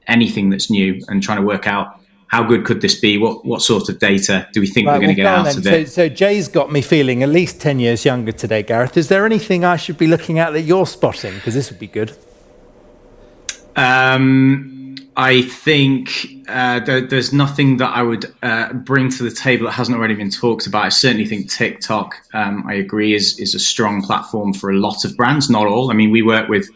anything 0.06 0.50
that's 0.50 0.70
new 0.70 1.00
and 1.08 1.22
trying 1.22 1.38
to 1.38 1.44
work 1.44 1.66
out 1.66 2.00
how 2.28 2.42
good 2.42 2.64
could 2.64 2.80
this 2.80 2.98
be? 2.98 3.18
What 3.18 3.44
what 3.44 3.62
sort 3.62 3.88
of 3.88 3.98
data 3.98 4.48
do 4.52 4.60
we 4.60 4.66
think 4.66 4.86
right, 4.86 4.94
we're 4.94 5.06
going 5.06 5.16
to 5.16 5.22
well, 5.22 5.44
get 5.44 5.56
out 5.56 5.62
then. 5.62 5.74
of 5.74 5.80
it? 5.80 5.88
So, 5.88 6.08
so 6.08 6.08
Jay's 6.08 6.48
got 6.48 6.72
me 6.72 6.82
feeling 6.82 7.22
at 7.22 7.28
least 7.28 7.60
ten 7.60 7.78
years 7.78 8.04
younger 8.04 8.32
today, 8.32 8.62
Gareth. 8.62 8.96
Is 8.96 9.08
there 9.08 9.24
anything 9.24 9.64
I 9.64 9.76
should 9.76 9.98
be 9.98 10.06
looking 10.06 10.38
at 10.38 10.52
that 10.52 10.62
you're 10.62 10.86
spotting? 10.86 11.34
Because 11.34 11.54
this 11.54 11.70
would 11.70 11.78
be 11.78 11.86
good. 11.86 12.16
Um, 13.76 14.75
I 15.16 15.42
think 15.42 16.28
uh, 16.46 16.80
there, 16.80 17.00
there's 17.00 17.32
nothing 17.32 17.78
that 17.78 17.88
I 17.88 18.02
would 18.02 18.32
uh, 18.42 18.74
bring 18.74 19.08
to 19.10 19.22
the 19.22 19.30
table 19.30 19.64
that 19.64 19.72
hasn't 19.72 19.96
already 19.96 20.14
been 20.14 20.30
talked 20.30 20.66
about. 20.66 20.84
I 20.84 20.90
certainly 20.90 21.24
think 21.24 21.50
TikTok, 21.50 22.16
um, 22.34 22.66
I 22.66 22.74
agree, 22.74 23.14
is 23.14 23.38
is 23.40 23.54
a 23.54 23.58
strong 23.58 24.02
platform 24.02 24.52
for 24.52 24.70
a 24.70 24.76
lot 24.76 25.06
of 25.06 25.16
brands. 25.16 25.48
Not 25.48 25.66
all. 25.66 25.90
I 25.90 25.94
mean, 25.94 26.10
we 26.10 26.20
work 26.20 26.50
with, 26.50 26.68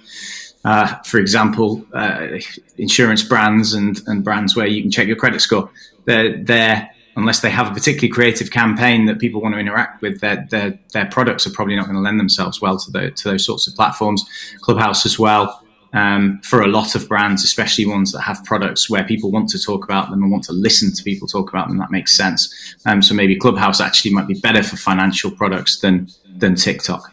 uh, 0.64 0.96
for 1.02 1.18
example, 1.18 1.84
uh, 1.92 2.38
insurance 2.78 3.22
brands 3.22 3.74
and 3.74 4.00
and 4.06 4.24
brands 4.24 4.56
where 4.56 4.66
you 4.66 4.80
can 4.80 4.90
check 4.90 5.06
your 5.06 5.16
credit 5.16 5.42
score. 5.42 5.70
They're 6.06 6.42
there 6.42 6.90
unless 7.16 7.40
they 7.40 7.50
have 7.50 7.70
a 7.70 7.74
particularly 7.74 8.08
creative 8.08 8.50
campaign 8.50 9.04
that 9.04 9.18
people 9.18 9.42
want 9.42 9.54
to 9.54 9.58
interact 9.58 10.00
with. 10.00 10.20
Their 10.20 10.46
their, 10.48 10.78
their 10.94 11.06
products 11.06 11.46
are 11.46 11.50
probably 11.50 11.76
not 11.76 11.84
going 11.84 11.96
to 11.96 12.02
lend 12.02 12.18
themselves 12.18 12.62
well 12.62 12.78
to 12.78 12.90
the, 12.90 13.10
to 13.10 13.28
those 13.28 13.44
sorts 13.44 13.66
of 13.66 13.74
platforms. 13.74 14.24
Clubhouse 14.62 15.04
as 15.04 15.18
well 15.18 15.62
um, 15.92 16.40
for 16.42 16.62
a 16.62 16.68
lot 16.68 16.94
of 16.94 17.08
brands, 17.08 17.44
especially 17.44 17.86
ones 17.86 18.12
that 18.12 18.20
have 18.20 18.44
products 18.44 18.88
where 18.88 19.04
people 19.04 19.30
want 19.30 19.48
to 19.50 19.58
talk 19.58 19.84
about 19.84 20.10
them 20.10 20.22
and 20.22 20.30
want 20.30 20.44
to 20.44 20.52
listen 20.52 20.92
to 20.94 21.02
people 21.02 21.26
talk 21.26 21.50
about 21.50 21.68
them. 21.68 21.78
That 21.78 21.90
makes 21.90 22.16
sense. 22.16 22.76
Um, 22.86 23.02
so 23.02 23.14
maybe 23.14 23.36
Clubhouse 23.36 23.80
actually 23.80 24.12
might 24.12 24.28
be 24.28 24.34
better 24.34 24.62
for 24.62 24.76
financial 24.76 25.30
products 25.30 25.80
than 25.80 26.08
than 26.36 26.54
TikTok. 26.54 27.12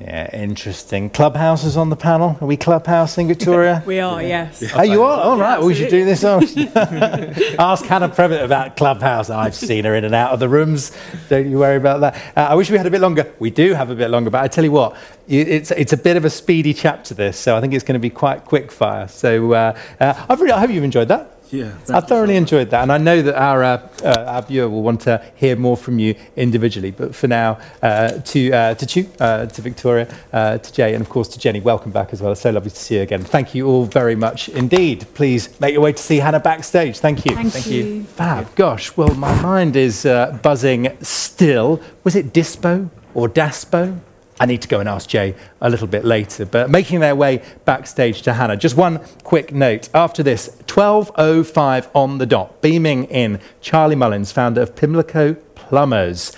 Yeah, 0.00 0.30
interesting. 0.32 1.10
Clubhouse 1.10 1.64
is 1.64 1.76
on 1.76 1.90
the 1.90 1.96
panel. 1.96 2.38
Are 2.40 2.46
we 2.46 2.56
clubhousing, 2.56 3.26
Victoria? 3.28 3.82
we 3.84 3.98
are, 3.98 4.22
yes. 4.22 4.62
Oh, 4.74 4.82
you 4.82 5.02
are? 5.02 5.20
All 5.20 5.38
right, 5.38 5.60
we 5.60 5.74
should 5.74 5.90
do 5.90 6.04
this. 6.04 6.22
Ask 7.58 7.84
Hannah 7.84 8.08
Prevett 8.08 8.44
about 8.44 8.76
Clubhouse. 8.76 9.28
I've 9.28 9.56
seen 9.56 9.84
her 9.84 9.94
in 9.96 10.04
and 10.04 10.14
out 10.14 10.32
of 10.32 10.38
the 10.40 10.48
rooms. 10.48 10.92
Don't 11.28 11.50
you 11.50 11.58
worry 11.58 11.76
about 11.76 12.00
that. 12.00 12.14
Uh, 12.36 12.48
I 12.50 12.54
wish 12.54 12.70
we 12.70 12.76
had 12.76 12.86
a 12.86 12.90
bit 12.90 13.00
longer. 13.00 13.32
We 13.40 13.50
do 13.50 13.74
have 13.74 13.90
a 13.90 13.94
bit 13.96 14.10
longer, 14.10 14.30
but 14.30 14.42
I 14.42 14.48
tell 14.48 14.64
you 14.64 14.72
what, 14.72 14.96
it's, 15.26 15.72
it's 15.72 15.92
a 15.92 15.96
bit 15.96 16.16
of 16.16 16.24
a 16.24 16.30
speedy 16.30 16.72
chapter, 16.72 17.14
this, 17.14 17.36
so 17.36 17.56
I 17.56 17.60
think 17.60 17.74
it's 17.74 17.84
going 17.84 17.94
to 17.94 17.98
be 17.98 18.10
quite 18.10 18.44
quick 18.44 18.70
fire. 18.70 19.08
So 19.08 19.52
uh, 19.52 19.78
uh, 20.00 20.26
I've 20.28 20.40
really, 20.40 20.52
I 20.52 20.60
hope 20.60 20.70
you've 20.70 20.84
enjoyed 20.84 21.08
that. 21.08 21.37
Yeah, 21.50 21.72
I 21.88 22.00
thoroughly 22.00 22.36
enjoyed 22.36 22.70
that, 22.70 22.82
and 22.82 22.92
I 22.92 22.98
know 22.98 23.22
that 23.22 23.34
our 23.34 23.64
uh, 23.64 23.88
uh, 24.04 24.24
our 24.26 24.42
viewer 24.42 24.68
will 24.68 24.82
want 24.82 25.00
to 25.02 25.22
hear 25.34 25.56
more 25.56 25.76
from 25.76 25.98
you 25.98 26.14
individually. 26.36 26.90
But 26.90 27.14
for 27.14 27.26
now, 27.26 27.58
uh, 27.82 28.18
to 28.18 28.52
uh, 28.52 28.74
to 28.74 28.86
Cheiu, 28.86 29.08
uh, 29.18 29.46
to 29.46 29.62
Victoria, 29.62 30.14
uh, 30.32 30.58
to 30.58 30.72
Jay, 30.72 30.94
and 30.94 31.00
of 31.00 31.08
course 31.08 31.28
to 31.28 31.38
Jenni, 31.38 31.62
welcome 31.62 31.90
back 31.90 32.12
as 32.12 32.20
well. 32.20 32.32
It's 32.32 32.42
so 32.42 32.50
lovely 32.50 32.70
to 32.70 32.76
see 32.76 32.96
you 32.96 33.02
again. 33.02 33.24
Thank 33.24 33.54
you 33.54 33.66
all 33.66 33.86
very 33.86 34.14
much 34.14 34.50
indeed. 34.50 35.06
Please 35.14 35.58
make 35.60 35.72
your 35.72 35.82
way 35.82 35.92
to 35.92 36.02
see 36.02 36.18
Hannah 36.18 36.40
backstage. 36.40 36.98
Thank 36.98 37.24
you. 37.24 37.34
Thank, 37.34 37.52
Thank 37.52 37.66
you. 37.66 37.84
you. 37.84 38.04
Fab. 38.04 38.54
Gosh, 38.54 38.94
well, 38.96 39.14
my 39.14 39.40
mind 39.40 39.74
is 39.76 40.02
buzzing 40.42 40.96
still. 41.00 41.80
Was 42.04 42.14
it 42.14 42.32
Dispo 42.34 42.90
or 43.14 43.28
Daspo? 43.28 43.98
I 44.40 44.46
need 44.46 44.62
to 44.62 44.68
go 44.68 44.80
and 44.80 44.88
ask 44.88 45.08
Jay 45.08 45.34
a 45.60 45.68
little 45.68 45.86
bit 45.86 46.04
later. 46.04 46.46
But 46.46 46.70
making 46.70 47.00
their 47.00 47.16
way 47.16 47.42
backstage 47.64 48.22
to 48.22 48.34
Hannah, 48.34 48.56
just 48.56 48.76
one 48.76 49.00
quick 49.24 49.52
note. 49.52 49.88
After 49.94 50.22
this, 50.22 50.48
12.05 50.66 51.88
on 51.94 52.18
the 52.18 52.26
dot, 52.26 52.62
beaming 52.62 53.04
in 53.04 53.40
Charlie 53.60 53.96
Mullins, 53.96 54.30
founder 54.30 54.60
of 54.60 54.76
Pimlico 54.76 55.34
Plumbers. 55.54 56.32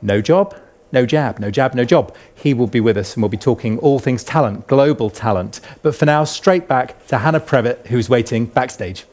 No 0.00 0.20
job, 0.20 0.56
no 0.92 1.06
jab, 1.06 1.38
no 1.38 1.50
jab, 1.50 1.74
no 1.74 1.84
job. 1.84 2.14
He 2.34 2.54
will 2.54 2.66
be 2.66 2.80
with 2.80 2.96
us 2.96 3.14
and 3.14 3.22
we'll 3.22 3.28
be 3.28 3.36
talking 3.36 3.78
all 3.78 3.98
things 3.98 4.24
talent, 4.24 4.66
global 4.66 5.10
talent. 5.10 5.60
But 5.82 5.94
for 5.94 6.06
now, 6.06 6.24
straight 6.24 6.68
back 6.68 7.06
to 7.08 7.18
Hannah 7.18 7.40
Prevett, 7.40 7.86
who's 7.86 8.08
waiting 8.08 8.46
backstage. 8.46 9.04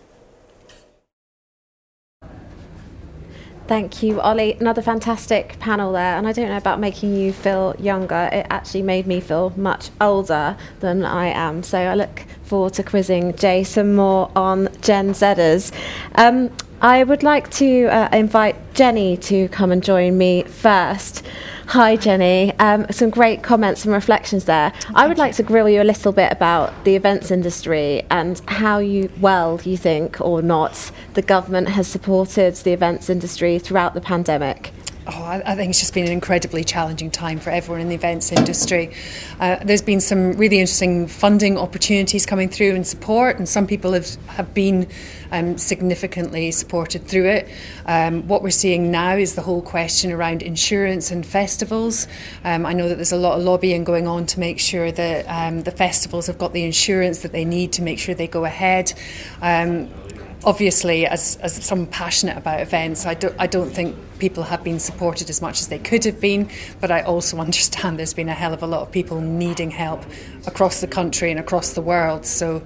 Thank 3.70 4.02
you, 4.02 4.20
Ollie. 4.20 4.54
Another 4.54 4.82
fantastic 4.82 5.60
panel 5.60 5.92
there. 5.92 6.18
And 6.18 6.28
I 6.28 6.32
don't 6.32 6.48
know 6.48 6.58
about 6.58 6.80
making 6.80 7.16
you 7.16 7.32
feel 7.32 7.76
younger. 7.78 8.28
It 8.34 8.48
actually 8.50 8.82
made 8.82 9.06
me 9.06 9.20
feel 9.20 9.54
much 9.56 9.92
older 10.02 10.58
than 10.80 11.06
I 11.06 11.28
am. 11.28 11.62
So 11.62 11.78
I 11.78 11.94
look 11.94 12.26
forward 12.42 12.74
to 12.74 12.84
quizzing 12.84 13.36
Jay 13.36 13.64
some 13.64 13.94
more 13.94 14.32
on 14.36 14.70
Gen 14.82 15.12
Zers. 15.12 15.72
Um, 16.16 16.50
I 16.82 17.04
would 17.04 17.22
like 17.22 17.52
to 17.52 17.86
uh, 17.90 18.10
invite 18.12 18.56
Jenni 18.74 19.22
to 19.26 19.48
come 19.50 19.72
and 19.72 19.84
join 19.84 20.18
me 20.18 20.46
first. 20.46 21.24
Hi, 21.74 21.98
Jenni. 21.98 22.60
Um, 22.60 22.88
some 22.90 23.12
great 23.12 23.44
comments 23.44 23.86
and 23.86 23.94
reflections 23.94 24.46
there. 24.46 24.74
I 24.96 25.08
would 25.08 25.20
like 25.20 25.36
to 25.36 25.44
grill 25.44 25.70
you 25.70 25.84
a 25.84 25.84
little 25.84 26.12
bit 26.12 26.32
about 26.32 26.74
the 26.84 26.96
events 26.96 27.30
industry 27.30 28.02
and 28.10 28.42
how 28.48 28.80
you, 28.80 29.12
well, 29.22 29.62
you 29.64 29.78
think 29.78 30.20
or 30.20 30.42
not, 30.42 30.90
the 31.14 31.22
government 31.22 31.70
has 31.70 31.88
supported 31.88 32.56
the 32.56 32.74
events 32.74 33.08
industry 33.08 33.60
throughout 33.60 33.94
the 33.94 34.02
pandemic. 34.02 34.72
Oh, 35.12 35.24
I, 35.24 35.56
think 35.56 35.72
it's 35.72 35.80
just 35.80 35.96
been 35.96 36.06
an 36.06 36.12
incredibly 36.12 36.64
challenging 36.64 37.10
time 37.10 37.40
for 37.40 37.50
everyone 37.50 37.82
in 37.82 37.90
the 37.90 37.96
events 37.96 38.32
industry. 38.32 38.92
Uh, 39.40 39.56
there's 39.64 39.82
been 39.82 40.02
some 40.02 40.34
really 40.34 40.60
interesting 40.60 41.08
funding 41.08 41.58
opportunities 41.58 42.28
coming 42.28 42.48
through 42.48 42.76
and 42.76 42.86
support, 42.86 43.38
and 43.38 43.50
some 43.50 43.66
people 43.66 43.94
have, 43.94 44.14
have 44.28 44.54
been 44.54 44.88
um, 45.32 45.58
significantly 45.58 46.52
supported 46.52 47.08
through 47.08 47.26
it. 47.26 47.50
Um, 47.88 48.28
what 48.28 48.44
we're 48.44 48.52
seeing 48.52 48.92
now 48.92 49.16
is 49.16 49.34
the 49.34 49.42
whole 49.42 49.64
question 49.64 50.12
around 50.12 50.44
insurance 50.44 51.10
and 51.10 51.26
festivals. 51.26 52.08
Um, 52.44 52.68
I 52.68 52.74
know 52.74 52.88
that 52.88 52.96
there's 52.96 53.12
a 53.12 53.18
lot 53.18 53.40
of 53.40 53.44
lobbying 53.44 53.86
going 53.86 54.06
on 54.06 54.28
to 54.28 54.40
make 54.40 54.60
sure 54.60 54.92
that 54.92 55.26
um, 55.26 55.64
the 55.64 55.72
festivals 55.72 56.28
have 56.28 56.38
got 56.38 56.54
the 56.54 56.64
insurance 56.64 57.20
that 57.20 57.32
they 57.32 57.46
need 57.46 57.74
to 57.74 57.82
make 57.82 57.98
sure 57.98 58.14
they 58.14 58.28
go 58.28 58.46
ahead 58.46 58.94
um, 59.42 59.90
obviously, 60.44 61.06
as, 61.06 61.38
as 61.38 61.64
someone 61.64 61.88
passionate 61.88 62.38
about 62.38 62.62
events, 62.62 63.06
I 63.06 63.14
don't, 63.14 63.36
I 63.38 63.48
don't 63.48 63.70
think 63.70 63.96
people 64.20 64.44
have 64.44 64.64
been 64.64 64.80
supported 64.80 65.30
as 65.30 65.42
much 65.42 65.62
as 65.62 65.68
they 65.68 65.80
could 65.80 66.04
have 66.06 66.20
been, 66.20 66.50
but 66.80 66.92
I 66.92 67.02
also 67.02 67.38
understand 67.48 68.00
there's 68.00 68.14
been 68.14 68.30
a 68.30 68.34
hell 68.34 68.54
of 68.54 68.64
a 68.64 68.68
lot 68.68 68.82
of 68.82 68.92
people 68.92 69.22
needing 69.22 69.72
help 69.72 70.04
across 70.48 70.82
the 70.82 70.88
country 70.88 71.32
and 71.32 71.40
across 71.40 71.74
the 71.74 71.82
world. 71.82 72.26
So, 72.26 72.64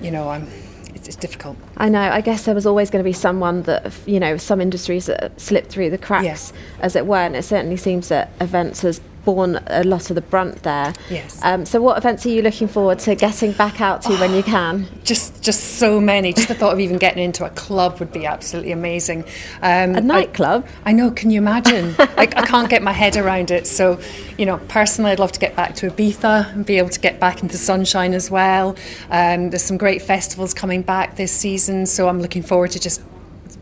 you 0.00 0.10
know, 0.10 0.28
I'm 0.28 0.48
it's, 0.94 1.16
difficult. 1.16 1.56
I 1.78 1.88
know. 1.88 2.00
I 2.00 2.20
guess 2.20 2.44
there 2.44 2.54
was 2.54 2.66
always 2.66 2.90
going 2.90 3.02
to 3.02 3.08
be 3.08 3.14
someone 3.14 3.62
that, 3.62 3.94
you 4.06 4.20
know, 4.20 4.36
some 4.36 4.60
industries 4.60 5.06
that 5.06 5.40
slipped 5.40 5.70
through 5.70 5.88
the 5.88 5.96
cracks, 5.96 6.52
yeah. 6.52 6.60
as 6.80 6.96
it 6.96 7.06
were. 7.06 7.16
And 7.16 7.34
it 7.34 7.44
certainly 7.44 7.78
seems 7.78 8.08
that 8.08 8.30
events 8.40 8.82
has 8.82 9.00
borne 9.24 9.60
a 9.66 9.84
lot 9.84 10.10
of 10.10 10.14
the 10.14 10.20
brunt 10.20 10.62
there. 10.62 10.94
Yes. 11.10 11.40
Um, 11.42 11.66
so, 11.66 11.80
what 11.80 11.98
events 11.98 12.24
are 12.26 12.30
you 12.30 12.42
looking 12.42 12.68
forward 12.68 12.98
to 13.00 13.14
getting 13.14 13.52
back 13.52 13.80
out 13.80 14.02
to 14.02 14.12
oh, 14.12 14.20
when 14.20 14.34
you 14.34 14.42
can? 14.42 14.86
Just, 15.04 15.42
just 15.42 15.78
so 15.78 16.00
many. 16.00 16.32
Just 16.32 16.48
the 16.48 16.54
thought 16.54 16.72
of 16.72 16.80
even 16.80 16.96
getting 16.98 17.22
into 17.22 17.44
a 17.44 17.50
club 17.50 17.98
would 18.00 18.12
be 18.12 18.26
absolutely 18.26 18.72
amazing. 18.72 19.24
Um, 19.62 19.94
a 19.94 20.00
nightclub. 20.00 20.66
I, 20.84 20.90
I, 20.90 20.92
know. 20.92 21.10
Can 21.10 21.30
you 21.30 21.38
imagine? 21.38 21.94
I, 21.98 22.22
I 22.22 22.46
can't 22.46 22.68
get 22.68 22.82
my 22.82 22.92
head 22.92 23.16
around 23.16 23.50
it. 23.50 23.66
So, 23.66 24.00
you 24.36 24.46
know, 24.46 24.58
personally, 24.68 25.12
I'd 25.12 25.18
love 25.18 25.32
to 25.32 25.40
get 25.40 25.56
back 25.56 25.74
to 25.76 25.90
Ibiza 25.90 26.52
and 26.52 26.64
be 26.64 26.78
able 26.78 26.90
to 26.90 27.00
get 27.00 27.20
back 27.20 27.42
into 27.42 27.56
sunshine 27.56 28.14
as 28.14 28.30
well. 28.30 28.76
Um, 29.10 29.50
there's 29.50 29.62
some 29.62 29.78
great 29.78 30.02
festivals 30.02 30.54
coming 30.54 30.82
back 30.82 31.16
this 31.16 31.32
season, 31.32 31.86
so 31.86 32.08
I'm 32.08 32.20
looking 32.20 32.42
forward 32.42 32.70
to 32.72 32.80
just 32.80 33.02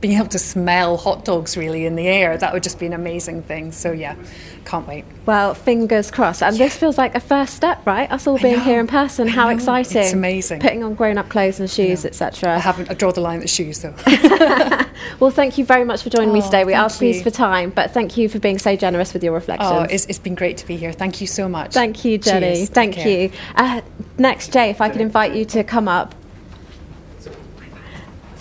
being 0.01 0.19
able 0.19 0.29
to 0.29 0.39
smell 0.39 0.97
hot 0.97 1.25
dogs 1.25 1.57
really 1.57 1.87
in 1.87 1.97
the 1.97 2.07
air. 2.07 2.37
That 2.37 2.53
would 2.53 2.63
just 2.63 2.79
be 2.79 2.87
an 2.87 2.93
amazing 2.93 3.43
thing. 3.43 3.73
So 3.73 3.93
yeah, 3.93 4.17
can't 4.65 4.87
wait. 4.87 5.05
Well, 5.25 5.55
fingers 5.55 6.11
crossed. 6.11 6.43
And 6.43 6.57
this 6.57 6.77
feels 6.77 6.99
like 6.99 7.15
a 7.15 7.21
first 7.21 7.55
step, 7.55 7.87
right? 7.87 8.11
Us 8.11 8.27
all 8.27 8.39
being 8.39 8.61
here 8.61 8.81
in 8.81 8.87
person. 8.87 9.29
How 9.29 9.49
exciting! 9.49 10.03
It's 10.03 10.13
amazing. 10.13 10.61
Putting 10.61 10.83
on 10.83 10.95
grown-up 10.95 11.29
clothes 11.29 11.61
and 11.61 11.71
shoes, 11.71 12.05
etc. 12.05 12.57
I 12.57 12.59
haven't. 12.59 12.91
I 12.91 12.95
draw 12.95 13.13
the 13.13 13.21
line 13.21 13.39
at 13.39 13.43
the 13.43 13.49
shoes, 13.49 13.81
though. 13.81 13.95
well, 15.21 15.31
thank 15.31 15.57
you 15.57 15.65
very 15.65 15.85
much 15.85 16.03
for 16.03 16.11
joining 16.11 16.31
oh, 16.31 16.35
me 16.35 16.43
today. 16.43 16.65
We 16.65 16.75
are 16.75 16.91
pleased 16.91 17.23
for 17.23 17.31
time, 17.31 17.71
but 17.71 17.93
thank 17.93 18.17
you 18.17 18.29
for 18.29 18.39
being 18.39 18.59
so 18.59 18.77
generous 18.77 19.15
with 19.15 19.25
your 19.25 19.35
reflections. 19.35 19.71
Oh, 19.73 19.83
it's, 19.83 20.07
it's 20.07 20.19
been 20.19 20.35
great 20.35 20.57
to 20.59 20.67
be 20.67 20.77
here. 20.77 20.93
Thank 20.93 21.21
you 21.21 21.27
so 21.27 21.49
much. 21.49 21.73
Thank 21.73 22.05
you, 22.05 22.19
Jenni. 22.19 22.57
Cheers. 22.57 22.69
Thank 22.69 23.05
you. 23.05 23.31
Uh, 23.55 23.81
next, 24.19 24.53
Jay, 24.53 24.71
if 24.71 24.81
I 24.81 24.91
could 24.91 25.01
invite 25.01 25.35
you 25.35 25.45
to 25.47 25.65
come 25.65 25.89
up. 25.89 26.15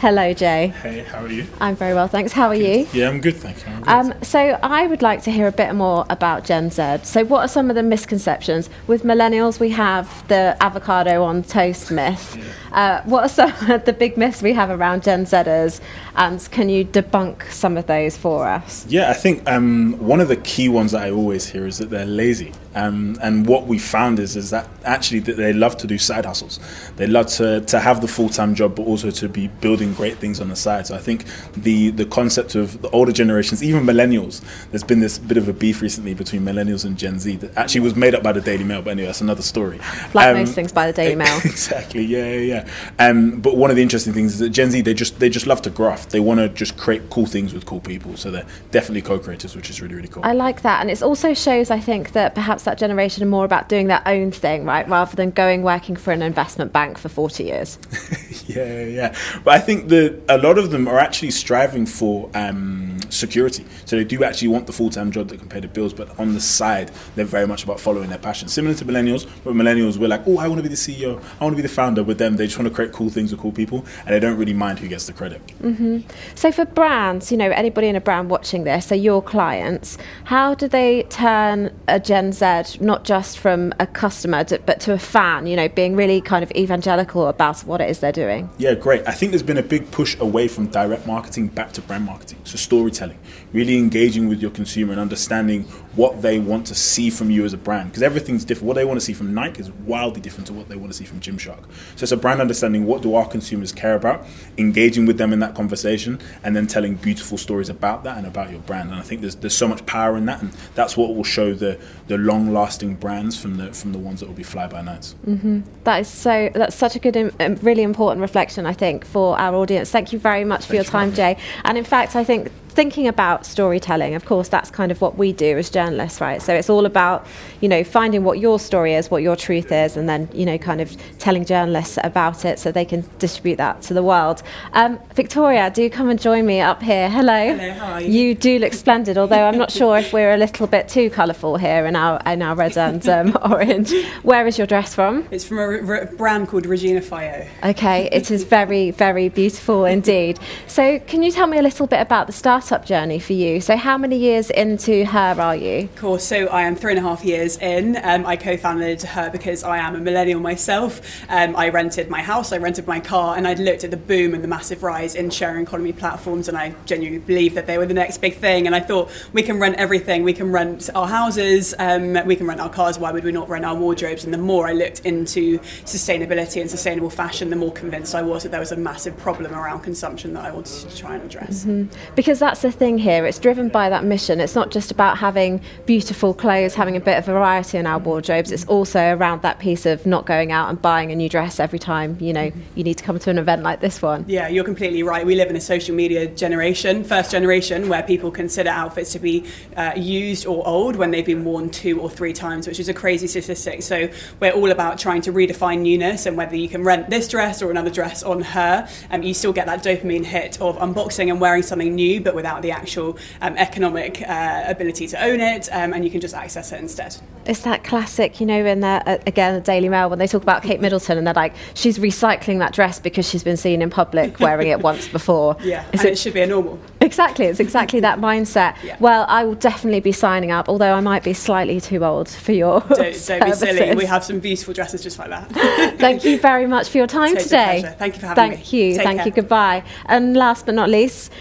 Hello, 0.05 0.33
Jay. 0.33 0.67
Hey, 0.83 0.99
how 0.99 1.23
are 1.23 1.31
you? 1.31 1.47
I'm 1.59 1.75
very 1.75 1.95
well, 1.95 2.07
thanks. 2.07 2.31
How 2.31 2.49
are 2.49 2.53
you? 2.53 2.87
Yeah, 2.93 3.09
I'm 3.09 3.21
good, 3.21 3.37
thank 3.37 3.65
you. 3.65 3.73
Um, 3.87 4.13
so, 4.21 4.37
I 4.61 4.85
would 4.85 5.01
like 5.01 5.23
to 5.23 5.31
hear 5.31 5.47
a 5.47 5.51
bit 5.51 5.73
more 5.73 6.05
about 6.11 6.45
Gen 6.45 6.69
Z. 6.69 6.99
So, 7.01 7.25
what 7.25 7.39
are 7.39 7.47
some 7.47 7.71
of 7.71 7.75
the 7.75 7.81
misconceptions? 7.81 8.69
With 8.85 9.01
millennials, 9.01 9.59
we 9.59 9.71
have 9.71 10.27
the 10.27 10.55
avocado 10.61 11.23
on 11.23 11.41
toast 11.41 11.89
myth. 11.89 12.37
Yeah. 12.37 12.43
Uh, 12.71 13.01
what 13.05 13.23
are 13.23 13.29
some 13.29 13.71
of 13.71 13.85
the 13.85 13.93
big 13.93 14.15
myths 14.15 14.43
we 14.43 14.53
have 14.53 14.69
around 14.69 15.01
Gen 15.01 15.25
Zers, 15.25 15.81
and 16.15 16.47
can 16.51 16.69
you 16.69 16.85
debunk 16.85 17.51
some 17.51 17.75
of 17.75 17.87
those 17.87 18.15
for 18.15 18.47
us? 18.47 18.85
Yeah, 18.87 19.09
I 19.09 19.13
think 19.13 19.49
um, 19.49 19.97
one 19.97 20.21
of 20.21 20.27
the 20.27 20.37
key 20.37 20.69
ones 20.69 20.91
that 20.91 21.01
I 21.01 21.09
always 21.09 21.47
hear 21.47 21.65
is 21.65 21.79
that 21.79 21.89
they're 21.89 22.05
lazy. 22.05 22.51
Um, 22.75 23.17
and 23.21 23.47
what 23.47 23.67
we 23.67 23.79
found 23.79 24.19
is 24.19 24.35
is 24.35 24.49
that 24.49 24.67
actually 24.83 25.19
that 25.19 25.37
they 25.37 25.53
love 25.53 25.77
to 25.77 25.87
do 25.87 25.97
side 25.97 26.25
hustles. 26.25 26.59
They 26.97 27.07
love 27.07 27.27
to, 27.37 27.61
to 27.61 27.79
have 27.79 28.01
the 28.01 28.07
full 28.07 28.27
time 28.27 28.53
job, 28.53 28.75
but 28.75 28.83
also 28.83 29.11
to 29.11 29.29
be 29.29 29.47
building 29.47 29.93
great 29.93 30.17
things 30.17 30.41
on 30.41 30.49
the 30.49 30.55
side. 30.57 30.85
So 30.87 30.95
I 30.95 30.99
think 30.99 31.23
the 31.53 31.91
the 31.91 32.05
concept 32.05 32.53
of 32.55 32.81
the 32.81 32.89
older 32.89 33.13
generations, 33.13 33.63
even 33.63 33.83
millennials, 33.83 34.41
there's 34.71 34.83
been 34.83 34.99
this 34.99 35.17
bit 35.17 35.37
of 35.37 35.47
a 35.47 35.53
beef 35.53 35.81
recently 35.81 36.13
between 36.13 36.43
millennials 36.43 36.83
and 36.83 36.97
Gen 36.97 37.17
Z 37.17 37.37
that 37.37 37.55
actually 37.57 37.81
was 37.81 37.95
made 37.95 38.13
up 38.13 38.23
by 38.23 38.33
the 38.33 38.41
Daily 38.41 38.65
Mail. 38.65 38.81
But 38.81 38.91
anyway, 38.91 39.07
that's 39.07 39.21
another 39.21 39.41
story. 39.41 39.79
Like 40.13 40.27
um, 40.27 40.37
most 40.37 40.53
things 40.53 40.73
by 40.73 40.87
the 40.87 40.93
Daily 40.93 41.15
Mail. 41.23 41.37
exactly. 41.45 42.03
Yeah, 42.03 42.29
yeah, 42.29 42.65
yeah. 42.99 43.07
Um, 43.07 43.39
but 43.39 43.55
one 43.55 43.69
of 43.69 43.77
the 43.77 43.83
interesting 43.83 44.11
things 44.11 44.33
is 44.33 44.39
that 44.39 44.49
Gen 44.49 44.71
Z 44.71 44.81
they 44.81 44.93
just 44.93 45.17
they 45.19 45.29
just 45.29 45.47
love 45.47 45.61
to 45.61 45.69
graft. 45.69 46.09
They 46.09 46.19
want 46.19 46.41
to 46.41 46.49
just 46.49 46.75
create 46.77 47.09
cool 47.09 47.25
things 47.25 47.53
with 47.53 47.65
cool 47.65 47.79
people. 47.79 48.17
So 48.17 48.31
they're 48.31 48.45
definitely 48.71 49.01
co-creators, 49.01 49.55
which 49.55 49.69
is 49.69 49.81
really 49.81 49.95
really 49.95 50.09
cool. 50.09 50.25
I 50.25 50.33
like 50.33 50.61
that, 50.63 50.81
and 50.81 50.91
it 50.91 51.01
also 51.01 51.33
shows 51.33 51.71
I 51.71 51.79
think 51.79 52.11
that 52.11 52.35
perhaps 52.35 52.64
that 52.65 52.77
generation 52.77 53.23
are 53.23 53.27
more 53.27 53.45
about 53.45 53.69
doing 53.69 53.87
their 53.87 54.01
own 54.05 54.31
thing, 54.31 54.65
right, 54.65 54.87
rather 54.87 55.15
than 55.15 55.31
going 55.31 55.63
working 55.63 55.95
for 55.95 56.11
an 56.11 56.21
investment 56.21 56.73
bank 56.73 56.97
for 56.97 57.09
forty 57.09 57.45
years. 57.45 57.77
yeah, 58.47 58.83
yeah. 58.83 59.15
But 59.43 59.55
I 59.55 59.59
think 59.59 59.89
that 59.89 60.21
a 60.29 60.37
lot 60.37 60.57
of 60.57 60.71
them 60.71 60.87
are 60.87 60.99
actually 60.99 61.31
striving 61.31 61.85
for. 61.85 62.29
Um, 62.33 62.95
security. 63.09 63.65
So 63.85 63.95
they 63.95 64.03
do 64.03 64.23
actually 64.23 64.49
want 64.49 64.67
the 64.67 64.73
full 64.73 64.89
time 64.89 65.11
job 65.11 65.29
that 65.29 65.39
can 65.39 65.47
pay 65.47 65.59
the 65.59 65.67
bills, 65.67 65.93
but 65.93 66.17
on 66.19 66.33
the 66.33 66.41
side, 66.41 66.91
they're 67.15 67.25
very 67.25 67.47
much 67.47 67.63
about 67.63 67.79
following 67.79 68.09
their 68.09 68.19
passion. 68.19 68.47
Similar 68.47 68.75
to 68.75 68.85
millennials, 68.85 69.27
but 69.43 69.53
millennials, 69.53 69.97
we're 69.97 70.07
like, 70.07 70.27
oh, 70.27 70.37
I 70.37 70.47
want 70.47 70.59
to 70.59 70.63
be 70.63 70.69
the 70.69 70.75
CEO, 70.75 71.21
I 71.39 71.43
want 71.43 71.53
to 71.53 71.61
be 71.61 71.61
the 71.61 71.73
founder. 71.73 72.03
With 72.03 72.17
them, 72.17 72.35
they 72.35 72.45
just 72.45 72.57
want 72.57 72.67
to 72.67 72.73
create 72.73 72.91
cool 72.91 73.09
things 73.09 73.31
with 73.31 73.39
cool 73.39 73.51
people, 73.51 73.85
and 73.99 74.09
they 74.09 74.19
don't 74.19 74.37
really 74.37 74.53
mind 74.53 74.79
who 74.79 74.87
gets 74.87 75.07
the 75.07 75.13
credit. 75.13 75.45
Mm-hmm. 75.61 75.99
So 76.35 76.51
for 76.51 76.65
brands, 76.65 77.31
you 77.31 77.37
know, 77.37 77.49
anybody 77.51 77.87
in 77.87 77.95
a 77.95 78.01
brand 78.01 78.29
watching 78.29 78.63
this, 78.63 78.87
so 78.87 78.95
your 78.95 79.21
clients, 79.21 79.97
how 80.25 80.53
do 80.55 80.67
they 80.67 81.03
turn 81.03 81.75
a 81.87 81.99
Gen 81.99 82.31
Z 82.31 82.54
not 82.79 83.03
just 83.03 83.39
from 83.39 83.73
a 83.79 83.87
customer 83.87 84.43
to, 84.45 84.59
but 84.65 84.79
to 84.81 84.93
a 84.93 84.99
fan? 84.99 85.47
You 85.47 85.55
know, 85.55 85.69
being 85.69 85.95
really 85.95 86.21
kind 86.21 86.43
of 86.43 86.51
evangelical 86.51 87.27
about 87.27 87.59
what 87.61 87.81
it 87.81 87.89
is 87.89 87.99
they're 87.99 88.11
doing. 88.11 88.49
Yeah, 88.57 88.73
great. 88.73 89.07
I 89.07 89.11
think 89.11 89.31
there's 89.31 89.43
been 89.43 89.57
a 89.57 89.63
big 89.63 89.91
push 89.91 90.17
away 90.19 90.47
from 90.47 90.67
direct 90.67 91.05
marketing 91.05 91.47
back 91.47 91.71
to 91.73 91.81
brand 91.81 92.05
marketing. 92.05 92.39
So 92.43 92.57
storytelling 92.57 92.95
storytelling, 92.95 93.17
really 93.53 93.77
engaging 93.77 94.29
with 94.29 94.41
your 94.41 94.51
consumer 94.51 94.91
and 94.91 95.01
understanding 95.01 95.65
what 95.95 96.21
they 96.21 96.39
want 96.39 96.67
to 96.67 96.75
see 96.75 97.09
from 97.09 97.29
you 97.29 97.45
as 97.45 97.53
a 97.53 97.57
brand. 97.57 97.89
Because 97.89 98.03
everything's 98.03 98.45
different. 98.45 98.67
What 98.67 98.75
they 98.75 98.85
want 98.85 98.99
to 98.99 99.05
see 99.05 99.13
from 99.13 99.33
Nike 99.33 99.61
is 99.61 99.71
wildly 99.71 100.21
different 100.21 100.47
to 100.47 100.53
what 100.53 100.69
they 100.69 100.75
want 100.75 100.91
to 100.91 100.97
see 100.97 101.05
from 101.05 101.19
Gymshark. 101.19 101.63
So 101.95 102.03
it's 102.03 102.11
a 102.11 102.17
brand 102.17 102.41
understanding 102.41 102.85
what 102.85 103.01
do 103.01 103.15
our 103.15 103.27
consumers 103.27 103.71
care 103.71 103.95
about, 103.95 104.25
engaging 104.57 105.05
with 105.05 105.17
them 105.17 105.33
in 105.33 105.39
that 105.39 105.55
conversation, 105.55 106.19
and 106.43 106.55
then 106.55 106.67
telling 106.67 106.95
beautiful 106.95 107.37
stories 107.37 107.69
about 107.69 108.03
that 108.03 108.17
and 108.17 108.27
about 108.27 108.51
your 108.51 108.59
brand. 108.61 108.89
And 108.91 108.99
I 108.99 109.03
think 109.03 109.21
there's 109.21 109.35
there's 109.35 109.55
so 109.55 109.67
much 109.67 109.85
power 109.85 110.17
in 110.17 110.25
that, 110.25 110.41
and 110.41 110.51
that's 110.73 110.97
what 110.97 111.15
will 111.15 111.23
show 111.23 111.53
the 111.53 111.79
the 112.07 112.17
long 112.17 112.53
lasting 112.53 112.95
brands 112.95 113.39
from 113.39 113.57
the 113.57 113.73
from 113.73 113.91
the 113.91 113.99
ones 113.99 114.19
that 114.19 114.27
will 114.27 114.35
be 114.35 114.43
fly 114.43 114.67
by 114.67 114.81
nights. 114.81 115.15
Mm-hmm. 115.25 115.61
That 115.83 116.01
is 116.01 116.07
so. 116.07 116.49
That's 116.53 116.75
such 116.75 116.95
a 116.95 116.99
good, 116.99 117.17
um, 117.39 117.55
really 117.61 117.83
important 117.83 118.21
reflection, 118.21 118.65
I 118.65 118.73
think, 118.73 119.05
for 119.05 119.39
our 119.39 119.55
audience. 119.55 119.91
Thank 119.91 120.13
you 120.13 120.19
very 120.19 120.43
much 120.43 120.61
for 120.61 120.73
Thank 120.73 120.75
your 120.75 120.91
time, 120.91 121.13
Jay. 121.13 121.37
And 121.63 121.77
in 121.77 121.83
fact, 121.83 122.15
I 122.15 122.23
think 122.23 122.51
thinking 122.75 123.07
about 123.07 123.45
storytelling, 123.45 124.15
of 124.15 124.25
course, 124.25 124.49
that's 124.49 124.69
kind 124.69 124.91
of 124.91 124.99
what 124.99 125.17
we 125.17 125.31
do 125.31 125.57
as 125.57 125.69
journalists, 125.69 126.19
right? 126.19 126.41
So 126.41 126.53
it's 126.53 126.69
all 126.69 126.85
about, 126.85 127.25
you 127.61 127.69
know, 127.69 127.85
finding 127.85 128.25
what 128.25 128.39
your 128.39 128.59
story 128.59 128.95
is, 128.95 129.09
what 129.09 129.23
your 129.23 129.37
truth 129.37 129.71
is, 129.71 129.95
and 129.95 130.09
then, 130.09 130.27
you 130.33 130.45
know, 130.45 130.57
kind 130.57 130.81
of 130.81 130.95
telling 131.17 131.45
journalists 131.45 131.97
about 132.03 132.43
it 132.43 132.59
so 132.59 132.73
they 132.73 132.83
can 132.83 133.05
distribute 133.17 133.55
that 133.55 133.81
to 133.83 133.93
the 133.93 134.03
world. 134.03 134.43
Um, 134.73 134.99
Victoria, 135.13 135.71
do 135.71 135.89
come 135.89 136.09
and 136.09 136.21
join 136.21 136.45
me 136.45 136.59
up 136.59 136.83
here. 136.83 137.09
Hello. 137.09 137.55
Hello, 137.55 137.71
how 137.71 137.93
are 137.93 138.01
you? 138.01 138.09
You 138.09 138.35
do 138.35 138.59
look 138.59 138.73
splendid, 138.73 139.17
although 139.17 139.45
I'm 139.47 139.57
not 139.57 139.71
sure 139.71 139.97
if 139.97 140.11
we're 140.11 140.33
a 140.33 140.37
little 140.37 140.67
bit 140.67 140.89
too 140.89 141.09
colourful 141.09 141.55
here 141.55 141.85
in 141.85 141.95
our, 141.95 142.21
in 142.25 142.41
our 142.41 142.55
red 142.55 142.77
and 142.77 143.07
um, 143.07 143.37
orange. 143.49 143.93
Where 144.23 144.45
is 144.47 144.57
your 144.57 144.67
dress 144.67 144.93
from? 144.93 145.25
It's 145.31 145.45
from 145.45 145.59
a, 145.59 146.05
brand 146.05 146.49
called 146.49 146.65
Regina 146.65 146.99
Fayot. 146.99 147.47
Okay, 147.63 148.09
it 148.11 148.29
is 148.31 148.43
very, 148.43 148.91
very 148.91 149.29
beautiful 149.29 149.85
indeed. 149.85 150.39
So, 150.67 150.99
can 150.99 151.23
you 151.23 151.31
tell 151.31 151.47
me 151.47 151.57
a 151.57 151.61
little 151.61 151.87
bit 151.87 152.01
about 152.01 152.27
the 152.27 152.33
start 152.33 152.64
startup 152.65 152.85
journey 152.85 153.19
for 153.19 153.33
you. 153.33 153.61
So, 153.61 153.77
how 153.77 153.95
many 153.95 154.17
years 154.17 154.49
into 154.49 155.05
HURR 155.05 155.39
are 155.39 155.55
you? 155.55 155.83
Of 155.83 155.95
course, 155.97 156.23
so 156.23 156.47
I 156.47 156.63
am 156.63 156.75
three 156.75 156.93
and 156.93 156.99
a 156.99 157.01
half 157.01 157.23
years 157.23 157.57
in. 157.57 157.97
Um, 158.03 158.25
I 158.25 158.35
co 158.35 158.57
founded 158.57 159.03
HURR 159.03 159.29
because 159.29 159.63
I 159.63 159.77
am 159.77 159.95
a 159.95 159.99
millennial 159.99 160.39
myself. 160.39 160.99
Um, 161.29 161.55
I 161.55 161.69
rented 161.69 162.09
my 162.09 162.23
house, 162.23 162.51
I 162.51 162.57
rented 162.57 162.87
my 162.87 162.99
car, 162.99 163.37
and 163.37 163.47
I'd 163.47 163.59
looked 163.59 163.83
at 163.83 163.91
the 163.91 163.97
boom 163.97 164.33
and 164.33 164.43
the 164.43 164.47
massive 164.47 164.81
rise 164.81 165.13
in 165.13 165.29
sharing 165.29 165.61
economy 165.61 165.93
platforms, 165.93 166.47
and 166.47 166.57
I 166.57 166.73
genuinely 166.87 167.19
believed 167.19 167.53
that 167.53 167.67
they 167.67 167.77
were 167.77 167.85
the 167.85 167.93
next 167.93 168.17
big 168.17 168.35
thing. 168.35 168.65
And 168.65 168.75
I 168.75 168.79
thought, 168.79 169.11
we 169.31 169.43
can 169.43 169.59
rent 169.59 169.75
everything. 169.75 170.23
We 170.23 170.33
can 170.33 170.51
rent 170.51 170.89
our 170.95 171.07
houses, 171.07 171.75
um, 171.77 172.17
we 172.25 172.35
can 172.35 172.47
rent 172.47 172.61
our 172.61 172.69
cars. 172.69 172.97
Why 172.97 173.11
would 173.11 173.23
we 173.23 173.31
not 173.31 173.47
rent 173.47 173.63
our 173.63 173.75
wardrobes? 173.75 174.25
And 174.25 174.33
the 174.33 174.39
more 174.39 174.67
I 174.67 174.73
looked 174.73 175.01
into 175.01 175.59
sustainability 175.85 176.61
and 176.61 176.69
sustainable 176.69 177.11
fashion, 177.11 177.51
the 177.51 177.55
more 177.55 177.71
convinced 177.71 178.15
I 178.15 178.23
was 178.23 178.41
that 178.41 178.49
there 178.49 178.59
was 178.59 178.71
a 178.71 178.77
massive 178.77 179.15
problem 179.17 179.53
around 179.53 179.81
consumption 179.81 180.33
that 180.33 180.45
I 180.45 180.51
wanted 180.51 180.89
to 180.89 180.97
try 180.97 181.13
and 181.13 181.23
address. 181.23 181.65
Mm-hmm. 181.65 181.93
Because 182.15 182.39
that 182.39 182.54
that's 182.55 182.73
the 182.73 182.79
thing 182.79 182.97
here. 182.97 183.25
It's 183.25 183.37
driven 183.37 183.67
by 183.67 183.89
that 183.89 184.05
mission. 184.05 184.39
It's 184.39 184.55
not 184.55 184.71
just 184.71 184.89
about 184.89 185.17
having 185.17 185.59
beautiful 185.85 186.33
clothes, 186.33 186.73
having 186.73 186.95
a 186.95 187.01
bit 187.01 187.17
of 187.17 187.25
variety 187.25 187.77
in 187.77 187.85
our 187.85 187.99
wardrobes. 187.99 188.49
It's 188.49 188.63
also 188.67 189.13
around 189.13 189.41
that 189.41 189.59
piece 189.59 189.85
of 189.85 190.05
not 190.05 190.25
going 190.25 190.53
out 190.53 190.69
and 190.69 190.81
buying 190.81 191.11
a 191.11 191.17
new 191.17 191.27
dress 191.27 191.59
every 191.59 191.79
time 191.79 192.17
you 192.21 192.31
know 192.31 192.51
you 192.75 192.83
need 192.85 192.97
to 192.97 193.03
come 193.03 193.19
to 193.19 193.29
an 193.29 193.37
event 193.37 193.63
like 193.63 193.81
this 193.81 194.01
one. 194.01 194.23
Yeah, 194.29 194.47
you're 194.47 194.63
completely 194.63 195.03
right. 195.03 195.25
We 195.25 195.35
live 195.35 195.49
in 195.49 195.57
a 195.57 195.61
social 195.61 195.93
media 195.93 196.27
generation, 196.27 197.03
first 197.03 197.29
generation, 197.29 197.89
where 197.89 198.03
people 198.03 198.31
consider 198.31 198.69
outfits 198.69 199.11
to 199.11 199.19
be 199.19 199.43
uh, 199.75 199.91
used 199.97 200.45
or 200.45 200.65
old 200.65 200.95
when 200.95 201.11
they've 201.11 201.25
been 201.25 201.43
worn 201.43 201.69
two 201.69 201.99
or 201.99 202.09
three 202.09 202.31
times, 202.31 202.67
which 202.67 202.79
is 202.79 202.87
a 202.87 202.93
crazy 202.93 203.27
statistic. 203.27 203.83
So 203.83 204.07
we're 204.39 204.53
all 204.53 204.71
about 204.71 204.97
trying 204.97 205.23
to 205.23 205.33
redefine 205.33 205.79
newness 205.79 206.25
and 206.25 206.37
whether 206.37 206.55
you 206.55 206.69
can 206.69 206.85
rent 206.85 207.09
this 207.09 207.27
dress 207.27 207.61
or 207.61 207.69
another 207.69 207.89
dress 207.89 208.23
on 208.23 208.41
HURR, 208.41 208.87
um, 209.11 209.23
you 209.23 209.33
still 209.33 209.51
get 209.51 209.65
that 209.65 209.83
dopamine 209.83 210.23
hit 210.23 210.61
of 210.61 210.77
unboxing 210.77 211.29
and 211.29 211.41
wearing 211.41 211.61
something 211.61 211.93
new, 211.93 212.21
but 212.21 212.33
without 212.45 212.61
the 212.61 212.69
actual 212.69 213.17
um, 213.41 213.57
economic 213.57 214.21
uh, 214.21 214.63
ability 214.67 215.07
to 215.07 215.23
own 215.23 215.39
it, 215.39 215.67
um, 215.71 215.93
and 215.93 216.05
you 216.05 216.11
can 216.11 216.21
just 216.21 216.35
access 216.35 216.71
it 216.71 216.79
instead. 216.79 217.15
It's 217.47 217.61
that 217.61 217.83
classic, 217.83 218.39
you 218.39 218.45
know, 218.45 218.63
in 218.65 218.81
the, 218.81 218.87
uh, 219.05 219.17
again 219.25 219.55
the 219.55 219.61
Daily 219.61 219.89
Mail 219.89 220.09
when 220.09 220.19
they 220.19 220.27
talk 220.27 220.43
about 220.43 220.61
Kate 220.63 220.79
Middleton 220.79 221.17
and 221.17 221.25
they're 221.25 221.33
like, 221.33 221.53
she's 221.73 221.97
recycling 221.97 222.59
that 222.59 222.73
dress 222.73 222.99
because 222.99 223.27
she's 223.27 223.43
been 223.43 223.57
seen 223.57 223.81
in 223.81 223.89
public 223.89 224.39
wearing 224.45 224.67
it 224.67 224.79
once 224.81 225.07
before. 225.07 225.55
Yeah, 225.61 225.83
Is 225.91 226.01
and 226.01 226.09
it- 226.09 226.13
it 226.13 226.17
should 226.19 226.33
be 226.33 226.41
a 226.41 226.47
normal. 226.47 226.79
Exactly, 227.01 227.45
it's 227.45 227.59
exactly 227.59 227.99
that 228.01 228.19
mindset. 228.19 228.75
Yeah. 228.85 228.97
Well, 228.99 229.25
I 229.27 229.45
will 229.45 229.55
definitely 229.55 230.01
be 230.01 230.11
signing 230.11 230.51
up, 230.51 230.69
although 230.69 230.93
I 230.93 230.99
might 230.99 231.23
be 231.23 231.33
slightly 231.33 231.81
too 231.81 232.03
old 232.05 232.29
for 232.29 232.51
your 232.51 232.81
Don't, 232.81 233.27
don't 233.27 233.45
be 233.45 233.51
silly. 233.53 233.95
We 233.95 234.05
have 234.05 234.23
some 234.23 234.39
beautiful 234.39 234.75
dresses 234.75 235.01
just 235.01 235.17
like 235.17 235.29
that. 235.29 235.49
Thank 235.97 236.23
you 236.23 236.37
very 236.39 236.67
much 236.67 236.89
for 236.89 236.99
your 236.99 237.07
time 237.07 237.35
today. 237.35 237.95
Thank 237.97 238.15
you 238.15 238.19
for 238.19 238.27
having 238.27 238.49
me. 238.49 238.55
Thank 238.57 238.71
me. 238.73 238.79
you. 238.79 238.95
Take 238.95 239.03
Thank 239.03 239.25
you. 239.25 239.31
Goodbye. 239.31 239.83
And 240.05 240.35
last 240.37 240.67
but 240.67 240.75
not 240.75 240.89
least, 240.89 241.31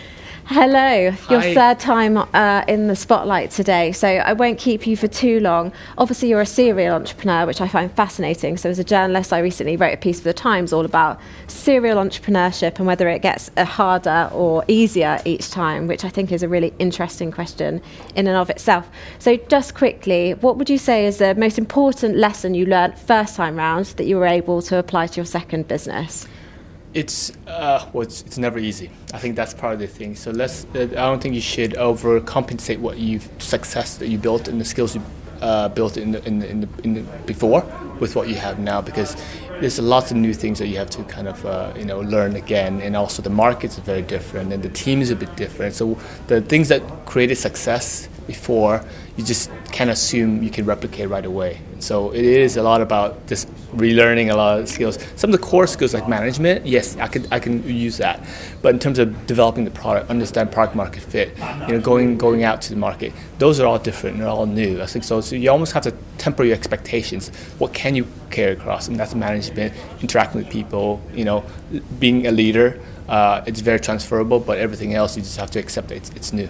hello. 0.47 0.95
Your 1.31 1.41
Hi. 1.41 1.55
third 1.55 1.79
time 1.81 2.19
uh, 2.19 2.65
in 2.69 2.87
the 2.87 2.97
spotlight 2.97 3.51
today, 3.51 3.93
so 3.93 4.09
I 4.09 4.33
won't 4.33 4.59
keep 4.59 4.87
you 4.87 4.97
for 4.97 5.09
too 5.09 5.41
long. 5.41 5.73
Obviously, 5.99 6.29
you're 6.29 6.41
a 6.41 6.47
serial 6.47 6.95
entrepreneur, 6.95 7.47
which 7.47 7.61
I 7.61 7.69
find 7.69 7.91
fascinating. 7.93 8.57
So, 8.57 8.71
as 8.71 8.79
a 8.79 8.85
journalist, 8.85 9.33
I 9.33 9.39
recently 9.39 9.77
wrote 9.77 9.95
a 9.95 9.97
piece 9.97 10.19
for 10.19 10.25
the 10.25 10.35
Times 10.35 10.73
all 10.73 10.85
about 10.85 11.21
serial 11.47 11.99
entrepreneurship 11.99 12.79
and 12.79 12.87
whether 12.87 13.09
it 13.09 13.23
gets 13.23 13.51
uh, 13.57 13.65
harder 13.65 14.31
or 14.33 14.65
easier 14.69 15.21
each 15.25 15.51
time, 15.51 15.87
which 15.87 16.05
I 16.05 16.09
think 16.09 16.33
is 16.33 16.43
a 16.43 16.49
really 16.49 16.73
interesting 16.79 17.31
question 17.31 17.81
in 18.15 18.27
and 18.27 18.37
of 18.37 18.51
itself. 18.51 18.89
So, 19.19 19.37
just 19.37 19.75
quickly, 19.75 20.35
what 20.35 20.57
would 20.59 20.71
you 20.71 20.79
say 20.79 21.07
is 21.07 21.19
the 21.19 21.35
most 21.35 21.59
important 21.59 22.17
lesson 22.17 22.55
you 22.55 22.67
learned 22.67 22.99
first 22.99 23.37
time 23.37 23.57
round 23.57 23.87
that 23.87 24.05
you 24.05 24.17
were 24.17 24.27
able 24.27 24.63
to 24.63 24.79
apply 24.79 25.07
to 25.09 25.17
your 25.17 25.27
second 25.27 25.69
business? 25.69 26.27
It's 26.95 27.33
uh, 27.49 27.89
well, 27.93 28.03
it's, 28.03 28.23
it's 28.23 28.39
never 28.39 28.59
easy. 28.59 28.89
I 29.13 29.19
think 29.19 29.35
that's 29.35 29.53
part 29.53 29.75
of 29.75 29.81
the 29.81 29.89
thing. 29.89 30.15
So 30.15 30.31
let's. 30.31 30.65
Uh, 30.75 30.83
I 30.83 31.07
don't 31.09 31.21
think 31.21 31.35
you 31.35 31.41
should 31.41 31.73
overcompensate 31.73 32.79
what 32.79 32.99
you've 32.99 33.29
success 33.39 33.97
that 33.99 34.09
you 34.09 34.17
built 34.17 34.47
and 34.47 34.61
the 34.61 34.65
skills 34.65 34.95
you 34.95 35.03
uh, 35.41 35.69
built 35.69 35.97
in 35.97 36.13
the, 36.13 36.25
in 36.25 36.39
the, 36.39 36.49
in 36.49 36.61
the, 36.61 36.69
in 36.85 36.95
the 36.95 37.03
before 37.27 37.65
with 38.01 38.17
what 38.17 38.29
you 38.29 38.35
have 38.35 38.59
now 38.59 38.81
because 38.81 39.17
there's 39.61 39.79
lots 39.79 40.11
of 40.11 40.17
new 40.17 40.35
things 40.35 40.59
that 40.59 40.67
you 40.69 40.77
have 40.77 40.91
to 40.91 41.05
kind 41.05 41.29
of 41.29 41.45
uh, 41.47 41.73
you 41.77 41.85
know 41.85 42.01
learn 42.01 42.37
again 42.37 42.81
and 42.81 42.97
also 42.97 43.23
the 43.23 43.31
markets 43.31 43.79
are 43.79 43.83
very 43.83 44.03
different 44.03 44.53
and 44.53 44.63
the 44.63 44.69
team 44.69 45.01
is 45.03 45.11
a 45.11 45.17
bit 45.17 45.35
different. 45.37 45.75
So 45.75 45.99
the 46.29 46.41
things 46.41 46.69
that 46.69 46.83
created 47.07 47.37
success 47.37 48.09
before 48.27 48.85
you 49.17 49.25
just 49.25 49.51
can't 49.71 49.91
assume 49.91 50.43
you 50.43 50.51
can 50.51 50.65
replicate 50.65 51.09
right 51.09 51.25
away. 51.25 51.61
So 51.85 52.13
it 52.13 52.25
is 52.25 52.57
a 52.57 52.63
lot 52.63 52.81
about 52.81 53.27
just 53.27 53.47
relearning 53.77 54.33
a 54.33 54.37
lot 54.37 54.59
of 54.59 54.69
skills. 54.71 54.99
Some 55.17 55.35
of 55.35 55.39
the 55.39 55.47
core 55.47 55.67
skills 55.67 55.93
like 55.93 56.09
management, 56.09 56.65
yes, 56.65 56.97
I 56.97 57.09
could 57.09 57.29
I 57.31 57.39
can 57.39 57.63
use 57.69 57.99
that. 57.99 58.27
But 58.63 58.73
in 58.73 58.79
terms 58.79 58.99
of 58.99 59.27
developing 59.27 59.67
the 59.67 59.71
product, 59.71 60.09
understand 60.09 60.51
product 60.51 60.77
market 60.77 61.03
fit, 61.03 61.37
you 61.69 61.75
know, 61.75 61.81
going 61.81 62.17
going 62.17 62.43
out 62.43 62.63
to 62.63 62.71
the 62.71 62.77
market, 62.77 63.13
those 63.39 63.61
are 63.61 63.67
all 63.67 63.79
different. 63.79 64.15
And 64.15 64.23
they're 64.23 64.31
all 64.31 64.47
new. 64.47 64.81
I 64.81 64.87
think 64.87 65.05
so. 65.05 65.21
So 65.21 65.37
you 65.37 65.51
almost 65.51 65.73
have 65.73 65.83
to 65.83 65.93
temper 66.17 66.43
your 66.43 66.57
expectations. 66.57 67.29
What 67.59 67.75
can 67.75 67.95
you 67.95 68.07
carry 68.31 68.53
across? 68.53 68.89
And 68.89 68.99
that's 68.99 69.15
management, 69.15 69.75
interacting 70.01 70.41
with 70.41 70.51
people, 70.51 71.03
you 71.13 71.27
know, 71.27 71.45
being 71.99 72.27
a 72.27 72.33
leader. 72.33 72.81
Uh, 73.09 73.45
it's 73.47 73.61
very 73.61 73.79
transferable, 73.79 74.41
but 74.41 74.57
everything 74.57 74.95
else 74.95 75.17
you 75.17 75.23
just 75.23 75.37
have 75.37 75.51
to 75.51 75.59
accept 75.59 75.89
that 75.89 75.97
it's, 75.97 76.11
it's 76.11 76.33
new. 76.33 76.49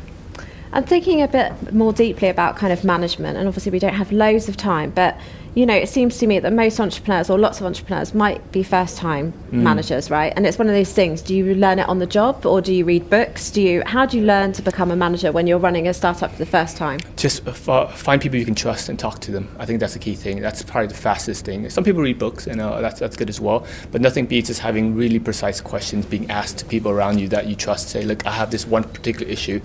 I'm 0.74 0.82
thinking 0.82 1.22
a 1.22 1.28
bit 1.28 1.72
more 1.72 1.92
deeply 1.92 2.28
about 2.28 2.56
kind 2.56 2.72
of 2.72 2.82
management, 2.82 3.38
and 3.38 3.46
obviously 3.46 3.70
we 3.70 3.78
don't 3.78 3.94
have 3.94 4.10
loads 4.10 4.48
of 4.48 4.56
time, 4.56 4.90
but 4.90 5.16
you 5.54 5.66
know, 5.66 5.74
it 5.74 5.88
seems 5.88 6.18
to 6.18 6.26
me 6.26 6.40
that 6.40 6.52
most 6.52 6.80
entrepreneurs 6.80 7.30
or 7.30 7.38
lots 7.38 7.60
of 7.60 7.66
entrepreneurs 7.66 8.12
might 8.12 8.50
be 8.50 8.64
first 8.64 8.96
time 8.96 9.32
managers, 9.52 10.10
right? 10.10 10.32
And 10.34 10.44
it's 10.48 10.58
one 10.58 10.66
of 10.66 10.74
those 10.74 10.92
things. 10.92 11.22
Do 11.22 11.32
you 11.32 11.54
learn 11.54 11.78
it 11.78 11.88
on 11.88 12.00
the 12.00 12.06
job 12.08 12.44
or 12.44 12.60
do 12.60 12.74
you 12.74 12.84
read 12.84 13.08
books? 13.08 13.52
Do 13.52 13.62
you 13.62 13.84
how 13.86 14.04
do 14.04 14.18
you 14.18 14.24
learn 14.24 14.52
to 14.54 14.62
become 14.62 14.90
a 14.90 14.96
manager 14.96 15.30
when 15.30 15.46
you're 15.46 15.60
running 15.60 15.86
a 15.86 15.94
startup 15.94 16.32
for 16.32 16.38
the 16.38 16.46
first 16.46 16.76
time? 16.76 16.98
just 17.16 17.44
find 17.44 18.20
people 18.20 18.36
you 18.36 18.44
can 18.44 18.56
trust 18.56 18.88
and 18.88 18.98
talk 18.98 19.20
to 19.20 19.30
them. 19.30 19.48
I 19.60 19.64
think 19.64 19.78
that's 19.78 19.92
the 19.92 20.00
key 20.00 20.16
thing. 20.16 20.40
That's 20.40 20.62
probably 20.64 20.88
the 20.88 20.94
fastest 20.94 21.44
thing. 21.44 21.70
Some 21.70 21.84
people 21.84 22.02
read 22.02 22.18
books, 22.18 22.48
and 22.48 22.60
uh, 22.60 22.80
that's 22.80 22.98
that's 22.98 23.16
good 23.16 23.30
as 23.30 23.40
well. 23.40 23.64
But 23.92 24.00
nothing 24.00 24.26
beats 24.26 24.48
just 24.48 24.60
having 24.60 24.96
really 24.96 25.20
precise 25.20 25.60
questions 25.60 26.04
being 26.04 26.28
asked 26.30 26.58
to 26.58 26.64
people 26.64 26.90
around 26.90 27.20
you 27.20 27.28
that 27.28 27.46
you 27.46 27.54
trust. 27.54 27.90
Say, 27.90 28.04
look, 28.04 28.26
I 28.26 28.32
have 28.32 28.50
this 28.50 28.66
one 28.66 28.82
particular 28.82 29.30
issue. 29.30 29.60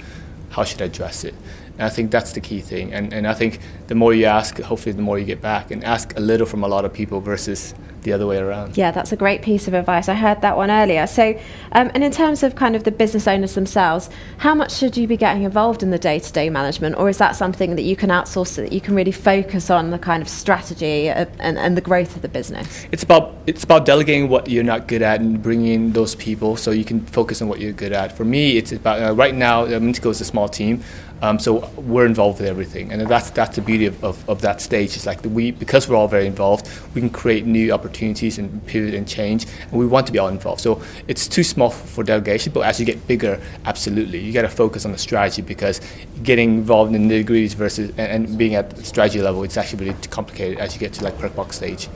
How 0.50 0.64
should 0.64 0.82
I 0.82 0.86
address 0.86 1.24
it? 1.24 1.34
And 1.80 1.86
I 1.86 1.90
think 1.90 2.12
that's 2.12 2.34
the 2.34 2.42
key 2.42 2.60
thing. 2.60 2.94
And 2.94 3.14
and 3.14 3.26
I 3.26 3.34
think 3.34 3.60
the 3.88 3.96
more 3.96 4.14
you 4.14 4.26
ask, 4.26 4.60
hopefully 4.60 4.92
the 4.92 5.02
more 5.02 5.18
you 5.18 5.26
get 5.26 5.42
back. 5.42 5.72
And 5.72 5.84
ask 5.84 6.16
a 6.18 6.20
little 6.20 6.46
from 6.46 6.64
a 6.64 6.68
lot 6.68 6.84
of 6.84 6.92
people 6.94 7.22
versus 7.22 7.74
the 8.04 8.14
other 8.14 8.26
way 8.26 8.38
around. 8.38 8.78
Yeah, 8.78 8.92
that's 8.92 9.12
a 9.12 9.16
great 9.16 9.42
piece 9.42 9.68
of 9.68 9.74
advice. 9.74 10.10
I 10.10 10.14
heard 10.14 10.42
that 10.42 10.56
one 10.58 10.72
earlier. 10.72 11.08
So, 11.08 11.40
um, 11.72 11.92
and 11.94 12.04
in 12.04 12.12
terms 12.12 12.44
of 12.44 12.56
kind 12.56 12.76
of 12.76 12.84
the 12.84 12.92
business 12.92 13.28
owners 13.28 13.56
themselves, 13.56 14.10
how 14.38 14.56
much 14.56 14.74
should 14.74 14.98
you 14.98 15.08
be 15.08 15.18
getting 15.18 15.44
involved 15.44 15.84
in 15.84 15.92
the 15.92 16.00
day 16.00 16.20
to 16.20 16.32
day 16.32 16.50
management, 16.50 16.98
or 16.98 17.10
is 17.10 17.18
that 17.18 17.36
something 17.36 17.76
that 17.76 17.84
you 17.84 17.96
can 17.96 18.10
outsource 18.10 18.48
so 18.48 18.62
that 18.62 18.74
you 18.74 18.82
can 18.82 18.96
really 18.96 19.12
focus 19.12 19.70
on 19.70 19.92
the 19.92 20.00
kind 20.00 20.22
of 20.22 20.30
strategy 20.30 21.10
of, 21.10 21.30
and, 21.40 21.58
and 21.58 21.78
the 21.78 21.82
growth 21.82 22.16
of 22.16 22.22
the 22.22 22.30
business? 22.30 22.86
It's 22.92 23.04
about 23.04 23.36
it's 23.48 23.64
about 23.64 23.86
delegating 23.86 24.30
what 24.30 24.50
you're 24.50 24.64
not 24.64 24.88
good 24.88 25.02
at 25.02 25.22
and 25.22 25.42
bringing 25.42 25.74
in 25.74 25.94
those 25.94 26.16
people 26.16 26.56
so 26.56 26.72
you 26.72 26.86
can 26.86 27.06
focus 27.06 27.42
on 27.42 27.48
what 27.48 27.60
you're 27.60 27.74
good 27.74 27.94
at. 27.94 28.16
For 28.16 28.26
me, 28.26 28.58
it's 28.58 28.72
about 28.72 29.02
uh, 29.02 29.14
right 29.14 29.36
now. 29.36 29.64
Uh, 29.64 29.80
Mintago 29.80 30.10
is 30.12 30.22
a 30.22 30.26
small 30.26 30.50
team, 30.50 30.84
um, 31.22 31.40
so 31.40 31.68
we're 31.76 32.06
involved 32.06 32.40
with 32.40 32.48
everything, 32.48 32.92
and 32.92 33.02
that's 33.08 33.30
that's 33.32 33.56
the 33.56 33.62
beauty 33.62 33.86
of, 33.86 34.04
of, 34.04 34.30
of 34.30 34.42
that 34.42 34.62
stage. 34.62 34.96
It's 34.96 35.06
like 35.06 35.20
we 35.24 35.52
because 35.52 35.88
we're 35.88 35.96
all 35.96 36.08
very 36.08 36.28
involved, 36.28 36.70
we 36.94 37.02
can 37.02 37.10
create 37.10 37.46
new 37.46 37.72
opportunities 37.72 38.38
and 38.38 38.66
pivot 38.66 38.94
and 38.94 39.08
change, 39.08 39.46
and 39.64 39.74
we 39.74 39.86
want 39.86 40.08
to 40.08 40.14
be 40.14 40.20
all 40.20 40.30
involved. 40.30 40.62
So 40.62 40.82
it's 41.08 41.28
too 41.28 41.44
small 41.44 41.70
for 41.70 42.04
delegation, 42.04 42.54
but 42.54 42.62
as 42.62 42.80
you 42.80 42.86
get 42.86 43.06
bigger, 43.08 43.42
absolutely, 43.66 44.20
you 44.20 44.32
got 44.34 44.44
to 44.44 44.50
focus 44.50 44.86
on 44.86 44.92
the 44.92 44.98
strategy 44.98 45.42
because 45.42 45.82
getting 46.24 46.56
involved 46.56 46.94
in 46.94 47.08
the 47.08 47.24
nitty-gritties 47.24 47.54
versus 47.54 47.90
and, 47.92 48.26
and 48.26 48.38
being 48.38 48.56
at 48.56 48.70
the 48.72 48.84
strategy 48.84 49.22
level, 49.22 49.44
it's 49.44 49.58
actually 49.58 49.86
really 49.86 49.98
complicated 50.10 50.60
as 50.60 50.74
you 50.74 50.80
get 50.80 50.94
to 50.94 51.04
like 51.04 51.18
Perkbox 51.18 51.54
stage. 51.54 51.88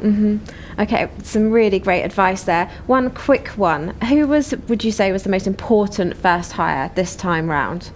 Mm-hmm. 0.00 0.80
Okay, 0.80 1.10
some 1.24 1.50
really 1.50 1.80
great 1.80 2.04
advice 2.04 2.44
there. 2.44 2.70
One 2.86 3.10
quick 3.10 3.48
one. 3.48 3.88
Who 4.02 4.28
was, 4.28 4.54
would 4.68 4.84
you 4.84 4.92
say, 4.92 5.10
was 5.10 5.24
the 5.24 5.28
most 5.28 5.48
important 5.48 6.16
first 6.16 6.52
hire 6.52 6.92
this 6.94 7.16
time 7.16 7.50
round? 7.50 7.90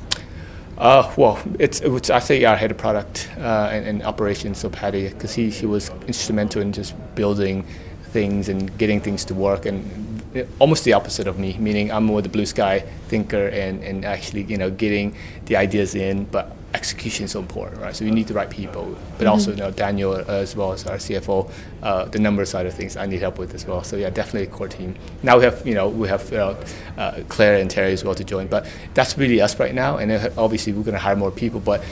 Uh, 0.78 1.12
well, 1.16 1.40
it's, 1.58 1.80
it's 1.80 2.10
I 2.10 2.18
think 2.20 2.44
our 2.44 2.56
head 2.56 2.70
of 2.70 2.78
product 2.78 3.30
uh, 3.38 3.68
and, 3.70 3.86
and 3.86 4.02
operations, 4.02 4.58
so 4.58 4.70
Patty, 4.70 5.08
because 5.08 5.34
he, 5.34 5.50
he 5.50 5.66
was 5.66 5.90
instrumental 6.06 6.62
in 6.62 6.72
just 6.72 6.94
building 7.14 7.64
things 8.04 8.48
and 8.48 8.76
getting 8.78 9.00
things 9.00 9.24
to 9.26 9.34
work, 9.34 9.66
and 9.66 10.22
almost 10.58 10.84
the 10.84 10.92
opposite 10.94 11.26
of 11.26 11.38
me, 11.38 11.56
meaning 11.58 11.92
I'm 11.92 12.04
more 12.04 12.22
the 12.22 12.28
blue 12.28 12.46
sky 12.46 12.80
thinker 13.08 13.48
and, 13.48 13.82
and 13.82 14.04
actually 14.04 14.42
you 14.44 14.56
know 14.56 14.70
getting 14.70 15.16
the 15.46 15.56
ideas 15.56 15.94
in, 15.94 16.24
but 16.24 16.56
execution 16.74 17.24
is 17.24 17.32
so 17.32 17.40
important, 17.40 17.80
right? 17.80 17.94
So 17.94 18.04
you 18.04 18.10
need 18.10 18.28
the 18.28 18.34
right 18.34 18.48
people, 18.48 18.96
but 19.18 19.26
also 19.26 19.50
you 19.50 19.58
know 19.58 19.70
Daniel 19.70 20.14
uh, 20.14 20.24
as 20.26 20.56
well 20.56 20.72
as 20.72 20.86
our 20.86 20.96
CFO, 20.96 21.50
uh, 21.82 22.04
the 22.06 22.18
number 22.18 22.44
side 22.44 22.66
of 22.66 22.74
things 22.74 22.96
I 22.96 23.06
need 23.06 23.20
help 23.20 23.38
with 23.38 23.54
as 23.54 23.66
well. 23.66 23.82
So 23.82 23.96
yeah, 23.96 24.10
definitely 24.10 24.48
a 24.48 24.50
core 24.50 24.68
team. 24.68 24.94
Now 25.22 25.38
we 25.38 25.44
have 25.44 25.66
you 25.66 25.74
know 25.74 25.88
we 25.88 26.08
have 26.08 26.32
uh, 26.32 26.54
uh, 26.96 27.22
Claire 27.28 27.56
and 27.56 27.70
Terry 27.70 27.92
as 27.92 28.04
well 28.04 28.14
to 28.14 28.24
join, 28.24 28.46
but 28.46 28.66
that's 28.94 29.16
really 29.18 29.40
us 29.40 29.58
right 29.58 29.74
now, 29.74 29.98
and 29.98 30.10
uh, 30.12 30.30
obviously 30.36 30.72
we're 30.72 30.84
going 30.84 30.94
to 30.94 31.00
hire 31.00 31.16
more 31.16 31.30
people, 31.30 31.60
but. 31.60 31.82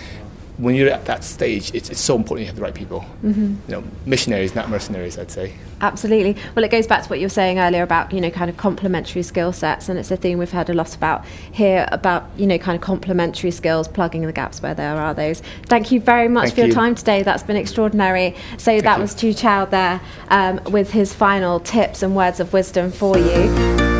When 0.61 0.75
you're 0.75 0.91
at 0.91 1.07
that 1.07 1.25
stage, 1.25 1.75
it's, 1.75 1.91
it's 1.91 2.01
so 2.01 2.17
important 2.17 2.43
you 2.43 2.47
have 2.47 2.57
the 2.57 2.63
right 2.63 2.75
people. 2.75 3.05
You 3.69 3.73
know, 3.77 3.85
missionaries, 4.07 4.55
not 4.55 4.69
mercenaries, 4.69 5.19
I'd 5.19 5.31
say. 5.31 5.55
Absolutely. 5.81 6.37
Well, 6.55 6.65
it 6.65 6.71
goes 6.71 6.87
back 6.87 7.03
to 7.05 7.09
what 7.09 7.19
you 7.19 7.25
were 7.25 7.31
saying 7.31 7.59
earlier 7.59 7.83
about, 7.83 8.13
you 8.13 8.21
know, 8.21 8.31
kind 8.31 8.51
of 8.51 8.57
complementary 8.57 9.23
skill 9.23 9.53
sets. 9.53 9.89
And 9.89 9.99
it's 9.99 10.11
a 10.11 10.17
theme 10.17 10.39
we've 10.39 10.51
heard 10.51 10.69
a 10.69 10.75
lot 10.75 10.95
about 10.95 11.25
here 11.53 11.89
about, 11.91 12.29
you 12.37 12.47
know, 12.47 12.59
kind 12.59 12.77
of 12.77 12.83
complementary 12.83 13.51
skills, 13.51 13.89
plugging 13.89 14.27
the 14.27 14.33
gaps 14.33 14.61
where 14.61 14.75
there 14.75 14.97
are 14.97 15.15
those. 15.15 15.41
Thank 15.67 15.91
you 15.91 16.01
very 16.01 16.29
much 16.29 16.51
Thank 16.51 16.55
for 16.55 16.61
your 16.67 16.75
time 16.75 16.95
today. 16.95 17.23
That's 17.23 17.43
been 17.43 17.57
extraordinary. 17.57 18.37
So 18.59 18.81
that 18.81 18.97
you. 18.97 19.03
was 19.03 19.15
Cheiu 19.15 19.33
Cao 19.33 19.71
there 19.71 20.01
um, 20.29 20.61
with 20.71 20.91
his 20.91 21.15
final 21.15 21.61
tips 21.61 22.03
and 22.03 22.15
words 22.15 22.41
of 22.41 22.53
wisdom 22.53 22.93
for 22.93 23.17
you. 23.17 24.00